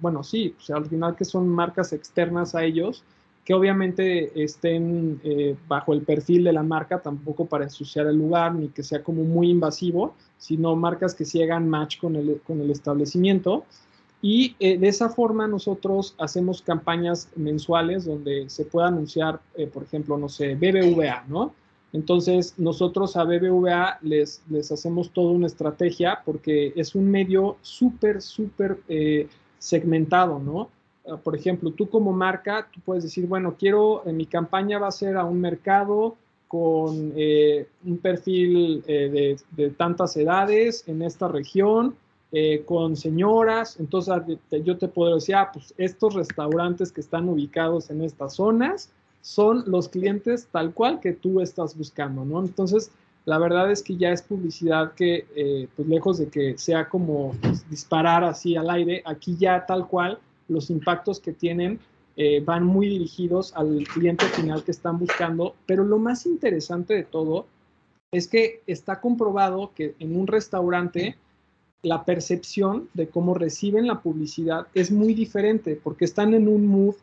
bueno, 0.00 0.22
sí, 0.22 0.54
sea, 0.58 0.76
al 0.76 0.86
final 0.86 1.16
que 1.16 1.24
son 1.24 1.48
marcas 1.48 1.92
externas 1.92 2.54
a 2.54 2.64
ellos, 2.64 3.04
que 3.44 3.52
obviamente 3.52 4.42
estén 4.42 5.20
eh, 5.22 5.54
bajo 5.68 5.92
el 5.92 6.02
perfil 6.02 6.44
de 6.44 6.52
la 6.52 6.62
marca, 6.62 7.00
tampoco 7.00 7.44
para 7.44 7.64
ensuciar 7.64 8.06
el 8.06 8.16
lugar 8.16 8.54
ni 8.54 8.68
que 8.68 8.82
sea 8.82 9.02
como 9.02 9.22
muy 9.22 9.50
invasivo, 9.50 10.14
sino 10.38 10.74
marcas 10.76 11.14
que 11.14 11.26
sí 11.26 11.42
hagan 11.42 11.68
match 11.68 11.98
con 11.98 12.16
el, 12.16 12.40
con 12.46 12.60
el 12.60 12.70
establecimiento. 12.70 13.64
Y 14.22 14.56
eh, 14.58 14.78
de 14.78 14.88
esa 14.88 15.10
forma 15.10 15.46
nosotros 15.46 16.14
hacemos 16.18 16.62
campañas 16.62 17.28
mensuales 17.36 18.06
donde 18.06 18.48
se 18.48 18.64
pueda 18.64 18.88
anunciar, 18.88 19.40
eh, 19.54 19.66
por 19.66 19.82
ejemplo, 19.82 20.16
no 20.16 20.30
sé, 20.30 20.54
BBVA, 20.54 21.24
¿no? 21.28 21.52
Entonces 21.94 22.58
nosotros 22.58 23.16
a 23.16 23.24
BBVA 23.24 23.98
les, 24.02 24.42
les 24.50 24.70
hacemos 24.70 25.10
toda 25.10 25.32
una 25.32 25.46
estrategia 25.46 26.20
porque 26.26 26.74
es 26.76 26.94
un 26.94 27.10
medio 27.10 27.56
súper, 27.62 28.20
súper 28.20 28.78
segmentado, 29.58 30.38
¿no? 30.38 30.68
Ah, 31.06 31.16
por 31.16 31.34
ejemplo, 31.36 31.70
tú 31.70 31.88
como 31.88 32.12
marca, 32.12 32.68
tú 32.72 32.80
puedes 32.84 33.04
decir, 33.04 33.26
bueno, 33.26 33.56
quiero, 33.58 34.06
en 34.06 34.16
mi 34.16 34.26
campaña 34.26 34.78
va 34.78 34.88
a 34.88 34.92
ser 34.92 35.16
a 35.16 35.24
un 35.24 35.40
mercado 35.40 36.16
con 36.48 37.12
eh, 37.16 37.66
un 37.84 37.98
perfil 37.98 38.82
eh, 38.86 39.36
de, 39.50 39.70
tantas 39.70 40.16
edades 40.16 40.84
en 40.86 41.02
esta 41.02 41.28
región, 41.28 41.96
eh, 42.32 42.62
con 42.64 42.96
señoras, 42.96 43.78
entonces 43.78 44.14
yo 44.64 44.76
te 44.76 44.88
puedo 44.88 45.14
decir, 45.16 45.36
ah, 45.36 45.50
pues 45.52 45.74
estos 45.78 46.14
restaurantes 46.14 46.90
que 46.90 47.00
están 47.00 47.28
ubicados 47.28 47.90
en 47.90 48.02
estas 48.02 48.34
zonas 48.34 48.90
son 49.24 49.64
los 49.66 49.88
clientes 49.88 50.48
tal 50.52 50.74
cual 50.74 51.00
que 51.00 51.14
tú 51.14 51.40
estás 51.40 51.78
buscando, 51.78 52.26
¿no? 52.26 52.40
Entonces, 52.44 52.90
la 53.24 53.38
verdad 53.38 53.72
es 53.72 53.82
que 53.82 53.96
ya 53.96 54.12
es 54.12 54.20
publicidad 54.20 54.92
que, 54.92 55.66
pues 55.74 55.88
lejos 55.88 56.18
de 56.18 56.28
que 56.28 56.58
sea 56.58 56.90
como 56.90 57.34
disparar 57.70 58.22
así 58.22 58.54
al 58.54 58.68
aire, 58.68 59.02
aquí 59.06 59.34
ya 59.38 59.64
tal 59.64 59.88
cual 59.88 60.18
los 60.46 60.68
impactos 60.68 61.20
que 61.20 61.32
tienen 61.32 61.80
eh, 62.16 62.42
van 62.44 62.64
muy 62.64 62.86
dirigidos 62.86 63.54
al 63.56 63.88
cliente 63.88 64.26
final 64.26 64.62
que 64.62 64.72
están 64.72 64.98
buscando, 64.98 65.54
pero 65.64 65.84
lo 65.84 65.98
más 65.98 66.26
interesante 66.26 66.92
de 66.92 67.04
todo 67.04 67.46
es 68.12 68.28
que 68.28 68.60
está 68.66 69.00
comprobado 69.00 69.72
que 69.74 69.94
en 69.98 70.16
un 70.16 70.26
restaurante 70.26 71.16
la 71.82 72.04
percepción 72.04 72.90
de 72.92 73.08
cómo 73.08 73.32
reciben 73.32 73.86
la 73.86 74.02
publicidad 74.02 74.66
es 74.74 74.90
muy 74.90 75.14
diferente 75.14 75.80
porque 75.82 76.04
están 76.04 76.34
en 76.34 76.46
un 76.46 76.66
mood 76.66 76.94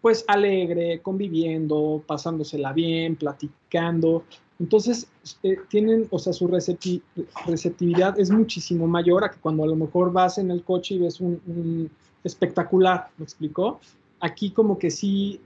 pues 0.00 0.24
alegre, 0.28 1.00
conviviendo, 1.00 2.02
pasándosela 2.06 2.72
bien, 2.72 3.16
platicando. 3.16 4.24
Entonces, 4.58 5.08
eh, 5.42 5.56
tienen, 5.68 6.06
o 6.10 6.18
sea, 6.18 6.32
su 6.32 6.46
receptividad 6.46 8.18
es 8.18 8.30
muchísimo 8.30 8.86
mayor 8.86 9.24
a 9.24 9.30
que 9.30 9.38
cuando 9.38 9.64
a 9.64 9.66
lo 9.66 9.76
mejor 9.76 10.12
vas 10.12 10.38
en 10.38 10.50
el 10.50 10.62
coche 10.64 10.94
y 10.94 10.98
ves 10.98 11.20
un, 11.20 11.90
espectacular, 12.24 13.08
¿me 13.16 13.24
explicó? 13.24 13.80
Aquí 14.20 14.50
como 14.50 14.78
que 14.78 14.90
sí, 14.90 15.40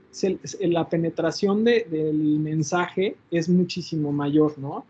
la 0.59 0.89
penetración 0.89 1.63
del 1.63 2.39
mensaje 2.39 3.15
es 3.31 3.47
muchísimo 3.47 4.11
mayor, 4.11 4.57
¿no? 4.57 4.85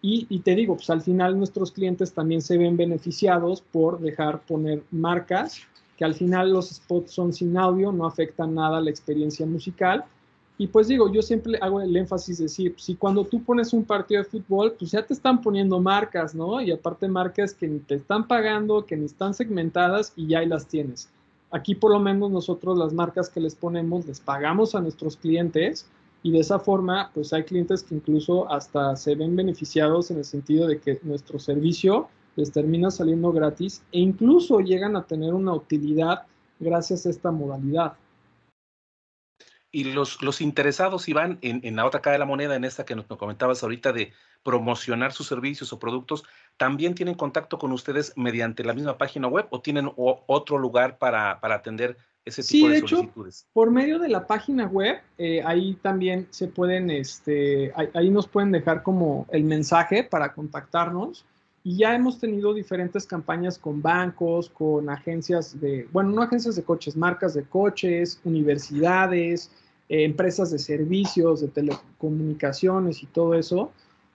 Y, 0.00 0.38
te 0.40 0.54
digo, 0.54 0.76
pues 0.76 0.88
al 0.90 1.02
final 1.02 1.36
nuestros 1.36 1.72
clientes 1.72 2.12
también 2.12 2.40
se 2.40 2.56
ven 2.56 2.76
beneficiados 2.76 3.60
por 3.60 3.98
dejar 3.98 4.40
poner 4.42 4.84
marcas, 4.92 5.60
que 5.98 6.06
al 6.06 6.14
final 6.14 6.52
los 6.52 6.70
spots 6.70 7.12
son 7.12 7.32
sin 7.34 7.58
audio, 7.58 7.92
no 7.92 8.06
afectan 8.06 8.54
nada 8.54 8.80
la 8.80 8.88
experiencia 8.88 9.44
musical 9.44 10.04
y 10.60 10.66
pues 10.66 10.88
digo, 10.88 11.10
yo 11.10 11.22
siempre 11.22 11.56
hago 11.62 11.80
el 11.80 11.96
énfasis 11.96 12.38
de 12.38 12.44
decir, 12.44 12.74
si 12.76 12.96
cuando 12.96 13.24
tú 13.24 13.44
pones 13.44 13.72
un 13.72 13.84
partido 13.84 14.24
de 14.24 14.28
fútbol, 14.28 14.74
pues 14.76 14.90
ya 14.90 15.06
te 15.06 15.14
están 15.14 15.40
poniendo 15.40 15.80
marcas, 15.80 16.34
¿no? 16.34 16.60
Y 16.60 16.72
aparte 16.72 17.06
marcas 17.06 17.54
que 17.54 17.68
ni 17.68 17.78
te 17.78 17.94
están 17.94 18.26
pagando, 18.26 18.84
que 18.84 18.96
ni 18.96 19.04
están 19.04 19.34
segmentadas 19.34 20.12
y 20.16 20.26
ya 20.26 20.40
ahí 20.40 20.46
las 20.46 20.66
tienes. 20.66 21.08
Aquí 21.52 21.76
por 21.76 21.92
lo 21.92 22.00
menos 22.00 22.32
nosotros 22.32 22.76
las 22.76 22.92
marcas 22.92 23.30
que 23.30 23.40
les 23.40 23.54
ponemos 23.54 24.04
les 24.06 24.18
pagamos 24.18 24.74
a 24.74 24.80
nuestros 24.80 25.16
clientes 25.16 25.86
y 26.24 26.32
de 26.32 26.40
esa 26.40 26.58
forma 26.58 27.12
pues 27.14 27.32
hay 27.32 27.44
clientes 27.44 27.84
que 27.84 27.94
incluso 27.94 28.50
hasta 28.50 28.96
se 28.96 29.14
ven 29.14 29.36
beneficiados 29.36 30.10
en 30.10 30.18
el 30.18 30.24
sentido 30.24 30.66
de 30.66 30.80
que 30.80 30.98
nuestro 31.04 31.38
servicio 31.38 32.08
les 32.36 32.52
termina 32.52 32.90
saliendo 32.90 33.32
gratis 33.32 33.82
e 33.92 34.00
incluso 34.00 34.60
llegan 34.60 34.96
a 34.96 35.04
tener 35.04 35.34
una 35.34 35.54
utilidad 35.54 36.26
gracias 36.58 37.06
a 37.06 37.10
esta 37.10 37.30
modalidad. 37.30 37.94
Y 39.70 39.84
los, 39.92 40.22
los 40.22 40.40
interesados, 40.40 41.08
Iván, 41.08 41.38
en, 41.42 41.60
en 41.62 41.76
la 41.76 41.84
otra 41.84 42.00
cara 42.00 42.12
de 42.14 42.18
la 42.18 42.24
moneda, 42.24 42.56
en 42.56 42.64
esta 42.64 42.86
que 42.86 42.96
nos, 42.96 43.04
comentabas 43.04 43.62
ahorita 43.62 43.92
de 43.92 44.12
promocionar 44.42 45.12
sus 45.12 45.26
servicios 45.26 45.72
o 45.72 45.78
productos, 45.78 46.24
¿también 46.56 46.94
tienen 46.94 47.14
contacto 47.14 47.58
con 47.58 47.72
ustedes 47.72 48.14
mediante 48.16 48.64
la 48.64 48.72
misma 48.72 48.96
página 48.96 49.28
web 49.28 49.46
o 49.50 49.60
tienen 49.60 49.90
otro 49.96 50.56
lugar 50.56 50.96
para, 50.96 51.38
para, 51.40 51.56
atender 51.56 51.98
ese 52.24 52.42
tipo 52.42 52.68
de, 52.68 52.80
solicitudes? 52.80 53.46
por 53.52 53.70
medio 53.70 53.98
de 53.98 54.08
la 54.08 54.26
página 54.26 54.66
web, 54.66 55.02
eh, 55.18 55.42
ahí 55.44 55.74
también 55.82 56.28
se 56.30 56.48
pueden, 56.48 56.88
este, 56.88 57.72
ahí, 57.92 58.08
nos 58.08 58.26
pueden 58.26 58.52
dejar 58.52 58.82
como 58.82 59.26
el 59.30 59.44
mensaje 59.44 60.02
para 60.02 60.32
contactarnos. 60.32 61.26
Y 61.68 61.76
ya 61.76 61.94
hemos 61.94 62.18
tenido 62.18 62.54
diferentes 62.54 63.06
campañas 63.06 63.58
con 63.58 63.82
bancos, 63.82 64.48
con 64.48 64.88
agencias 64.88 65.60
de, 65.60 65.86
bueno, 65.92 66.12
no 66.12 66.22
agencias 66.22 66.56
de 66.56 66.62
coches, 66.62 66.96
marcas 66.96 67.34
de 67.34 67.42
coches, 67.42 68.22
universidades, 68.24 69.50
eh, 69.90 70.04
empresas 70.04 70.50
de 70.50 70.58
servicios, 70.58 71.42
de 71.42 71.48
telecomunicaciones 71.48 73.02
y 73.02 73.06
todo 73.08 73.34
eso. 73.34 73.70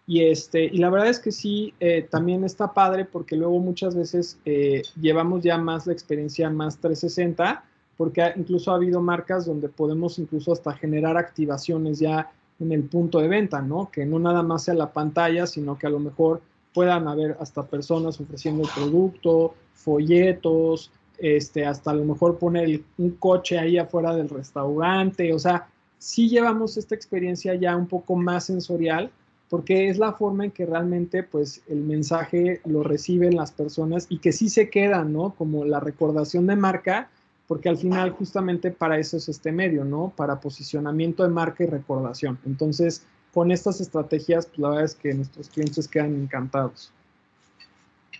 Y, 0.07 0.23
este, 0.23 0.65
y 0.65 0.79
la 0.79 0.89
verdad 0.89 1.09
es 1.09 1.19
que 1.19 1.31
sí, 1.31 1.75
eh, 1.79 2.07
también 2.09 2.43
está 2.43 2.73
padre 2.73 3.05
porque 3.05 3.35
luego 3.35 3.59
muchas 3.59 3.93
veces 3.93 4.39
eh, 4.45 4.81
llevamos 4.99 5.43
ya 5.43 5.59
más 5.59 5.85
la 5.85 5.93
experiencia 5.93 6.49
más 6.49 6.79
360, 6.79 7.63
porque 7.97 8.33
incluso 8.35 8.71
ha 8.71 8.77
habido 8.77 8.99
marcas 8.99 9.45
donde 9.45 9.69
podemos 9.69 10.17
incluso 10.17 10.53
hasta 10.53 10.73
generar 10.73 11.17
activaciones 11.17 11.99
ya 11.99 12.31
en 12.59 12.71
el 12.71 12.81
punto 12.85 13.19
de 13.19 13.27
venta, 13.27 13.61
¿no? 13.61 13.91
Que 13.91 14.07
no 14.07 14.17
nada 14.17 14.41
más 14.41 14.63
sea 14.63 14.73
la 14.73 14.91
pantalla, 14.91 15.45
sino 15.45 15.77
que 15.77 15.85
a 15.85 15.91
lo 15.91 15.99
mejor 15.99 16.41
puedan 16.73 17.07
haber 17.07 17.37
hasta 17.39 17.63
personas 17.63 18.19
ofreciendo 18.19 18.63
el 18.63 18.69
producto, 18.69 19.53
folletos, 19.73 20.91
este, 21.17 21.65
hasta 21.65 21.91
a 21.91 21.95
lo 21.95 22.05
mejor 22.05 22.37
poner 22.37 22.81
un 22.97 23.11
coche 23.11 23.59
ahí 23.59 23.77
afuera 23.77 24.15
del 24.15 24.29
restaurante, 24.29 25.33
o 25.33 25.39
sea, 25.39 25.67
sí 25.99 26.27
llevamos 26.27 26.75
esta 26.75 26.95
experiencia 26.95 27.55
ya 27.55 27.75
un 27.75 27.87
poco 27.87 28.15
más 28.15 28.45
sensorial, 28.45 29.09
porque 29.49 29.87
es 29.87 29.99
la 29.99 30.13
forma 30.13 30.45
en 30.45 30.51
que 30.51 30.65
realmente 30.65 31.23
pues 31.23 31.61
el 31.67 31.81
mensaje 31.81 32.59
lo 32.65 32.83
reciben 32.83 33.35
las 33.35 33.51
personas 33.51 34.07
y 34.09 34.17
que 34.17 34.31
sí 34.31 34.49
se 34.49 34.69
quedan, 34.69 35.13
¿no? 35.13 35.35
Como 35.35 35.63
la 35.63 35.79
recordación 35.79 36.47
de 36.47 36.55
marca, 36.55 37.09
porque 37.47 37.69
al 37.69 37.77
final 37.77 38.11
justamente 38.11 38.71
para 38.71 38.97
eso 38.97 39.17
es 39.17 39.29
este 39.29 39.51
medio, 39.51 39.85
¿no? 39.85 40.11
Para 40.15 40.39
posicionamiento 40.39 41.23
de 41.23 41.29
marca 41.29 41.63
y 41.63 41.67
recordación. 41.67 42.39
Entonces, 42.45 43.05
con 43.33 43.51
estas 43.51 43.81
estrategias, 43.81 44.45
pues 44.45 44.59
la 44.59 44.69
verdad 44.69 44.85
es 44.85 44.95
que 44.95 45.13
nuestros 45.13 45.49
clientes 45.49 45.87
quedan 45.87 46.13
encantados. 46.15 46.91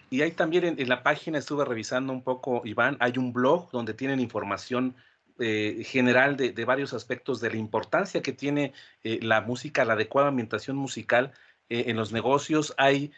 Y 0.10 0.22
hay 0.22 0.32
también 0.32 0.76
en, 0.78 0.90
la 0.90 1.04
página, 1.04 1.38
estuve 1.38 1.66
revisando 1.66 2.14
un 2.14 2.22
poco, 2.22 2.62
Iván, 2.66 2.98
hay 3.00 3.18
un 3.18 3.34
blog 3.34 3.72
donde 3.72 3.94
tienen 3.94 4.20
información 4.20 4.96
eh, 5.40 5.84
general 5.86 6.38
de, 6.38 6.66
varios 6.66 6.94
aspectos 6.94 7.42
de 7.42 7.50
la 7.50 7.58
importancia 7.58 8.22
que 8.22 8.34
tiene 8.34 8.74
eh, 9.04 9.20
la 9.22 9.42
música, 9.42 9.86
la 9.86 9.94
adecuada 9.94 10.28
ambientación 10.28 10.78
musical 10.78 11.32
eh, 11.70 11.86
en 11.88 11.96
los 11.96 12.12
negocios. 12.12 12.74
Hay 12.78 13.12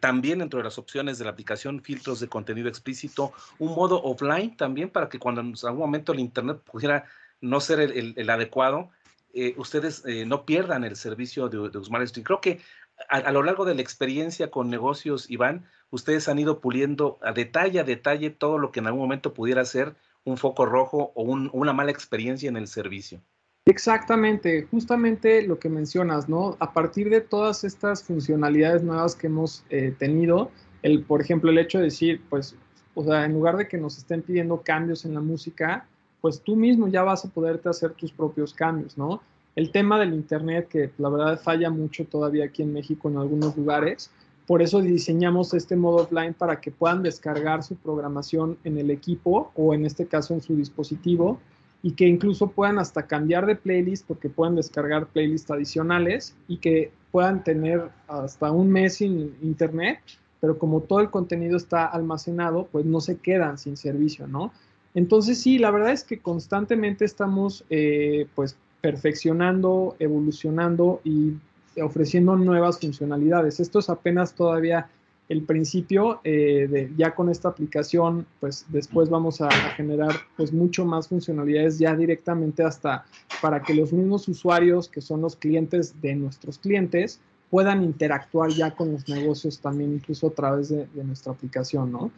también 0.00 0.40
dentro 0.40 0.58
de 0.58 0.64
las 0.64 0.78
opciones 0.78 1.16
de 1.16 1.24
la 1.24 1.30
aplicación 1.30 1.80
filtros 1.80 2.18
de 2.18 2.26
contenido 2.26 2.68
explícito, 2.68 3.32
un 3.60 3.72
modo 3.72 4.02
offline 4.02 4.56
también 4.56 4.90
para 4.90 5.08
que 5.08 5.20
cuando 5.20 5.42
en 5.42 5.54
algún 5.62 5.78
momento 5.78 6.12
el 6.12 6.18
Internet 6.18 6.58
pudiera 6.64 7.04
no 7.40 7.60
ser 7.60 7.78
el 7.78 8.30
adecuado, 8.30 8.90
eh, 9.34 9.54
ustedes 9.58 10.04
eh, 10.06 10.24
no 10.24 10.46
pierdan 10.46 10.84
el 10.84 10.96
servicio 10.96 11.48
de, 11.48 11.68
de 11.70 11.78
Usman 11.78 12.02
Street. 12.02 12.24
Creo 12.24 12.40
que 12.40 12.60
a, 13.08 13.32
lo 13.32 13.42
largo 13.42 13.64
de 13.64 13.74
la 13.74 13.82
experiencia 13.82 14.50
con 14.50 14.70
negocios, 14.70 15.30
Iván, 15.30 15.64
ustedes 15.90 16.28
han 16.28 16.38
ido 16.38 16.60
puliendo 16.60 17.18
a 17.22 17.32
detalle 17.32 17.80
a 17.80 17.84
detalle 17.84 18.30
todo 18.30 18.58
lo 18.58 18.70
que 18.70 18.80
en 18.80 18.86
algún 18.86 19.02
momento 19.02 19.34
pudiera 19.34 19.64
ser 19.64 19.94
un 20.24 20.36
foco 20.36 20.64
rojo 20.64 21.12
o 21.14 21.22
una 21.24 21.72
mala 21.72 21.90
experiencia 21.90 22.48
en 22.48 22.56
el 22.56 22.66
servicio. 22.66 23.20
Exactamente, 23.66 24.66
justamente 24.70 25.42
lo 25.42 25.58
que 25.58 25.68
mencionas, 25.68 26.28
¿no? 26.28 26.56
A 26.60 26.72
partir 26.72 27.08
de 27.10 27.20
todas 27.20 27.64
estas 27.64 28.02
funcionalidades 28.04 28.82
nuevas 28.82 29.14
que 29.14 29.26
hemos 29.26 29.64
eh, 29.70 29.94
tenido, 29.98 30.50
el, 30.82 31.02
por 31.02 31.20
ejemplo, 31.20 31.50
el 31.50 31.58
hecho 31.58 31.78
de 31.78 31.84
decir, 31.84 32.22
pues, 32.28 32.56
o 32.94 33.04
sea, 33.04 33.24
en 33.24 33.32
lugar 33.32 33.56
de 33.56 33.66
que 33.66 33.78
nos 33.78 33.98
estén 33.98 34.22
pidiendo 34.22 34.62
cambios 34.62 35.04
en 35.04 35.14
la 35.14 35.20
música, 35.20 35.88
pues 36.24 36.40
tú 36.40 36.56
mismo 36.56 36.88
ya 36.88 37.02
vas 37.02 37.22
a 37.26 37.28
poderte 37.28 37.68
hacer 37.68 37.92
tus 37.92 38.10
propios 38.10 38.54
cambios, 38.54 38.96
¿no? 38.96 39.20
El 39.56 39.70
tema 39.70 40.00
del 40.00 40.14
Internet, 40.14 40.68
que 40.68 40.90
la 40.96 41.10
verdad 41.10 41.38
falla 41.38 41.68
mucho 41.68 42.06
todavía 42.06 42.46
aquí 42.46 42.62
en 42.62 42.72
México 42.72 43.10
en 43.10 43.18
algunos 43.18 43.54
lugares, 43.54 44.10
por 44.46 44.62
eso 44.62 44.80
diseñamos 44.80 45.52
este 45.52 45.76
modo 45.76 45.96
offline 45.96 46.32
para 46.32 46.62
que 46.62 46.70
puedan 46.70 47.02
descargar 47.02 47.62
su 47.62 47.76
programación 47.76 48.56
en 48.64 48.78
el 48.78 48.90
equipo 48.90 49.52
o 49.54 49.74
en 49.74 49.84
este 49.84 50.06
caso 50.06 50.32
en 50.32 50.40
su 50.40 50.56
dispositivo 50.56 51.40
y 51.82 51.92
que 51.92 52.06
incluso 52.06 52.46
puedan 52.46 52.78
hasta 52.78 53.06
cambiar 53.06 53.44
de 53.44 53.56
playlist 53.56 54.06
porque 54.06 54.30
puedan 54.30 54.56
descargar 54.56 55.08
playlists 55.08 55.50
adicionales 55.50 56.34
y 56.48 56.56
que 56.56 56.90
puedan 57.12 57.44
tener 57.44 57.90
hasta 58.08 58.50
un 58.50 58.70
mes 58.70 58.94
sin 58.94 59.36
internet, 59.42 59.98
pero 60.40 60.56
como 60.56 60.80
todo 60.80 61.00
el 61.00 61.10
contenido 61.10 61.58
está 61.58 61.84
almacenado, 61.84 62.66
pues 62.72 62.86
no 62.86 63.02
se 63.02 63.18
quedan 63.18 63.58
sin 63.58 63.76
servicio, 63.76 64.26
¿no? 64.26 64.52
Entonces 64.94 65.38
sí, 65.38 65.58
la 65.58 65.70
verdad 65.70 65.92
es 65.92 66.04
que 66.04 66.20
constantemente 66.20 67.04
estamos 67.04 67.64
eh, 67.68 68.26
pues 68.34 68.56
perfeccionando, 68.80 69.96
evolucionando 69.98 71.00
y 71.04 71.34
ofreciendo 71.82 72.36
nuevas 72.36 72.78
funcionalidades. 72.78 73.58
Esto 73.58 73.80
es 73.80 73.90
apenas 73.90 74.34
todavía 74.34 74.88
el 75.28 75.42
principio, 75.42 76.20
eh, 76.22 76.68
de, 76.70 76.92
ya 76.96 77.14
con 77.14 77.30
esta 77.30 77.48
aplicación, 77.48 78.26
pues 78.40 78.66
después 78.68 79.08
vamos 79.08 79.40
a, 79.40 79.50
generar 79.50 80.12
pues 80.36 80.52
mucho 80.52 80.84
más 80.84 81.08
funcionalidades 81.08 81.78
ya 81.78 81.96
directamente 81.96 82.62
hasta 82.62 83.06
para 83.40 83.62
que 83.62 83.74
los 83.74 83.92
mismos 83.92 84.28
usuarios 84.28 84.88
que 84.88 85.00
son 85.00 85.22
los 85.22 85.34
clientes 85.34 86.00
de 86.02 86.14
nuestros 86.14 86.58
clientes 86.58 87.20
puedan 87.50 87.82
interactuar 87.82 88.50
ya 88.50 88.72
con 88.72 88.92
los 88.92 89.08
negocios 89.08 89.58
también 89.60 89.94
incluso 89.94 90.26
a 90.26 90.30
través 90.30 90.68
de, 90.68 90.86
de 90.86 91.04
nuestra 91.04 91.32
aplicación, 91.32 91.90
¿no? 91.90 92.10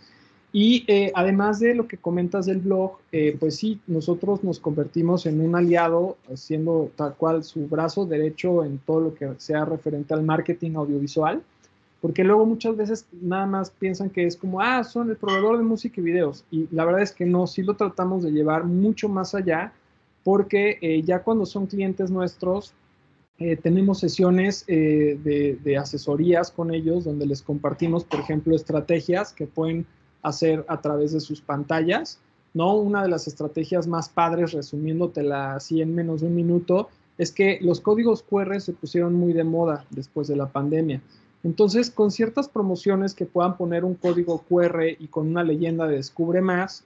Y 0.58 0.84
eh, 0.86 1.12
además 1.14 1.60
de 1.60 1.74
lo 1.74 1.86
que 1.86 1.98
comentas 1.98 2.46
del 2.46 2.60
blog, 2.60 2.92
eh, 3.12 3.36
pues 3.38 3.56
sí, 3.56 3.78
nosotros 3.86 4.42
nos 4.42 4.58
convertimos 4.58 5.26
en 5.26 5.42
un 5.42 5.54
aliado, 5.54 6.16
siendo 6.32 6.90
tal 6.96 7.14
cual 7.14 7.44
su 7.44 7.68
brazo 7.68 8.06
derecho 8.06 8.64
en 8.64 8.78
todo 8.78 9.00
lo 9.00 9.14
que 9.14 9.34
sea 9.36 9.66
referente 9.66 10.14
al 10.14 10.22
marketing 10.22 10.76
audiovisual, 10.76 11.42
porque 12.00 12.24
luego 12.24 12.46
muchas 12.46 12.74
veces 12.74 13.04
nada 13.20 13.44
más 13.44 13.70
piensan 13.70 14.08
que 14.08 14.24
es 14.24 14.34
como, 14.34 14.62
ah, 14.62 14.82
son 14.82 15.10
el 15.10 15.16
proveedor 15.16 15.58
de 15.58 15.64
música 15.64 16.00
y 16.00 16.04
videos, 16.04 16.42
y 16.50 16.66
la 16.70 16.86
verdad 16.86 17.02
es 17.02 17.12
que 17.12 17.26
no, 17.26 17.46
sí 17.46 17.62
lo 17.62 17.74
tratamos 17.76 18.22
de 18.22 18.30
llevar 18.30 18.64
mucho 18.64 19.10
más 19.10 19.34
allá, 19.34 19.74
porque 20.24 20.78
eh, 20.80 21.02
ya 21.02 21.22
cuando 21.22 21.44
son 21.44 21.66
clientes 21.66 22.10
nuestros, 22.10 22.72
tenemos 23.62 24.00
sesiones 24.00 24.64
de, 24.64 25.58
de 25.62 25.76
asesorías 25.76 26.50
con 26.50 26.72
ellos 26.72 27.04
donde 27.04 27.26
les 27.26 27.42
compartimos, 27.42 28.02
por 28.02 28.20
ejemplo, 28.20 28.56
estrategias 28.56 29.34
que 29.34 29.46
pueden 29.46 29.84
hacer 30.26 30.64
a 30.68 30.80
través 30.80 31.12
de 31.12 31.20
sus 31.20 31.40
pantallas, 31.40 32.18
¿no? 32.52 32.74
Una 32.76 33.02
de 33.02 33.08
las 33.08 33.28
estrategias 33.28 33.86
más 33.86 34.08
padres, 34.08 34.52
resumiéndotela 34.52 35.54
así 35.54 35.80
en 35.80 35.94
menos 35.94 36.20
de 36.20 36.26
un 36.26 36.34
minuto, 36.34 36.88
es 37.18 37.32
que 37.32 37.58
los 37.62 37.80
códigos 37.80 38.22
QR 38.22 38.60
se 38.60 38.72
pusieron 38.72 39.14
muy 39.14 39.32
de 39.32 39.44
moda 39.44 39.84
después 39.90 40.28
de 40.28 40.36
la 40.36 40.46
pandemia. 40.46 41.00
Entonces, 41.44 41.90
con 41.90 42.10
ciertas 42.10 42.48
promociones 42.48 43.14
que 43.14 43.24
puedan 43.24 43.56
poner 43.56 43.84
un 43.84 43.94
código 43.94 44.42
QR 44.48 44.82
y 44.98 45.06
con 45.08 45.28
una 45.28 45.44
leyenda 45.44 45.86
de 45.86 45.96
descubre 45.96 46.40
más, 46.40 46.84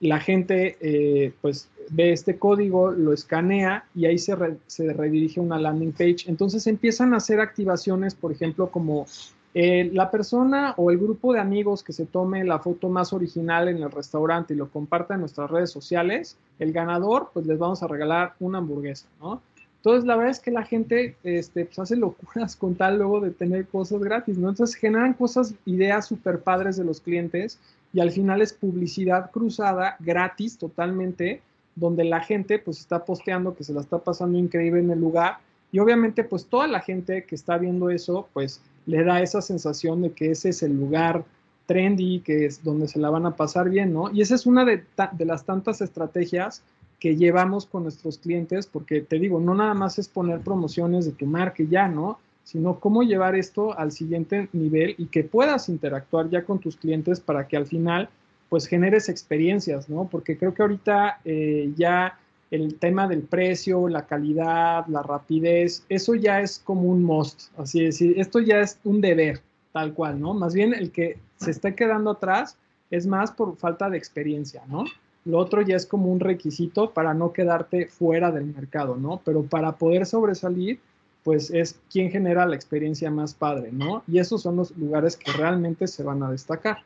la 0.00 0.20
gente 0.20 0.76
eh, 0.80 1.32
pues 1.42 1.68
ve 1.90 2.12
este 2.12 2.38
código, 2.38 2.90
lo 2.90 3.12
escanea 3.12 3.84
y 3.94 4.06
ahí 4.06 4.18
se, 4.18 4.34
se, 4.66 4.92
redirige 4.92 5.40
a 5.40 5.42
una 5.42 5.58
landing 5.58 5.92
page. 5.92 6.24
Entonces 6.26 6.66
empiezan 6.66 7.12
a 7.12 7.18
hacer 7.18 7.40
activaciones, 7.40 8.14
por 8.14 8.32
ejemplo, 8.32 8.70
como 8.70 9.06
eh, 9.54 9.90
la 9.92 10.10
persona 10.10 10.74
o 10.76 10.90
el 10.90 10.98
grupo 10.98 11.32
de 11.32 11.40
amigos 11.40 11.82
que 11.82 11.92
se 11.92 12.06
tome 12.06 12.44
la 12.44 12.58
foto 12.58 12.88
más 12.88 13.12
original 13.12 13.68
en 13.68 13.82
el 13.82 13.90
restaurante 13.90 14.54
y 14.54 14.56
lo 14.56 14.68
comparta 14.68 15.14
en 15.14 15.20
nuestras 15.20 15.50
redes 15.50 15.70
sociales, 15.70 16.36
el 16.58 16.72
ganador, 16.72 17.30
pues 17.32 17.46
les 17.46 17.58
vamos 17.58 17.82
a 17.82 17.86
regalar 17.86 18.34
una 18.40 18.58
hamburguesa, 18.58 19.06
¿no? 19.20 19.40
Entonces, 19.76 20.04
la 20.04 20.16
verdad 20.16 20.32
es 20.32 20.40
que 20.40 20.50
la 20.50 20.64
gente 20.64 21.16
este, 21.22 21.64
pues, 21.64 21.78
hace 21.78 21.96
locuras 21.96 22.56
con 22.56 22.74
tal 22.74 22.98
luego 22.98 23.20
de 23.20 23.30
tener 23.30 23.66
cosas 23.66 24.00
gratis, 24.00 24.36
¿no? 24.36 24.48
Entonces, 24.48 24.76
generan 24.76 25.14
cosas, 25.14 25.54
ideas 25.64 26.06
súper 26.06 26.40
padres 26.40 26.76
de 26.76 26.84
los 26.84 27.00
clientes 27.00 27.58
y 27.92 28.00
al 28.00 28.10
final 28.10 28.42
es 28.42 28.52
publicidad 28.52 29.30
cruzada, 29.30 29.96
gratis 30.00 30.58
totalmente, 30.58 31.40
donde 31.74 32.04
la 32.04 32.20
gente 32.20 32.58
pues 32.58 32.80
está 32.80 33.04
posteando 33.04 33.54
que 33.54 33.64
se 33.64 33.72
la 33.72 33.80
está 33.80 33.98
pasando 33.98 34.36
increíble 34.36 34.80
en 34.80 34.90
el 34.90 35.00
lugar 35.00 35.38
y 35.70 35.78
obviamente 35.78 36.24
pues 36.24 36.46
toda 36.46 36.66
la 36.66 36.80
gente 36.80 37.24
que 37.24 37.34
está 37.34 37.56
viendo 37.56 37.90
eso 37.90 38.28
pues 38.32 38.60
le 38.88 39.04
da 39.04 39.20
esa 39.20 39.42
sensación 39.42 40.00
de 40.00 40.12
que 40.12 40.30
ese 40.30 40.48
es 40.48 40.62
el 40.62 40.72
lugar 40.74 41.22
trendy, 41.66 42.20
que 42.20 42.46
es 42.46 42.64
donde 42.64 42.88
se 42.88 42.98
la 42.98 43.10
van 43.10 43.26
a 43.26 43.36
pasar 43.36 43.68
bien, 43.68 43.92
¿no? 43.92 44.10
Y 44.10 44.22
esa 44.22 44.34
es 44.34 44.46
una 44.46 44.64
de, 44.64 44.82
las 45.18 45.44
tantas 45.44 45.82
estrategias 45.82 46.62
que 46.98 47.14
llevamos 47.14 47.66
con 47.66 47.82
nuestros 47.82 48.16
clientes, 48.16 48.66
porque 48.66 49.02
te 49.02 49.18
digo, 49.18 49.40
no 49.40 49.54
nada 49.54 49.74
más 49.74 49.98
es 49.98 50.08
poner 50.08 50.40
promociones 50.40 51.04
de 51.04 51.12
tu 51.12 51.26
marca 51.26 51.62
ya, 51.68 51.86
¿no? 51.86 52.18
Sino 52.44 52.80
cómo 52.80 53.02
llevar 53.02 53.36
esto 53.36 53.78
al 53.78 53.92
siguiente 53.92 54.48
nivel 54.54 54.94
y 54.96 55.08
que 55.08 55.22
puedas 55.22 55.68
interactuar 55.68 56.30
ya 56.30 56.44
con 56.44 56.58
tus 56.58 56.76
clientes 56.76 57.20
para 57.20 57.46
que 57.46 57.58
al 57.58 57.66
final, 57.66 58.08
pues 58.48 58.66
generes 58.66 59.10
experiencias, 59.10 59.90
¿no? 59.90 60.08
Porque 60.10 60.38
creo 60.38 60.54
que 60.54 60.62
ahorita 60.62 61.20
eh, 61.26 61.74
ya 61.76 62.18
el 62.50 62.78
tema 62.78 63.06
del 63.06 63.22
precio, 63.22 63.88
la 63.88 64.06
calidad, 64.06 64.86
la 64.86 65.02
rapidez, 65.02 65.84
eso 65.88 66.14
ya 66.14 66.40
es 66.40 66.58
como 66.58 66.82
un 66.82 67.02
must, 67.02 67.50
así 67.58 67.84
decir, 67.84 68.18
esto 68.18 68.40
ya 68.40 68.60
es 68.60 68.78
un 68.84 69.00
deber, 69.00 69.40
tal 69.72 69.92
cual, 69.92 70.20
¿no? 70.20 70.34
Más 70.34 70.54
bien 70.54 70.72
el 70.72 70.90
que 70.90 71.18
se 71.36 71.50
esté 71.50 71.74
quedando 71.74 72.10
atrás 72.10 72.56
es 72.90 73.06
más 73.06 73.30
por 73.30 73.56
falta 73.56 73.90
de 73.90 73.98
experiencia, 73.98 74.62
¿no? 74.66 74.84
Lo 75.24 75.38
otro 75.38 75.60
ya 75.60 75.76
es 75.76 75.84
como 75.84 76.10
un 76.10 76.20
requisito 76.20 76.92
para 76.92 77.12
no 77.12 77.32
quedarte 77.32 77.88
fuera 77.88 78.30
del 78.30 78.46
mercado, 78.46 78.96
¿no? 78.96 79.20
Pero 79.24 79.42
para 79.42 79.76
poder 79.76 80.06
sobresalir, 80.06 80.80
pues 81.22 81.50
es 81.50 81.78
quien 81.90 82.10
genera 82.10 82.46
la 82.46 82.56
experiencia 82.56 83.10
más 83.10 83.34
padre, 83.34 83.70
¿no? 83.72 84.02
Y 84.06 84.20
esos 84.20 84.40
son 84.40 84.56
los 84.56 84.74
lugares 84.76 85.16
que 85.16 85.30
realmente 85.32 85.86
se 85.86 86.02
van 86.02 86.22
a 86.22 86.30
destacar. 86.30 86.78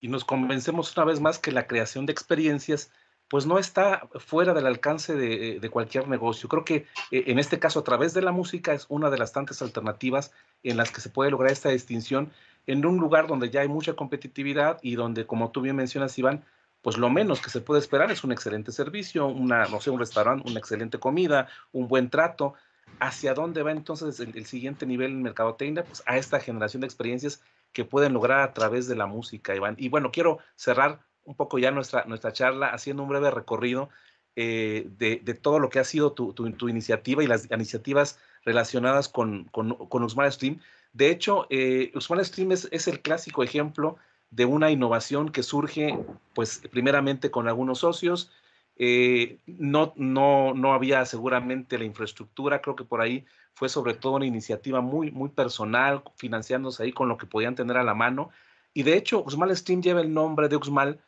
Y 0.00 0.08
nos 0.08 0.24
convencemos 0.24 0.96
una 0.96 1.04
vez 1.04 1.20
más 1.20 1.38
que 1.38 1.52
la 1.52 1.66
creación 1.66 2.06
de 2.06 2.12
experiencias 2.12 2.90
pues 3.30 3.46
no 3.46 3.60
está 3.60 4.08
fuera 4.16 4.54
del 4.54 4.66
alcance 4.66 5.14
de, 5.14 5.70
cualquier 5.70 6.08
negocio. 6.08 6.48
Creo 6.48 6.64
que 6.64 6.86
eh, 7.12 7.24
en 7.28 7.38
este 7.38 7.60
caso 7.60 7.78
a 7.78 7.84
través 7.84 8.12
de 8.12 8.22
la 8.22 8.32
música 8.32 8.72
es 8.74 8.86
una 8.88 9.08
de 9.08 9.18
las 9.18 9.32
tantas 9.32 9.62
alternativas 9.62 10.32
en 10.64 10.76
las 10.76 10.90
que 10.90 11.00
se 11.00 11.10
puede 11.10 11.30
lograr 11.30 11.52
esta 11.52 11.68
distinción 11.68 12.32
en 12.66 12.84
un 12.84 12.96
lugar 12.96 13.28
donde 13.28 13.48
ya 13.48 13.60
hay 13.60 13.68
mucha 13.68 13.94
competitividad 13.94 14.80
y 14.82 14.96
donde, 14.96 15.26
como 15.26 15.52
tú 15.52 15.60
bien 15.60 15.76
mencionas, 15.76 16.18
Iván, 16.18 16.44
pues 16.82 16.98
lo 16.98 17.08
menos 17.08 17.40
que 17.40 17.50
se 17.50 17.60
puede 17.60 17.80
esperar 17.80 18.10
es 18.10 18.24
un 18.24 18.32
excelente 18.32 18.72
servicio, 18.72 19.28
una, 19.28 19.66
no 19.66 19.78
un 19.86 19.98
restaurante, 20.00 20.50
una 20.50 20.58
excelente 20.58 20.98
comida, 20.98 21.46
un 21.70 21.86
buen 21.86 22.10
trato. 22.10 22.54
¿Hacia 22.98 23.34
dónde 23.34 23.62
va 23.62 23.70
entonces 23.70 24.18
el, 24.18 24.44
siguiente 24.44 24.86
nivel 24.86 25.12
en 25.12 25.22
mercadotecnia? 25.22 25.84
Pues 25.84 26.02
a 26.06 26.16
esta 26.16 26.40
generación 26.40 26.80
de 26.80 26.88
experiencias 26.88 27.40
que 27.72 27.84
pueden 27.84 28.12
lograr 28.12 28.40
a 28.40 28.52
través 28.52 28.88
de 28.88 28.96
la 28.96 29.06
música, 29.06 29.54
Iván. 29.54 29.76
Y 29.78 29.88
bueno, 29.88 30.10
quiero 30.10 30.38
cerrar 30.56 30.98
un 31.24 31.34
poco 31.34 31.58
ya 31.58 31.70
nuestra, 31.70 32.04
nuestra 32.06 32.32
charla 32.32 32.68
haciendo 32.68 33.02
un 33.02 33.08
breve 33.08 33.30
recorrido 33.30 33.90
eh, 34.36 34.88
de, 34.96 35.34
todo 35.34 35.58
lo 35.58 35.68
que 35.68 35.80
ha 35.80 35.84
sido 35.84 36.12
tu, 36.12 36.32
tu, 36.32 36.68
iniciativa 36.68 37.22
y 37.22 37.26
las 37.26 37.50
iniciativas 37.50 38.18
relacionadas 38.44 39.08
con, 39.08 39.44
con, 39.44 39.74
con 39.74 40.08
Stream. 40.32 40.60
De 40.92 41.10
hecho, 41.10 41.46
eh, 41.50 41.92
Stream 41.98 42.52
es, 42.52 42.68
es 42.70 42.88
el 42.88 43.00
clásico 43.00 43.42
ejemplo 43.42 43.96
de 44.30 44.44
una 44.44 44.70
innovación 44.70 45.30
que 45.30 45.42
surge, 45.42 45.98
pues, 46.34 46.62
primeramente 46.70 47.30
con 47.30 47.48
algunos 47.48 47.80
socios. 47.80 48.30
Eh, 48.76 49.38
no, 49.46 49.92
no, 49.96 50.54
no 50.54 50.72
había 50.72 51.04
seguramente 51.04 51.76
la 51.76 51.84
infraestructura, 51.84 52.62
creo 52.62 52.76
que 52.76 52.84
por 52.84 53.02
ahí 53.02 53.26
fue 53.52 53.68
sobre 53.68 53.92
todo 53.94 54.14
una 54.14 54.26
iniciativa 54.26 54.80
muy, 54.80 55.10
muy 55.10 55.28
personal, 55.28 56.02
financiándose 56.16 56.82
ahí 56.82 56.92
con 56.92 57.08
lo 57.08 57.18
que 57.18 57.26
podían 57.26 57.54
tener 57.54 57.76
a 57.76 57.84
la 57.84 57.94
mano. 57.94 58.30
Y 58.72 58.84
de 58.84 58.96
hecho, 58.96 59.20
Uxmal 59.20 59.54
Stream 59.54 59.82
lleva 59.82 60.00
el 60.00 60.14
nombre 60.14 60.48
de 60.48 60.56
Uxmal, 60.56 61.00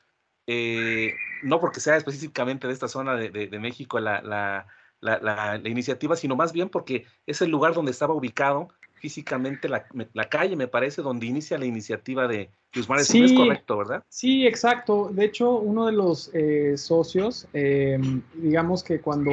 eh, 0.47 1.15
no 1.43 1.61
porque 1.61 1.81
sea 1.81 1.97
específicamente 1.97 2.67
de 2.67 2.73
esta 2.73 2.89
zona 2.89 3.15
de, 3.15 3.31
de, 3.31 3.59
México 3.59 4.01
la, 4.01 4.21
la, 4.23 4.67
la, 5.01 5.61
iniciativa, 5.69 6.17
sino 6.17 6.37
más 6.37 6.53
bien 6.53 6.69
porque 6.69 7.07
es 7.27 7.43
el 7.43 7.51
lugar 7.51 7.75
donde 7.75 7.91
estaba 7.91 8.15
ubicado 8.15 8.69
físicamente 9.03 9.69
la, 9.69 9.85
calle, 10.29 10.55
me 10.55 10.69
parece, 10.69 11.03
donde 11.03 11.27
inicia 11.27 11.59
la 11.59 11.67
iniciativa 11.67 12.29
de 12.29 12.51
Guzmán. 12.73 13.05
Sí, 13.05 13.25
es 13.25 13.33
correcto, 13.33 13.79
¿verdad? 13.79 14.05
Sí, 14.09 14.47
exacto. 14.47 15.11
De 15.13 15.25
hecho, 15.25 15.59
uno 15.59 15.87
de 15.87 15.93
los 15.93 16.31
eh, 16.33 16.77
socios, 16.77 17.49
em, 17.53 18.23
digamos 18.35 18.85
que 18.85 19.01
cuando 19.01 19.33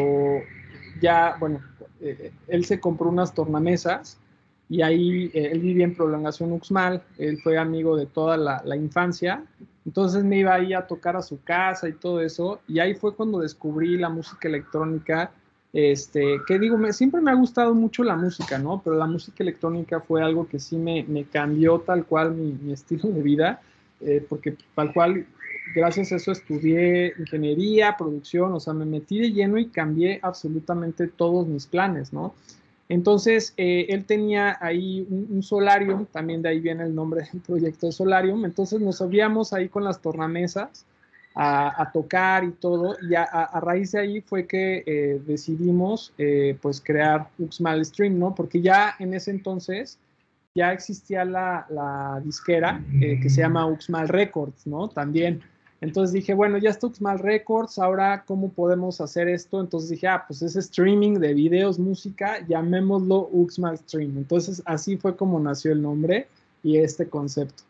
ya, 1.00 1.36
bueno, 1.40 1.62
eh, 2.02 2.32
él 2.48 2.66
se 2.66 2.80
compró 2.80 3.10
unas 3.10 3.36
tornamesas 3.36 4.18
y 4.70 4.82
ahí 4.82 5.30
eh, 5.36 5.50
él 5.52 5.60
vivía 5.60 5.86
en 5.86 5.96
prolongación 5.96 6.52
Uxmal, 6.52 7.04
él 7.20 7.40
fue 7.44 7.60
amigo 7.60 7.96
de 7.96 8.08
toda 8.08 8.38
la, 8.38 8.64
la, 8.66 8.76
infancia, 8.76 9.44
entonces 9.86 10.24
me 10.24 10.40
iba 10.40 10.54
ahí 10.54 10.74
a 10.74 10.88
tocar 10.88 11.16
a 11.16 11.22
su 11.22 11.42
casa 11.44 11.88
y 11.88 11.94
todo 11.94 12.22
eso, 12.22 12.60
y 12.68 12.80
ahí 12.80 12.96
fue 12.96 13.16
cuando 13.16 13.40
descubrí 13.40 13.98
la 13.98 14.10
música 14.10 14.48
electrónica 14.48 15.32
este, 15.72 16.40
que 16.48 16.58
digo, 16.58 16.78
me, 16.78 16.94
siempre 16.94 17.22
me 17.22 17.32
ha 17.32 17.36
gustado 17.36 17.76
mucho 17.76 18.04
la 18.04 18.16
música, 18.16 18.58
¿no? 18.58 18.82
Pero 18.84 18.96
la 18.96 19.06
música 19.06 19.44
electrónica 19.44 20.00
fue 20.00 20.24
algo 20.24 20.48
que 20.48 20.60
sí 20.60 20.78
me, 20.78 21.04
me 21.04 21.26
cambió 21.26 21.80
tal 21.80 22.06
cual 22.06 22.34
mi, 22.34 22.74
estilo 22.74 23.10
de 23.10 23.22
vida, 23.22 23.62
eh, 24.02 24.26
porque 24.28 24.56
tal 24.74 24.94
cual, 24.94 25.28
gracias 25.76 26.12
a 26.12 26.16
eso 26.16 26.32
estudié 26.32 27.14
ingeniería, 27.20 27.96
producción, 27.98 28.54
o 28.54 28.60
sea, 28.60 28.74
me 28.74 28.86
metí 28.86 29.20
de 29.20 29.32
lleno 29.32 29.60
y 29.60 29.68
cambié 29.68 30.20
absolutamente 30.24 31.08
todos 31.08 31.48
mis 31.48 31.68
planes, 31.68 32.12
¿no? 32.14 32.34
Entonces, 32.90 33.54
eh, 33.56 33.86
él 33.90 34.06
tenía 34.06 34.58
ahí 34.60 35.08
un, 35.10 35.44
solarium, 35.44 36.08
también 36.08 36.42
de 36.42 36.50
ahí 36.50 36.60
viene 36.60 36.84
el 36.84 36.96
nombre 36.96 37.28
del 37.32 37.42
proyecto 37.42 37.92
Solarium, 37.92 38.44
entonces 38.46 38.82
nos 38.82 38.98
subíamos 38.98 39.54
ahí 39.54 39.70
con 39.70 39.84
las 39.84 40.02
tornamesas 40.02 40.86
a, 41.36 41.90
tocar 41.94 42.44
y 42.44 42.52
todo. 42.52 42.96
Y 43.08 43.16
a, 43.16 43.48
raíz 43.62 43.92
de 43.92 44.00
ahí 44.00 44.22
fue 44.22 44.46
que 44.46 44.84
eh, 44.86 45.22
decidimos 45.26 46.14
eh, 46.18 46.58
pues 46.62 46.82
crear 46.82 47.30
Uxmal 47.38 47.86
Stream, 47.86 48.20
¿no? 48.20 48.36
Porque 48.36 48.62
ya 48.62 48.96
en 49.00 49.14
ese 49.14 49.32
entonces 49.32 49.98
ya 50.56 50.74
existía 50.74 51.24
la, 51.26 52.22
disquera 52.24 52.84
eh, 53.00 53.20
que 53.22 53.30
se 53.30 53.42
llama 53.42 53.68
Uxmal 53.68 54.10
Records, 54.10 54.68
¿no? 54.68 54.90
También. 54.90 55.42
Entonces 55.82 56.14
dije, 56.14 56.34
bueno, 56.34 56.58
ya 56.58 56.70
está 56.70 56.88
Uxmal 56.88 57.20
Records, 57.20 57.80
ahora 57.80 58.24
cómo 58.26 58.52
podemos 58.52 59.00
hacer 59.00 59.30
esto. 59.30 59.62
Entonces 59.62 59.90
dije, 59.90 60.08
ah, 60.08 60.26
pues 60.28 60.42
es 60.42 60.56
streaming 60.56 61.20
de 61.20 61.34
videos, 61.34 61.80
música, 61.80 62.46
llamémoslo 62.48 63.30
Uxmal 63.32 63.78
Stream. 63.78 64.18
Entonces 64.18 64.62
así 64.66 64.98
fue 64.98 65.16
como 65.16 65.40
nació 65.40 65.72
el 65.72 65.82
nombre 65.82 66.28
y 66.64 66.78
este 66.78 67.08
concepto. 67.08 67.64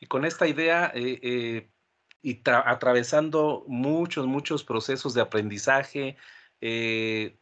Y 0.00 0.06
con 0.06 0.24
esta 0.24 0.48
idea, 0.48 0.90
eh, 0.94 1.68
y 2.22 2.40
atravesando 2.44 3.64
muchos, 3.66 4.26
muchos 4.26 4.64
procesos 4.64 5.14
de 5.14 5.20
aprendizaje, 5.20 6.16
eh, 6.60 7.36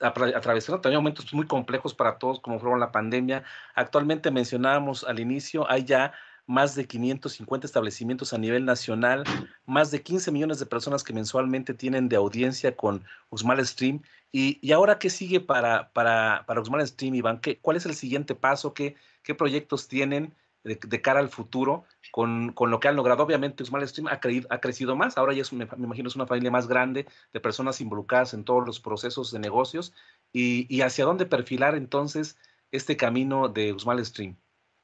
atravesando 0.00 0.80
también 0.80 1.00
momentos 1.00 1.32
muy 1.34 1.46
complejos 1.46 1.92
para 1.92 2.18
todos, 2.18 2.40
como 2.40 2.60
fueron 2.60 2.78
la 2.78 2.92
pandemia. 2.92 3.42
Actualmente 3.74 4.30
mencionábamos 4.30 5.04
al 5.04 5.18
inicio, 5.18 5.68
hay 5.68 5.84
ya 5.84 6.12
más 6.48 6.74
de 6.74 6.86
550 6.86 7.66
establecimientos 7.66 8.32
a 8.32 8.38
nivel 8.38 8.64
nacional, 8.64 9.22
más 9.66 9.90
de 9.90 10.02
15 10.02 10.32
millones 10.32 10.58
de 10.58 10.66
personas 10.66 11.04
que 11.04 11.12
mensualmente 11.12 11.74
tienen 11.74 12.08
de 12.08 12.16
audiencia 12.16 12.74
con 12.74 13.04
Usmal 13.28 13.64
Stream. 13.64 14.02
Y, 14.32 14.58
y 14.66 14.72
ahora, 14.72 14.98
¿qué 14.98 15.10
sigue 15.10 15.40
para, 15.40 15.92
para, 15.92 16.44
para 16.46 16.86
Stream, 16.86 17.14
Iván? 17.14 17.40
¿Qué, 17.40 17.58
¿Cuál 17.58 17.76
es 17.76 17.86
el 17.86 17.94
siguiente 17.94 18.34
paso? 18.34 18.74
¿Qué, 18.74 18.96
qué 19.22 19.34
proyectos 19.34 19.88
tienen? 19.88 20.34
de, 20.64 21.00
cara 21.00 21.20
al 21.20 21.28
futuro 21.28 21.84
con, 22.10 22.52
con, 22.52 22.70
lo 22.70 22.80
que 22.80 22.88
han 22.88 22.96
logrado. 22.96 23.22
Obviamente, 23.22 23.62
Usmal 23.62 23.86
Stream 23.86 24.08
ha, 24.08 24.20
ha 24.50 24.60
crecido 24.60 24.96
más. 24.96 25.16
Ahora 25.16 25.32
ya 25.32 25.42
es, 25.42 25.52
me, 25.52 25.68
imagino 25.78 26.08
es 26.08 26.16
una 26.16 26.26
familia 26.26 26.50
más 26.50 26.66
grande 26.66 27.06
de 27.32 27.40
personas 27.40 27.80
involucradas 27.80 28.34
en 28.34 28.44
todos 28.44 28.66
los 28.66 28.80
procesos 28.80 29.30
de 29.30 29.38
negocios. 29.38 29.94
¿Y, 30.32 30.66
y 30.74 30.82
hacia 30.82 31.04
dónde 31.04 31.26
perfilar 31.26 31.74
entonces 31.74 32.36
este 32.70 32.96
camino 32.96 33.48
de 33.48 33.72
Usmal 33.72 34.04
Stream? 34.04 34.36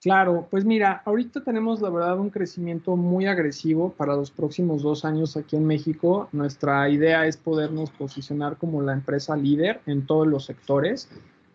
Claro, 0.05 0.47
pues 0.51 0.67
mira, 0.67 1.01
ahorita 1.07 1.43
tenemos 1.45 1.81
la 1.81 1.89
verdad 1.89 2.19
un 2.19 2.29
crecimiento 2.29 2.95
muy 2.95 3.25
agresivo 3.25 3.95
para 3.95 4.15
los 4.15 4.31
próximos 4.31 4.83
dos 4.83 5.03
años 5.07 5.35
aquí 5.35 5.57
en 5.57 5.65
México. 5.67 6.29
Nuestra 6.31 6.91
idea 6.91 7.27
es 7.27 7.39
podernos 7.39 7.91
posicionar 7.91 8.59
como 8.59 8.83
la 8.83 8.93
empresa 8.93 9.35
líder 9.35 9.81
en 9.87 10.07
todos 10.07 10.27
los 10.27 10.45
sectores. 10.45 11.09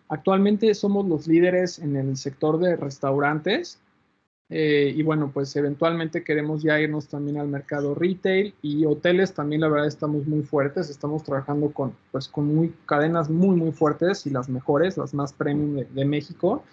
Actualmente 0.07 0.73
somos 0.73 1.07
los 1.07 1.27
líderes 1.27 1.77
en 1.77 1.95
el 1.95 2.17
sector 2.17 2.59
de 2.59 2.75
restaurantes, 2.75 3.79
Eh, 4.51 4.93
y 4.95 5.03
bueno, 5.03 5.31
pues 5.33 5.55
eventualmente 5.55 6.23
queremos 6.23 6.63
ya 6.63 6.79
irnos 6.79 7.07
también 7.07 7.37
al 7.37 7.47
mercado 7.47 7.93
retail 7.95 8.55
y 8.63 8.85
hoteles 8.85 9.33
también 9.33 9.61
la 9.61 9.69
verdad 9.69 9.87
estamos 9.87 10.25
muy 10.27 10.41
fuertes, 10.43 10.89
estamos 10.89 11.23
trabajando 11.23 11.71
con, 11.71 11.95
pues, 12.11 12.27
con 12.27 12.55
muy, 12.55 12.73
cadenas 12.87 13.29
muy, 13.29 13.55
muy 13.55 13.71
fuertes 13.71 14.25
y 14.25 14.31
las 14.31 14.49
mejores, 14.49 14.97
las 14.97 15.13
más 15.13 15.33
premium 15.33 15.85
de, 15.93 16.05
México. 16.05 16.63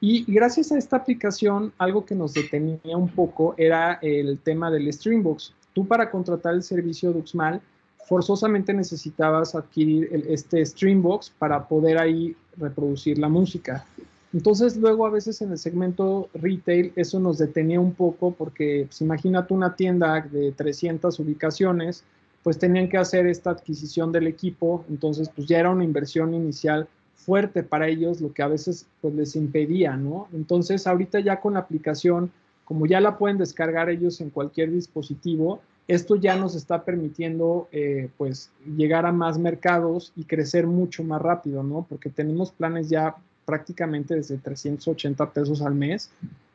Y 0.00 0.24
gracias 0.32 0.72
a 0.72 0.78
esta 0.78 0.96
aplicación, 0.96 1.72
algo 1.76 2.06
que 2.06 2.14
nos 2.14 2.32
detenía 2.32 2.96
un 2.96 3.08
poco 3.08 3.54
era 3.58 3.98
el 4.00 4.38
tema 4.38 4.70
del 4.70 4.90
Streambox. 4.90 5.52
Tú 5.74 5.86
para 5.86 6.10
contratar 6.10 6.54
el 6.54 6.62
servicio 6.62 7.12
de 7.12 7.18
Uxmal, 7.18 7.60
forzosamente 8.06 8.72
necesitabas 8.72 9.54
adquirir 9.54 10.08
este 10.28 10.64
Streambox 10.64 11.30
para 11.38 11.68
poder 11.68 11.98
ahí 11.98 12.34
reproducir 12.56 13.18
la 13.18 13.28
música. 13.28 13.84
Entonces 14.32 14.76
luego 14.76 15.06
a 15.06 15.10
veces 15.10 15.42
en 15.42 15.52
el 15.52 15.58
segmento 15.58 16.28
retail 16.34 16.92
eso 16.96 17.20
nos 17.20 17.38
detenía 17.38 17.80
un 17.80 17.92
poco 17.92 18.32
porque 18.32 18.84
pues, 18.86 19.00
imagínate 19.00 19.52
una 19.52 19.76
tienda 19.76 20.20
de 20.20 20.52
300 20.52 21.18
ubicaciones, 21.18 22.04
pues 22.42 22.58
tenían 22.58 22.88
que 22.88 22.96
hacer 22.96 23.26
esta 23.26 23.50
adquisición 23.50 24.12
del 24.12 24.28
equipo, 24.28 24.84
entonces 24.88 25.28
pues 25.34 25.46
ya 25.46 25.58
era 25.58 25.70
una 25.70 25.84
inversión 25.84 26.32
inicial 26.32 26.88
fuerte 27.20 27.62
para 27.62 27.88
ellos, 27.88 28.20
lo 28.20 28.32
que 28.32 28.42
a 28.42 28.48
veces 28.48 28.86
pues 29.00 29.14
les 29.14 29.36
impedía, 29.36 29.96
¿no? 29.96 30.28
Entonces 30.32 30.86
ahorita 30.86 31.20
ya 31.20 31.40
con 31.40 31.54
la 31.54 31.60
aplicación, 31.60 32.30
como 32.64 32.86
ya 32.86 33.00
la 33.00 33.18
pueden 33.18 33.38
descargar 33.38 33.90
ellos 33.90 34.20
en 34.20 34.30
cualquier 34.30 34.70
dispositivo, 34.70 35.60
esto 35.88 36.14
ya 36.14 36.36
nos 36.36 36.54
está 36.54 36.84
permitiendo 36.84 37.68
eh, 37.72 38.08
pues 38.16 38.50
llegar 38.76 39.06
a 39.06 39.12
más 39.12 39.38
mercados 39.38 40.12
y 40.14 40.24
crecer 40.24 40.66
mucho 40.66 41.02
más 41.02 41.20
rápido, 41.20 41.62
¿no? 41.62 41.84
Porque 41.88 42.10
tenemos 42.10 42.52
planes 42.52 42.88
ya 42.88 43.16
prácticamente 43.44 44.14
desde 44.14 44.38
380 44.38 45.30
pesos 45.30 45.62
al 45.62 45.74
mes 45.74 46.10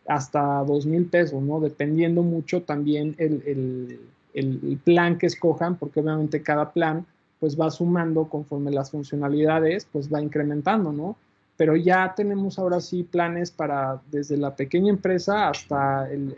hasta 0.07 0.63
2 0.63 0.86
mil 0.86 1.05
pesos, 1.05 1.41
¿no? 1.41 1.59
Dependiendo 1.59 2.24
mucho 2.24 2.61
también 2.61 3.16
el, 3.18 3.99
plan 4.84 5.18
que 5.18 5.28
escojan, 5.28 5.76
porque 5.76 5.99
obviamente 5.99 6.41
cada 6.41 6.72
plan 6.72 7.05
pues 7.46 7.62
va 7.62 7.70
sumando 7.70 8.28
conforme 8.28 8.72
las 8.72 8.89
funcionalidades, 8.89 9.88
pues 9.91 10.12
va 10.12 10.20
incrementando, 10.20 10.91
¿no? 10.91 11.16
Pero 11.58 11.76
ya 11.76 12.12
tenemos 12.16 12.58
ahora 12.58 12.82
sí 12.82 13.04
planes 13.04 13.52
para 13.52 14.02
desde 14.10 14.36
la 14.36 14.56
pequeña 14.56 14.89
empresa 14.89 15.50
hasta 15.50 16.10
el, 16.12 16.34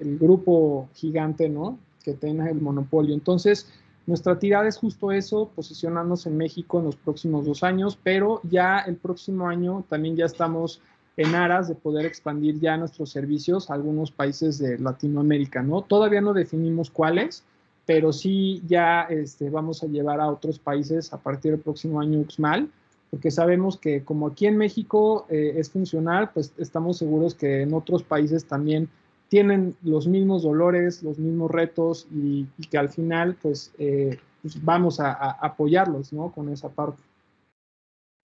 el 0.00 0.18
grupo 0.18 0.88
gigante, 0.94 1.48
¿no? 1.48 1.78
Que 2.02 2.14
tenga 2.14 2.50
el 2.50 2.60
monopolio. 2.60 3.14
Entonces, 3.14 3.72
nuestra 4.08 4.36
tirada 4.36 4.66
es 4.66 4.78
justo 4.78 5.12
eso, 5.12 5.48
posicionarnos 5.54 6.26
en 6.26 6.36
México 6.36 6.80
en 6.80 6.86
los 6.86 6.96
próximos 6.96 7.46
dos 7.46 7.62
años, 7.62 7.96
pero 8.02 8.40
ya 8.42 8.80
el 8.80 8.96
próximo 8.96 9.46
año 9.46 9.84
también 9.88 10.16
ya 10.16 10.24
estamos 10.24 10.80
en 11.16 11.36
aras 11.36 11.68
de 11.68 11.76
poder 11.76 12.04
expandir 12.04 12.58
ya 12.58 12.76
nuestros 12.76 13.10
servicios 13.10 13.70
a 13.70 13.74
algunos 13.74 14.10
países 14.10 14.58
de 14.58 14.76
Latinoamérica, 14.76 15.62
¿no? 15.62 15.82
Todavía 15.82 16.20
no 16.20 16.32
definimos 16.32 16.90
cuáles, 16.90 17.44
pero 17.86 18.12
sí 18.12 18.62
ya 18.66 19.02
este, 19.02 19.50
vamos 19.50 19.82
a 19.82 19.86
llevar 19.86 20.20
a 20.20 20.28
otros 20.28 20.58
países 20.58 21.12
a 21.12 21.18
partir 21.18 21.52
del 21.52 21.60
próximo 21.60 22.00
año 22.00 22.20
UXMAL, 22.20 22.70
porque 23.10 23.30
sabemos 23.30 23.76
que 23.76 24.04
como 24.04 24.28
aquí 24.28 24.46
en 24.46 24.56
México 24.56 25.26
eh, 25.28 25.54
es 25.56 25.70
funcional, 25.70 26.30
pues 26.32 26.52
estamos 26.58 26.98
seguros 26.98 27.34
que 27.34 27.62
en 27.62 27.74
otros 27.74 28.02
países 28.02 28.46
también 28.46 28.88
tienen 29.28 29.76
los 29.82 30.06
mismos 30.06 30.42
dolores, 30.42 31.02
los 31.02 31.18
mismos 31.18 31.50
retos 31.50 32.06
y, 32.10 32.46
que 32.70 32.78
al 32.78 32.90
final 32.90 33.36
pues, 33.40 33.72
eh, 33.78 34.18
pues 34.42 34.62
vamos 34.62 35.00
a, 35.00 35.12
apoyarlos 35.12 36.12
¿no? 36.12 36.30
con 36.32 36.50
esa 36.50 36.68
parte. 36.68 37.02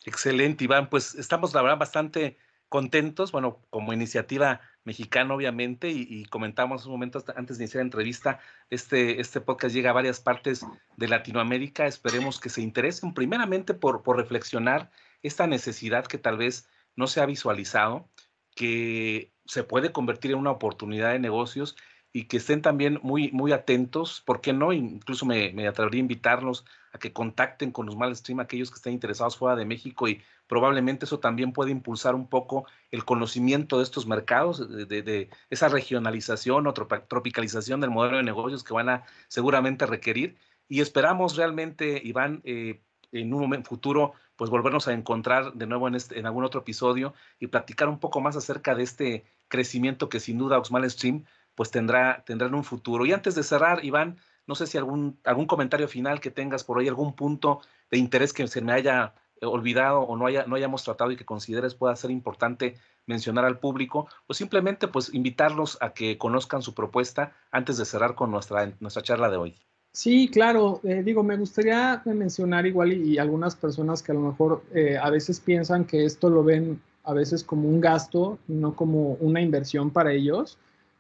Excelente, 0.04 0.64
Iván. 0.64 0.88
Pues 0.88 1.14
estamos, 1.14 1.54
la 1.54 1.62
verdad, 1.62 1.78
bastante 1.78 2.36
contentos, 2.68 3.32
bueno, 3.32 3.58
como 3.70 3.92
iniciativa 3.92 4.60
mexicana, 4.88 5.34
obviamente, 5.34 5.90
y, 5.90 6.24
comentamos 6.24 6.86
un 6.86 6.92
momento 6.92 7.22
antes 7.36 7.58
de 7.58 7.64
iniciar 7.64 7.82
la 7.82 7.86
entrevista, 7.86 8.40
este, 8.70 9.20
este 9.20 9.42
podcast 9.42 9.74
llega 9.74 9.90
a 9.90 9.92
varias 9.92 10.18
partes 10.18 10.64
de 10.96 11.08
Latinoamérica. 11.08 11.86
Esperemos 11.86 12.40
que 12.40 12.48
se 12.48 12.62
interesen 12.62 13.12
primeramente 13.12 13.74
por, 13.74 14.02
por 14.02 14.16
reflexionar 14.16 14.90
esta 15.22 15.46
necesidad 15.46 16.06
que 16.06 16.16
tal 16.16 16.38
vez 16.38 16.68
no 16.96 17.06
se 17.06 17.20
ha 17.20 17.26
visualizado, 17.26 18.08
que 18.56 19.30
se 19.44 19.62
puede 19.62 19.92
convertir 19.92 20.30
en 20.30 20.38
una 20.38 20.52
oportunidad 20.52 21.12
de 21.12 21.18
negocios 21.18 21.76
y 22.12 22.24
que 22.24 22.38
estén 22.38 22.62
también 22.62 22.98
muy, 23.02 23.30
muy 23.32 23.52
atentos, 23.52 24.22
¿por 24.24 24.40
qué 24.40 24.54
no? 24.54 24.72
Incluso 24.72 25.26
me, 25.26 25.52
me 25.52 25.68
atrevería 25.68 25.98
a 25.98 26.06
invitarlos 26.08 26.64
a 26.92 26.98
que 26.98 27.12
contacten 27.12 27.72
con 27.72 27.86
los 27.86 28.18
Stream 28.18 28.40
aquellos 28.40 28.70
que 28.70 28.76
estén 28.76 28.92
interesados 28.92 29.36
fuera 29.36 29.56
de 29.56 29.64
México 29.64 30.08
y 30.08 30.22
probablemente 30.46 31.04
eso 31.04 31.20
también 31.20 31.52
puede 31.52 31.70
impulsar 31.70 32.14
un 32.14 32.28
poco 32.28 32.66
el 32.90 33.04
conocimiento 33.04 33.78
de 33.78 33.84
estos 33.84 34.06
mercados, 34.06 34.68
de, 34.88 35.30
esa 35.50 35.68
regionalización 35.68 36.66
o 36.66 36.72
tropicalización 36.72 37.80
del 37.80 37.90
modelo 37.90 38.16
de 38.16 38.22
negocios 38.22 38.64
que 38.64 38.74
van 38.74 38.88
a 38.88 39.04
seguramente 39.28 39.86
requerir. 39.86 40.36
Y 40.68 40.80
esperamos 40.80 41.36
realmente, 41.36 42.00
Iván, 42.04 42.40
eh, 42.44 42.82
en 43.12 43.32
un 43.32 43.40
momento 43.40 43.70
futuro, 43.70 44.12
pues 44.36 44.50
volvernos 44.50 44.86
a 44.88 44.92
encontrar 44.92 45.54
de 45.54 45.66
nuevo 45.66 45.88
en, 45.88 45.94
este, 45.94 46.18
en 46.18 46.26
algún 46.26 46.44
otro 46.44 46.60
episodio 46.60 47.14
y 47.40 47.48
platicar 47.48 47.88
un 47.88 47.98
poco 47.98 48.20
más 48.20 48.36
acerca 48.36 48.74
de 48.74 48.82
este 48.82 49.24
crecimiento 49.48 50.08
que 50.08 50.20
sin 50.20 50.38
duda 50.38 50.58
Oxmal 50.58 50.88
Stream 50.90 51.24
pues 51.54 51.72
tendrá, 51.72 52.22
tendrá 52.24 52.46
en 52.46 52.54
un 52.54 52.62
futuro. 52.62 53.04
Y 53.04 53.12
antes 53.12 53.34
de 53.34 53.42
cerrar, 53.42 53.84
Iván, 53.84 54.18
no 54.48 54.54
sé 54.54 54.66
si 54.66 54.78
algún, 54.78 55.18
algún 55.24 55.46
comentario 55.46 55.86
final 55.86 56.20
que 56.20 56.30
tengas 56.30 56.64
por 56.64 56.80
ahí, 56.80 56.88
algún 56.88 57.14
punto 57.14 57.60
de 57.90 57.98
interés 57.98 58.32
que 58.32 58.48
se 58.48 58.62
me 58.62 58.72
haya 58.72 59.14
eh, 59.40 59.46
olvidado 59.46 60.00
o 60.00 60.16
no, 60.16 60.26
haya, 60.26 60.46
no 60.46 60.56
hayamos 60.56 60.82
tratado 60.82 61.12
y 61.12 61.16
que 61.16 61.24
consideres 61.24 61.74
pueda 61.74 61.94
ser 61.94 62.10
importante 62.10 62.76
mencionar 63.06 63.44
al 63.44 63.58
público, 63.58 64.08
o 64.26 64.34
simplemente 64.34 64.88
pues 64.88 65.14
invitarlos 65.14 65.78
a 65.80 65.92
que 65.92 66.18
conozcan 66.18 66.62
su 66.62 66.74
propuesta 66.74 67.32
antes 67.50 67.76
de 67.78 67.84
cerrar 67.84 68.14
con 68.14 68.30
nuestra, 68.30 68.72
nuestra 68.80 69.02
charla 69.02 69.30
de 69.30 69.36
hoy. 69.36 69.56
Sí, 69.92 70.28
claro. 70.28 70.80
Eh, 70.84 71.02
digo, 71.02 71.22
me 71.22 71.36
gustaría 71.36 72.02
mencionar 72.04 72.66
igual 72.66 72.92
y, 72.92 73.18
algunas 73.18 73.56
personas 73.56 74.02
que 74.02 74.12
a 74.12 74.14
lo 74.14 74.20
mejor 74.20 74.62
eh, 74.74 74.98
a 75.00 75.10
veces 75.10 75.40
piensan 75.40 75.84
que 75.84 76.04
esto 76.04 76.28
lo 76.28 76.44
ven 76.44 76.80
a 77.04 77.14
veces 77.14 77.42
como 77.42 77.68
un 77.68 77.80
gasto, 77.80 78.38
no 78.48 78.74
como 78.76 79.14
una 79.20 79.40
inversión 79.40 79.90
para 79.90 80.12
ellos, 80.12 80.58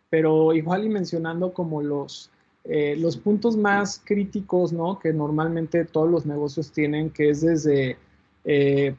pero 0.08 0.54
igual 0.54 0.84
y 0.84 0.88
mencionando 0.88 1.52
como 1.52 1.82
los, 1.82 2.30
eh, 2.64 2.96
los 2.96 3.16
puntos 3.16 3.56
más 3.56 4.00
críticos, 4.04 4.72
¿no? 4.72 4.98
Que 4.98 5.12
normalmente 5.12 5.84
todos 5.84 6.10
los 6.10 6.26
negocios 6.26 6.70
tienen, 6.72 7.10
que 7.10 7.30
es 7.30 7.40
desde, 7.40 7.96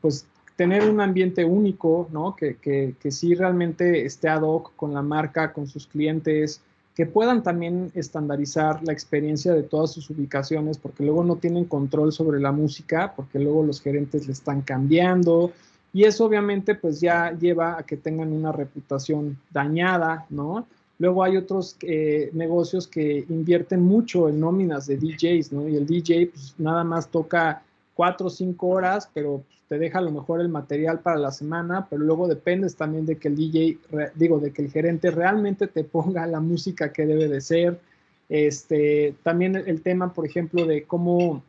pues, 0.02 0.26
tener 0.56 0.90
un 0.90 1.00
ambiente 1.00 1.46
único, 1.46 2.08
¿no? 2.12 2.36
Que, 2.36 2.56
que, 2.56 2.96
que 3.00 3.12
sí 3.12 3.36
realmente 3.36 4.06
esté 4.06 4.28
ad 4.28 4.42
hoc 4.42 4.76
con 4.76 4.94
la 4.94 5.02
marca, 5.02 5.54
con 5.54 5.68
sus 5.68 5.88
clientes, 5.88 6.62
que 6.96 7.06
puedan 7.06 7.44
también 7.44 7.92
estandarizar 7.94 8.84
la 8.84 8.92
experiencia 8.92 9.54
de 9.54 9.64
todas 9.64 9.92
sus 9.92 10.10
ubicaciones, 10.10 10.78
porque 10.78 11.06
luego 11.06 11.24
no 11.24 11.38
tienen 11.38 11.64
control 11.64 12.12
sobre 12.12 12.42
la 12.42 12.52
música, 12.52 13.14
porque 13.16 13.40
luego 13.40 13.64
los 13.64 13.82
gerentes 13.82 14.28
le 14.28 14.34
están 14.34 14.62
cambiando, 14.64 15.54
y 15.94 16.04
eso 16.04 16.26
obviamente 16.26 16.76
pues 16.76 17.00
ya 17.00 17.32
lleva 17.32 17.78
a 17.78 17.84
que 17.84 17.96
tengan 17.96 18.34
una 18.34 18.52
reputación 18.52 19.38
dañada, 19.50 20.26
¿no? 20.30 20.68
Luego 21.00 21.24
hay 21.24 21.38
otros 21.38 21.78
eh, 21.82 22.30
negocios 22.34 22.86
que 22.88 23.26
invierten 23.30 23.82
mucho 23.82 24.28
en 24.28 24.40
nóminas 24.40 24.86
de 24.86 24.98
DJs, 24.98 25.54
¿no? 25.54 25.68
Y 25.68 25.78
el 25.78 25.88
DJ 25.88 26.28
pues 26.28 26.54
nada 26.58 26.84
más 26.84 27.10
toca 27.10 27.64
cuatro 27.96 28.28
o 28.28 28.30
cinco 28.30 28.68
horas, 28.68 29.10
pero 29.14 29.42
te 29.70 29.80
deja 29.80 30.00
a 30.00 30.02
lo 30.02 30.12
mejor 30.12 30.42
el 30.42 30.50
material 30.50 31.00
para 31.00 31.18
la 31.18 31.32
semana, 31.32 31.88
pero 31.90 32.04
luego 32.04 32.28
dependes 32.28 32.76
también 32.76 33.06
de 33.06 33.18
que 33.18 33.30
el 33.30 33.36
DJ, 33.36 33.78
digo, 34.16 34.40
de 34.40 34.52
que 34.52 34.64
el 34.64 34.72
gerente 34.72 35.10
realmente 35.12 35.68
te 35.68 35.84
ponga 35.84 36.28
la 36.28 36.40
música 36.40 36.92
que 36.92 37.06
debe 37.06 37.28
de 37.28 37.40
ser. 37.40 37.80
Este, 38.28 39.16
también 39.24 39.56
el 39.56 39.82
tema, 39.82 40.14
por 40.14 40.26
ejemplo, 40.26 40.66
de 40.66 40.84
cómo 40.84 41.44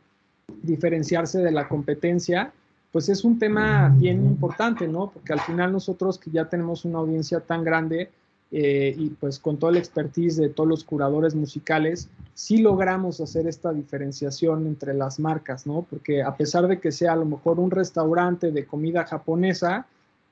diferenciarse 0.61 1.39
de 1.39 1.51
la 1.51 1.67
competencia, 1.67 2.53
pues 2.91 3.09
es 3.09 3.23
un 3.23 3.39
tema 3.39 3.93
bien 3.97 4.25
importante, 4.25 4.87
¿no? 4.87 5.09
Porque 5.11 5.33
al 5.33 5.39
final 5.41 5.71
nosotros 5.71 6.17
que 6.19 6.29
ya 6.31 6.45
tenemos 6.45 6.85
una 6.85 6.99
audiencia 6.99 7.39
tan 7.39 7.63
grande, 7.63 8.11
eh, 8.53 8.93
y 8.97 9.09
pues 9.11 9.39
con 9.39 9.57
toda 9.57 9.71
la 9.71 9.79
expertise 9.79 10.35
de 10.35 10.49
todos 10.49 10.67
los 10.67 10.83
curadores 10.83 11.35
musicales, 11.35 12.09
sí 12.33 12.57
logramos 12.57 13.21
hacer 13.21 13.47
esta 13.47 13.71
diferenciación 13.71 14.67
entre 14.67 14.93
las 14.93 15.19
marcas, 15.19 15.65
¿no? 15.65 15.85
Porque 15.89 16.21
a 16.21 16.35
pesar 16.35 16.67
de 16.67 16.79
que 16.79 16.91
sea 16.91 17.13
a 17.13 17.15
lo 17.15 17.25
mejor 17.25 17.59
un 17.59 17.71
restaurante 17.71 18.51
de 18.51 18.65
comida 18.65 19.05
japonesa, 19.05 19.85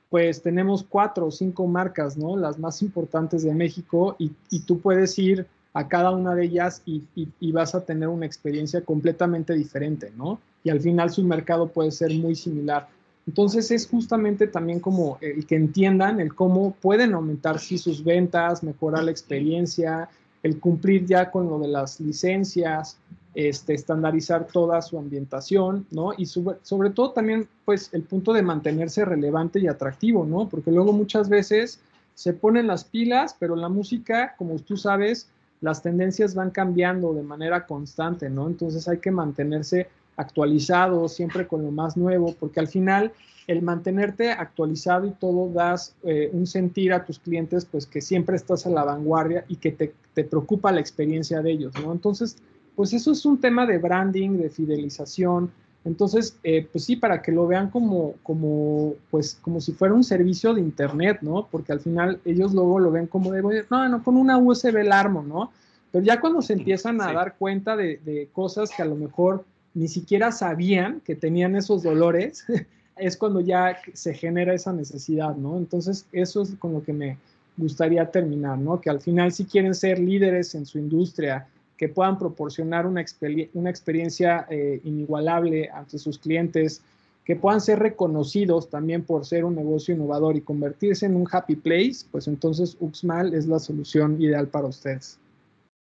pues 0.09 0.41
tenemos 0.41 0.83
cuatro 0.83 1.27
o 1.27 1.31
cinco 1.31 1.65
marcas, 1.67 2.17
¿no? 2.17 2.35
Las 2.35 2.59
más 2.59 2.81
importantes 2.81 3.43
de 3.43 3.53
México 3.53 4.15
y, 4.19 4.31
tú 4.65 4.79
puedes 4.79 5.17
ir 5.17 5.45
a 5.73 5.87
cada 5.87 6.11
una 6.11 6.35
de 6.35 6.45
ellas 6.45 6.81
y, 6.85 7.03
y, 7.15 7.51
vas 7.51 7.75
a 7.75 7.85
tener 7.85 8.09
una 8.09 8.25
experiencia 8.25 8.81
completamente 8.81 9.53
diferente, 9.53 10.11
¿no? 10.17 10.39
Y 10.63 10.71
al 10.71 10.81
final 10.81 11.09
su 11.09 11.23
mercado 11.23 11.67
puede 11.67 11.91
ser 11.91 12.11
muy 12.15 12.35
similar. 12.35 12.87
Entonces 13.29 13.69
es 13.69 13.87
justamente 13.87 14.47
también 14.47 14.79
como 14.79 15.19
el 15.21 15.45
que 15.45 15.55
entiendan 15.55 16.19
el 16.19 16.33
cómo 16.33 16.71
pueden 16.81 17.13
aumentar 17.13 17.59
sí 17.59 17.77
sus 17.77 18.03
ventas, 18.03 18.63
mejorar 18.63 19.03
la 19.03 19.11
experiencia, 19.11 20.09
el 20.41 20.59
cumplir 20.59 21.05
ya 21.05 21.29
con 21.29 21.47
lo 21.47 21.59
de 21.59 21.67
las 21.67 21.99
licencias, 21.99 22.97
este, 23.35 23.75
estandarizar 23.75 24.47
toda 24.47 24.81
su 24.81 24.97
ambientación, 24.97 25.85
¿no? 25.91 26.11
Y 26.17 26.25
sobre, 26.25 26.57
sobre 26.63 26.89
todo 26.89 27.11
también, 27.11 27.47
pues, 27.65 27.93
el 27.93 28.01
punto 28.01 28.33
de 28.33 28.41
mantenerse 28.41 29.05
relevante 29.05 29.59
y 29.59 29.67
atractivo, 29.67 30.25
¿no? 30.25 30.49
Porque 30.49 30.71
luego 30.71 30.91
muchas 30.91 31.29
veces 31.29 31.79
se 32.15 32.33
ponen 32.33 32.65
las 32.65 32.83
pilas, 32.83 33.35
pero 33.37 33.55
la 33.55 33.69
música, 33.69 34.33
como 34.39 34.57
tú 34.57 34.75
sabes, 34.75 35.29
las 35.61 35.83
tendencias 35.83 36.33
van 36.33 36.49
cambiando 36.49 37.13
de 37.13 37.21
manera 37.21 37.67
constante, 37.67 38.27
¿no? 38.27 38.47
Entonces 38.47 38.87
hay 38.87 38.97
que 38.97 39.11
mantenerse 39.11 39.87
actualizado, 40.19 41.07
siempre 41.07 41.47
con 41.47 41.63
lo 41.63 41.71
más 41.71 41.95
nuevo, 41.95 42.35
porque 42.37 42.59
al 42.59 42.67
final 42.67 43.13
el 43.47 43.61
mantenerte 43.61 44.31
actualizado 44.31 45.07
y 45.07 45.11
todo 45.11 45.49
das 45.51 45.95
eh, 46.03 46.29
un 46.33 46.45
sentir 46.45 46.91
a 46.91 47.05
tus 47.05 47.19
clientes, 47.19 47.65
pues 47.65 47.85
que 47.85 48.01
siempre 48.01 48.35
estás 48.35 48.67
a 48.67 48.69
la 48.69 48.83
vanguardia 48.83 49.45
y 49.47 49.55
que 49.55 49.71
te, 49.71 49.93
te, 50.13 50.25
preocupa 50.25 50.73
la 50.73 50.81
experiencia 50.81 51.41
de 51.41 51.51
ellos, 51.51 51.73
¿no? 51.81 51.93
Entonces, 51.93 52.35
pues 52.75 52.91
eso 52.91 53.13
es 53.13 53.25
un 53.25 53.39
tema 53.39 53.65
de 53.65 53.77
branding, 53.77 54.37
de 54.37 54.49
fidelización. 54.49 55.51
Entonces, 55.85 56.37
eh, 56.43 56.67
pues 56.69 56.83
sí, 56.83 56.97
para 56.97 57.21
que 57.21 57.31
lo 57.31 57.47
vean 57.47 57.69
como, 57.69 58.15
como, 58.23 58.95
pues, 59.09 59.39
como 59.41 59.61
si 59.61 59.71
fuera 59.71 59.93
un 59.93 60.03
servicio 60.03 60.53
de 60.53 60.59
Internet, 60.59 61.19
¿no? 61.21 61.47
Porque 61.49 61.71
al 61.71 61.79
final 61.79 62.19
ellos 62.25 62.53
luego 62.53 62.79
lo 62.79 62.91
ven 62.91 63.07
como 63.07 63.31
de, 63.31 63.65
no, 63.71 63.87
no, 63.87 64.03
con 64.03 64.17
una 64.17 64.37
USB 64.37 64.75
el 64.75 64.91
armo, 64.91 65.23
¿no? 65.23 65.51
Pero 65.93 66.03
ya 66.03 66.19
cuando 66.19 66.41
se 66.41 66.53
empiezan 66.53 67.01
a 67.01 67.13
dar 67.13 67.35
cuenta 67.37 67.77
de, 67.77 68.01
de 68.03 68.29
cosas 68.33 68.69
que 68.75 68.83
a 68.83 68.85
lo 68.85 68.95
mejor 68.95 69.45
ni 69.73 69.87
siquiera 69.87 70.31
sabían 70.31 71.01
que 71.01 71.15
tenían 71.15 71.55
esos 71.55 71.83
dolores, 71.83 72.45
es 72.97 73.17
cuando 73.17 73.39
ya 73.39 73.77
se 73.93 74.13
genera 74.13 74.53
esa 74.53 74.73
necesidad, 74.73 75.35
¿no? 75.35 75.57
Entonces, 75.57 76.05
eso 76.11 76.41
es 76.41 76.55
con 76.55 76.73
lo 76.73 76.83
que 76.83 76.93
me 76.93 77.17
gustaría 77.57 78.09
terminar, 78.09 78.57
¿no? 78.57 78.79
Que 78.79 78.89
al 78.89 79.01
final 79.01 79.31
si 79.31 79.45
quieren 79.45 79.75
ser 79.75 79.99
líderes 79.99 80.55
en 80.55 80.65
su 80.65 80.79
industria, 80.79 81.47
que 81.77 81.87
puedan 81.87 82.19
proporcionar 82.19 82.85
una, 82.85 82.99
experiencia 83.01 84.45
eh, 84.49 84.81
inigualable 84.83 85.69
ante 85.69 85.97
sus 85.97 86.19
clientes, 86.19 86.81
que 87.23 87.37
puedan 87.37 87.61
ser 87.61 87.79
reconocidos 87.79 88.69
también 88.69 89.03
por 89.03 89.25
ser 89.25 89.45
un 89.45 89.55
negocio 89.55 89.95
innovador 89.95 90.35
y 90.35 90.41
convertirse 90.41 91.05
en 91.05 91.15
un 91.15 91.27
happy 91.31 91.55
place, 91.55 92.05
pues 92.11 92.27
entonces 92.27 92.75
Uxmal 92.81 93.33
es 93.33 93.47
la 93.47 93.59
solución 93.59 94.21
ideal 94.21 94.47
para 94.47 94.67
ustedes. 94.67 95.19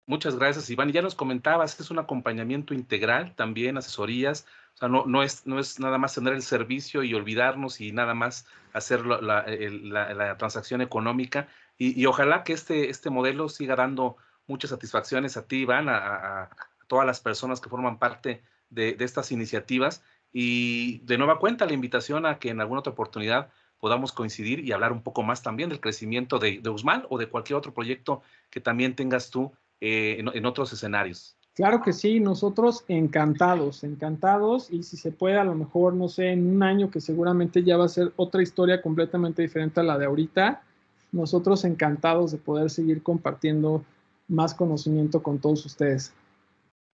Muchas 0.08 0.36
gracias, 0.36 0.70
Iván. 0.70 0.92
Ya 0.92 1.02
nos 1.02 1.16
comentabas 1.16 1.80
es 1.80 1.90
un 1.90 1.98
acompañamiento 1.98 2.76
integral, 2.76 3.34
también 3.36 3.78
asesorías. 3.78 4.46
O 4.76 4.78
sea, 4.78 4.88
no, 4.88 5.06
no, 5.08 5.24
es, 5.24 5.48
no 5.48 5.60
es 5.60 5.80
nada 5.80 5.98
más 5.98 6.14
tener 6.14 6.34
el 6.34 6.44
servicio 6.44 7.02
y 7.04 7.14
olvidarnos 7.16 7.82
y 7.82 7.92
nada 7.92 8.14
más 8.14 8.46
hacer 8.74 9.04
la, 9.06 9.22
la, 9.22 10.38
transacción 10.38 10.82
económica. 10.82 11.48
Y, 11.78 12.00
y, 12.00 12.06
ojalá 12.06 12.44
que 12.44 12.54
este, 12.54 12.90
este 12.90 13.10
modelo 13.10 13.50
siga 13.50 13.76
dando 13.76 14.18
muchas 14.48 14.70
satisfacciones 14.70 15.38
a 15.38 15.48
ti, 15.48 15.62
Iván, 15.62 15.90
a, 15.90 16.50
todas 16.88 17.08
las 17.08 17.20
personas 17.20 17.60
que 17.60 17.70
forman 17.70 17.98
parte 17.98 18.44
de, 18.70 18.94
de, 18.94 19.06
estas 19.06 19.32
iniciativas. 19.32 20.04
Y 20.32 21.00
de 21.00 21.18
nueva 21.18 21.40
cuenta, 21.40 21.66
la 21.66 21.74
invitación 21.74 22.28
a 22.28 22.38
que 22.38 22.50
en 22.50 22.62
alguna 22.62 22.82
otra 22.82 22.94
oportunidad 22.94 23.50
podamos 23.80 24.12
coincidir 24.12 24.60
y 24.60 24.72
hablar 24.72 24.92
un 24.92 25.02
poco 25.02 25.24
más 25.24 25.42
también 25.42 25.70
del 25.70 25.80
crecimiento 25.80 26.38
de, 26.38 26.60
de 26.62 26.70
Usmal 26.70 27.08
o 27.10 27.18
de 27.18 27.28
cualquier 27.28 27.58
otro 27.58 27.74
proyecto 27.74 28.22
que 28.52 28.62
también 28.62 28.96
tengas 28.96 29.32
tú 29.32 29.54
eh, 29.82 30.18
en, 30.20 30.46
otros 30.46 30.72
escenarios. 30.74 31.38
Claro 31.54 31.82
que 31.82 31.94
sí, 31.94 32.20
nosotros 32.20 32.84
encantados, 32.88 33.84
encantados 33.84 34.70
y 34.72 34.84
si 34.84 34.98
se 34.98 35.12
puede 35.12 35.38
a 35.38 35.44
lo 35.44 35.56
mejor, 35.56 35.94
no 35.94 36.10
sé, 36.10 36.32
en 36.32 36.56
un 36.56 36.64
año 36.64 36.92
que 36.92 37.00
seguramente 37.00 37.64
ya 37.64 37.78
va 37.78 37.86
a 37.86 37.90
ser 37.90 38.12
otra 38.18 38.42
historia 38.42 38.82
completamente 38.82 39.42
diferente 39.42 39.80
a 39.80 39.84
la 39.84 39.98
de 39.98 40.06
ahorita, 40.06 40.64
nosotros 41.12 41.64
encantados 41.64 42.32
de 42.32 42.38
poder 42.38 42.70
seguir 42.70 43.02
compartiendo 43.04 43.86
más 44.28 44.54
conocimiento 44.54 45.24
con 45.24 45.40
todos 45.40 45.66
ustedes. 45.66 46.14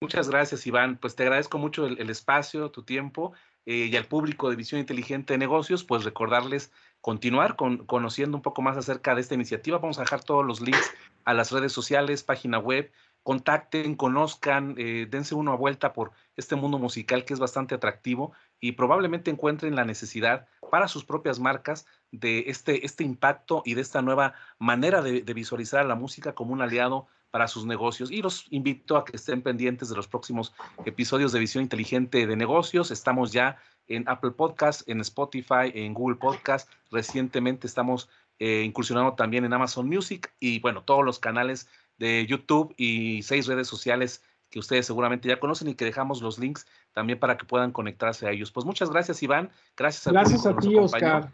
Muchas 0.00 0.28
gracias, 0.28 0.66
Iván. 0.66 0.96
Pues 0.96 1.14
te 1.14 1.22
agradezco 1.22 1.58
mucho 1.58 1.86
el, 1.86 2.10
espacio, 2.10 2.70
tu 2.70 2.82
tiempo 2.82 3.32
eh, 3.66 3.88
y 3.90 3.96
al 3.96 4.06
público 4.06 4.50
de 4.50 4.56
Visión 4.56 4.80
Inteligente 4.80 5.34
de 5.34 5.38
Negocios, 5.38 5.84
pues 5.84 6.04
recordarles 6.04 6.72
continuar 7.02 7.56
con, 7.56 7.84
conociendo 7.84 8.38
un 8.38 8.42
poco 8.42 8.62
más 8.62 8.78
acerca 8.78 9.14
de 9.14 9.20
esta 9.20 9.34
iniciativa. 9.34 9.78
Vamos 9.78 9.98
a 9.98 10.02
dejar 10.02 10.24
todos 10.24 10.46
los 10.46 10.62
links 10.62 10.94
a 11.24 11.34
las 11.34 11.50
redes 11.50 11.72
sociales, 11.72 12.22
página 12.22 12.58
web. 12.58 12.90
Contacten, 13.24 13.94
conozcan, 13.96 14.74
eh, 14.78 15.06
dense 15.10 15.34
una 15.34 15.54
vuelta 15.54 15.92
por 15.92 16.12
este 16.36 16.56
mundo 16.56 16.78
musical 16.78 17.24
que 17.24 17.34
es 17.34 17.40
bastante 17.40 17.74
atractivo 17.74 18.32
y 18.60 18.72
probablemente 18.72 19.30
encuentren 19.30 19.76
la 19.76 19.84
necesidad 19.84 20.46
para 20.70 20.88
sus 20.88 21.04
propias 21.04 21.38
marcas 21.38 21.86
de 22.10 22.44
este, 22.46 22.86
este 22.86 23.04
impacto 23.04 23.62
y 23.64 23.74
de 23.74 23.82
esta 23.82 24.00
nueva 24.00 24.34
manera 24.58 25.02
de, 25.02 25.22
de 25.22 25.34
visualizar 25.34 25.80
a 25.80 25.84
la 25.84 25.94
música 25.94 26.34
como 26.34 26.52
un 26.52 26.62
aliado 26.62 27.08
para 27.32 27.48
sus 27.48 27.64
negocios. 27.64 28.10
Y 28.10 28.22
los 28.22 28.46
invito 28.50 28.96
a 28.96 29.04
que 29.04 29.16
estén 29.16 29.42
pendientes 29.42 29.88
de 29.88 29.96
los 29.96 30.06
próximos 30.06 30.54
episodios 30.84 31.32
de 31.32 31.40
Visión 31.40 31.62
Inteligente 31.62 32.26
de 32.26 32.36
Negocios. 32.36 32.90
Estamos 32.90 33.32
ya 33.32 33.56
en 33.88 34.08
Apple 34.08 34.32
Podcast, 34.32 34.88
en 34.88 35.00
Spotify, 35.00 35.70
en 35.74 35.94
Google 35.94 36.16
Podcast. 36.16 36.70
Recientemente 36.90 37.66
estamos 37.66 38.08
eh, 38.38 38.62
incursionando 38.64 39.14
también 39.14 39.44
en 39.44 39.52
Amazon 39.52 39.88
Music 39.88 40.32
y 40.40 40.60
bueno, 40.60 40.82
todos 40.82 41.04
los 41.04 41.18
canales 41.18 41.68
de 41.98 42.26
YouTube 42.26 42.74
y 42.76 43.22
seis 43.22 43.46
redes 43.46 43.68
sociales 43.68 44.22
que 44.50 44.58
ustedes 44.58 44.86
seguramente 44.86 45.28
ya 45.28 45.40
conocen 45.40 45.68
y 45.68 45.74
que 45.74 45.84
dejamos 45.84 46.20
los 46.20 46.38
links 46.38 46.66
también 46.92 47.18
para 47.18 47.36
que 47.36 47.46
puedan 47.46 47.72
conectarse 47.72 48.26
a 48.26 48.30
ellos. 48.32 48.52
Pues 48.52 48.66
muchas 48.66 48.90
gracias, 48.90 49.22
Iván. 49.22 49.50
Gracias 49.76 50.06
a 50.06 50.10
Gracias 50.10 50.46
a 50.46 50.56
ti, 50.56 50.76
Oscar. 50.76 51.32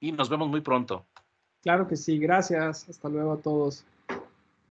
Y 0.00 0.12
nos 0.12 0.30
vemos 0.30 0.48
muy 0.48 0.62
pronto. 0.62 1.06
Claro 1.62 1.86
que 1.86 1.96
sí, 1.96 2.18
gracias. 2.18 2.88
Hasta 2.88 3.08
luego 3.08 3.32
a 3.32 3.38
todos. 3.38 3.84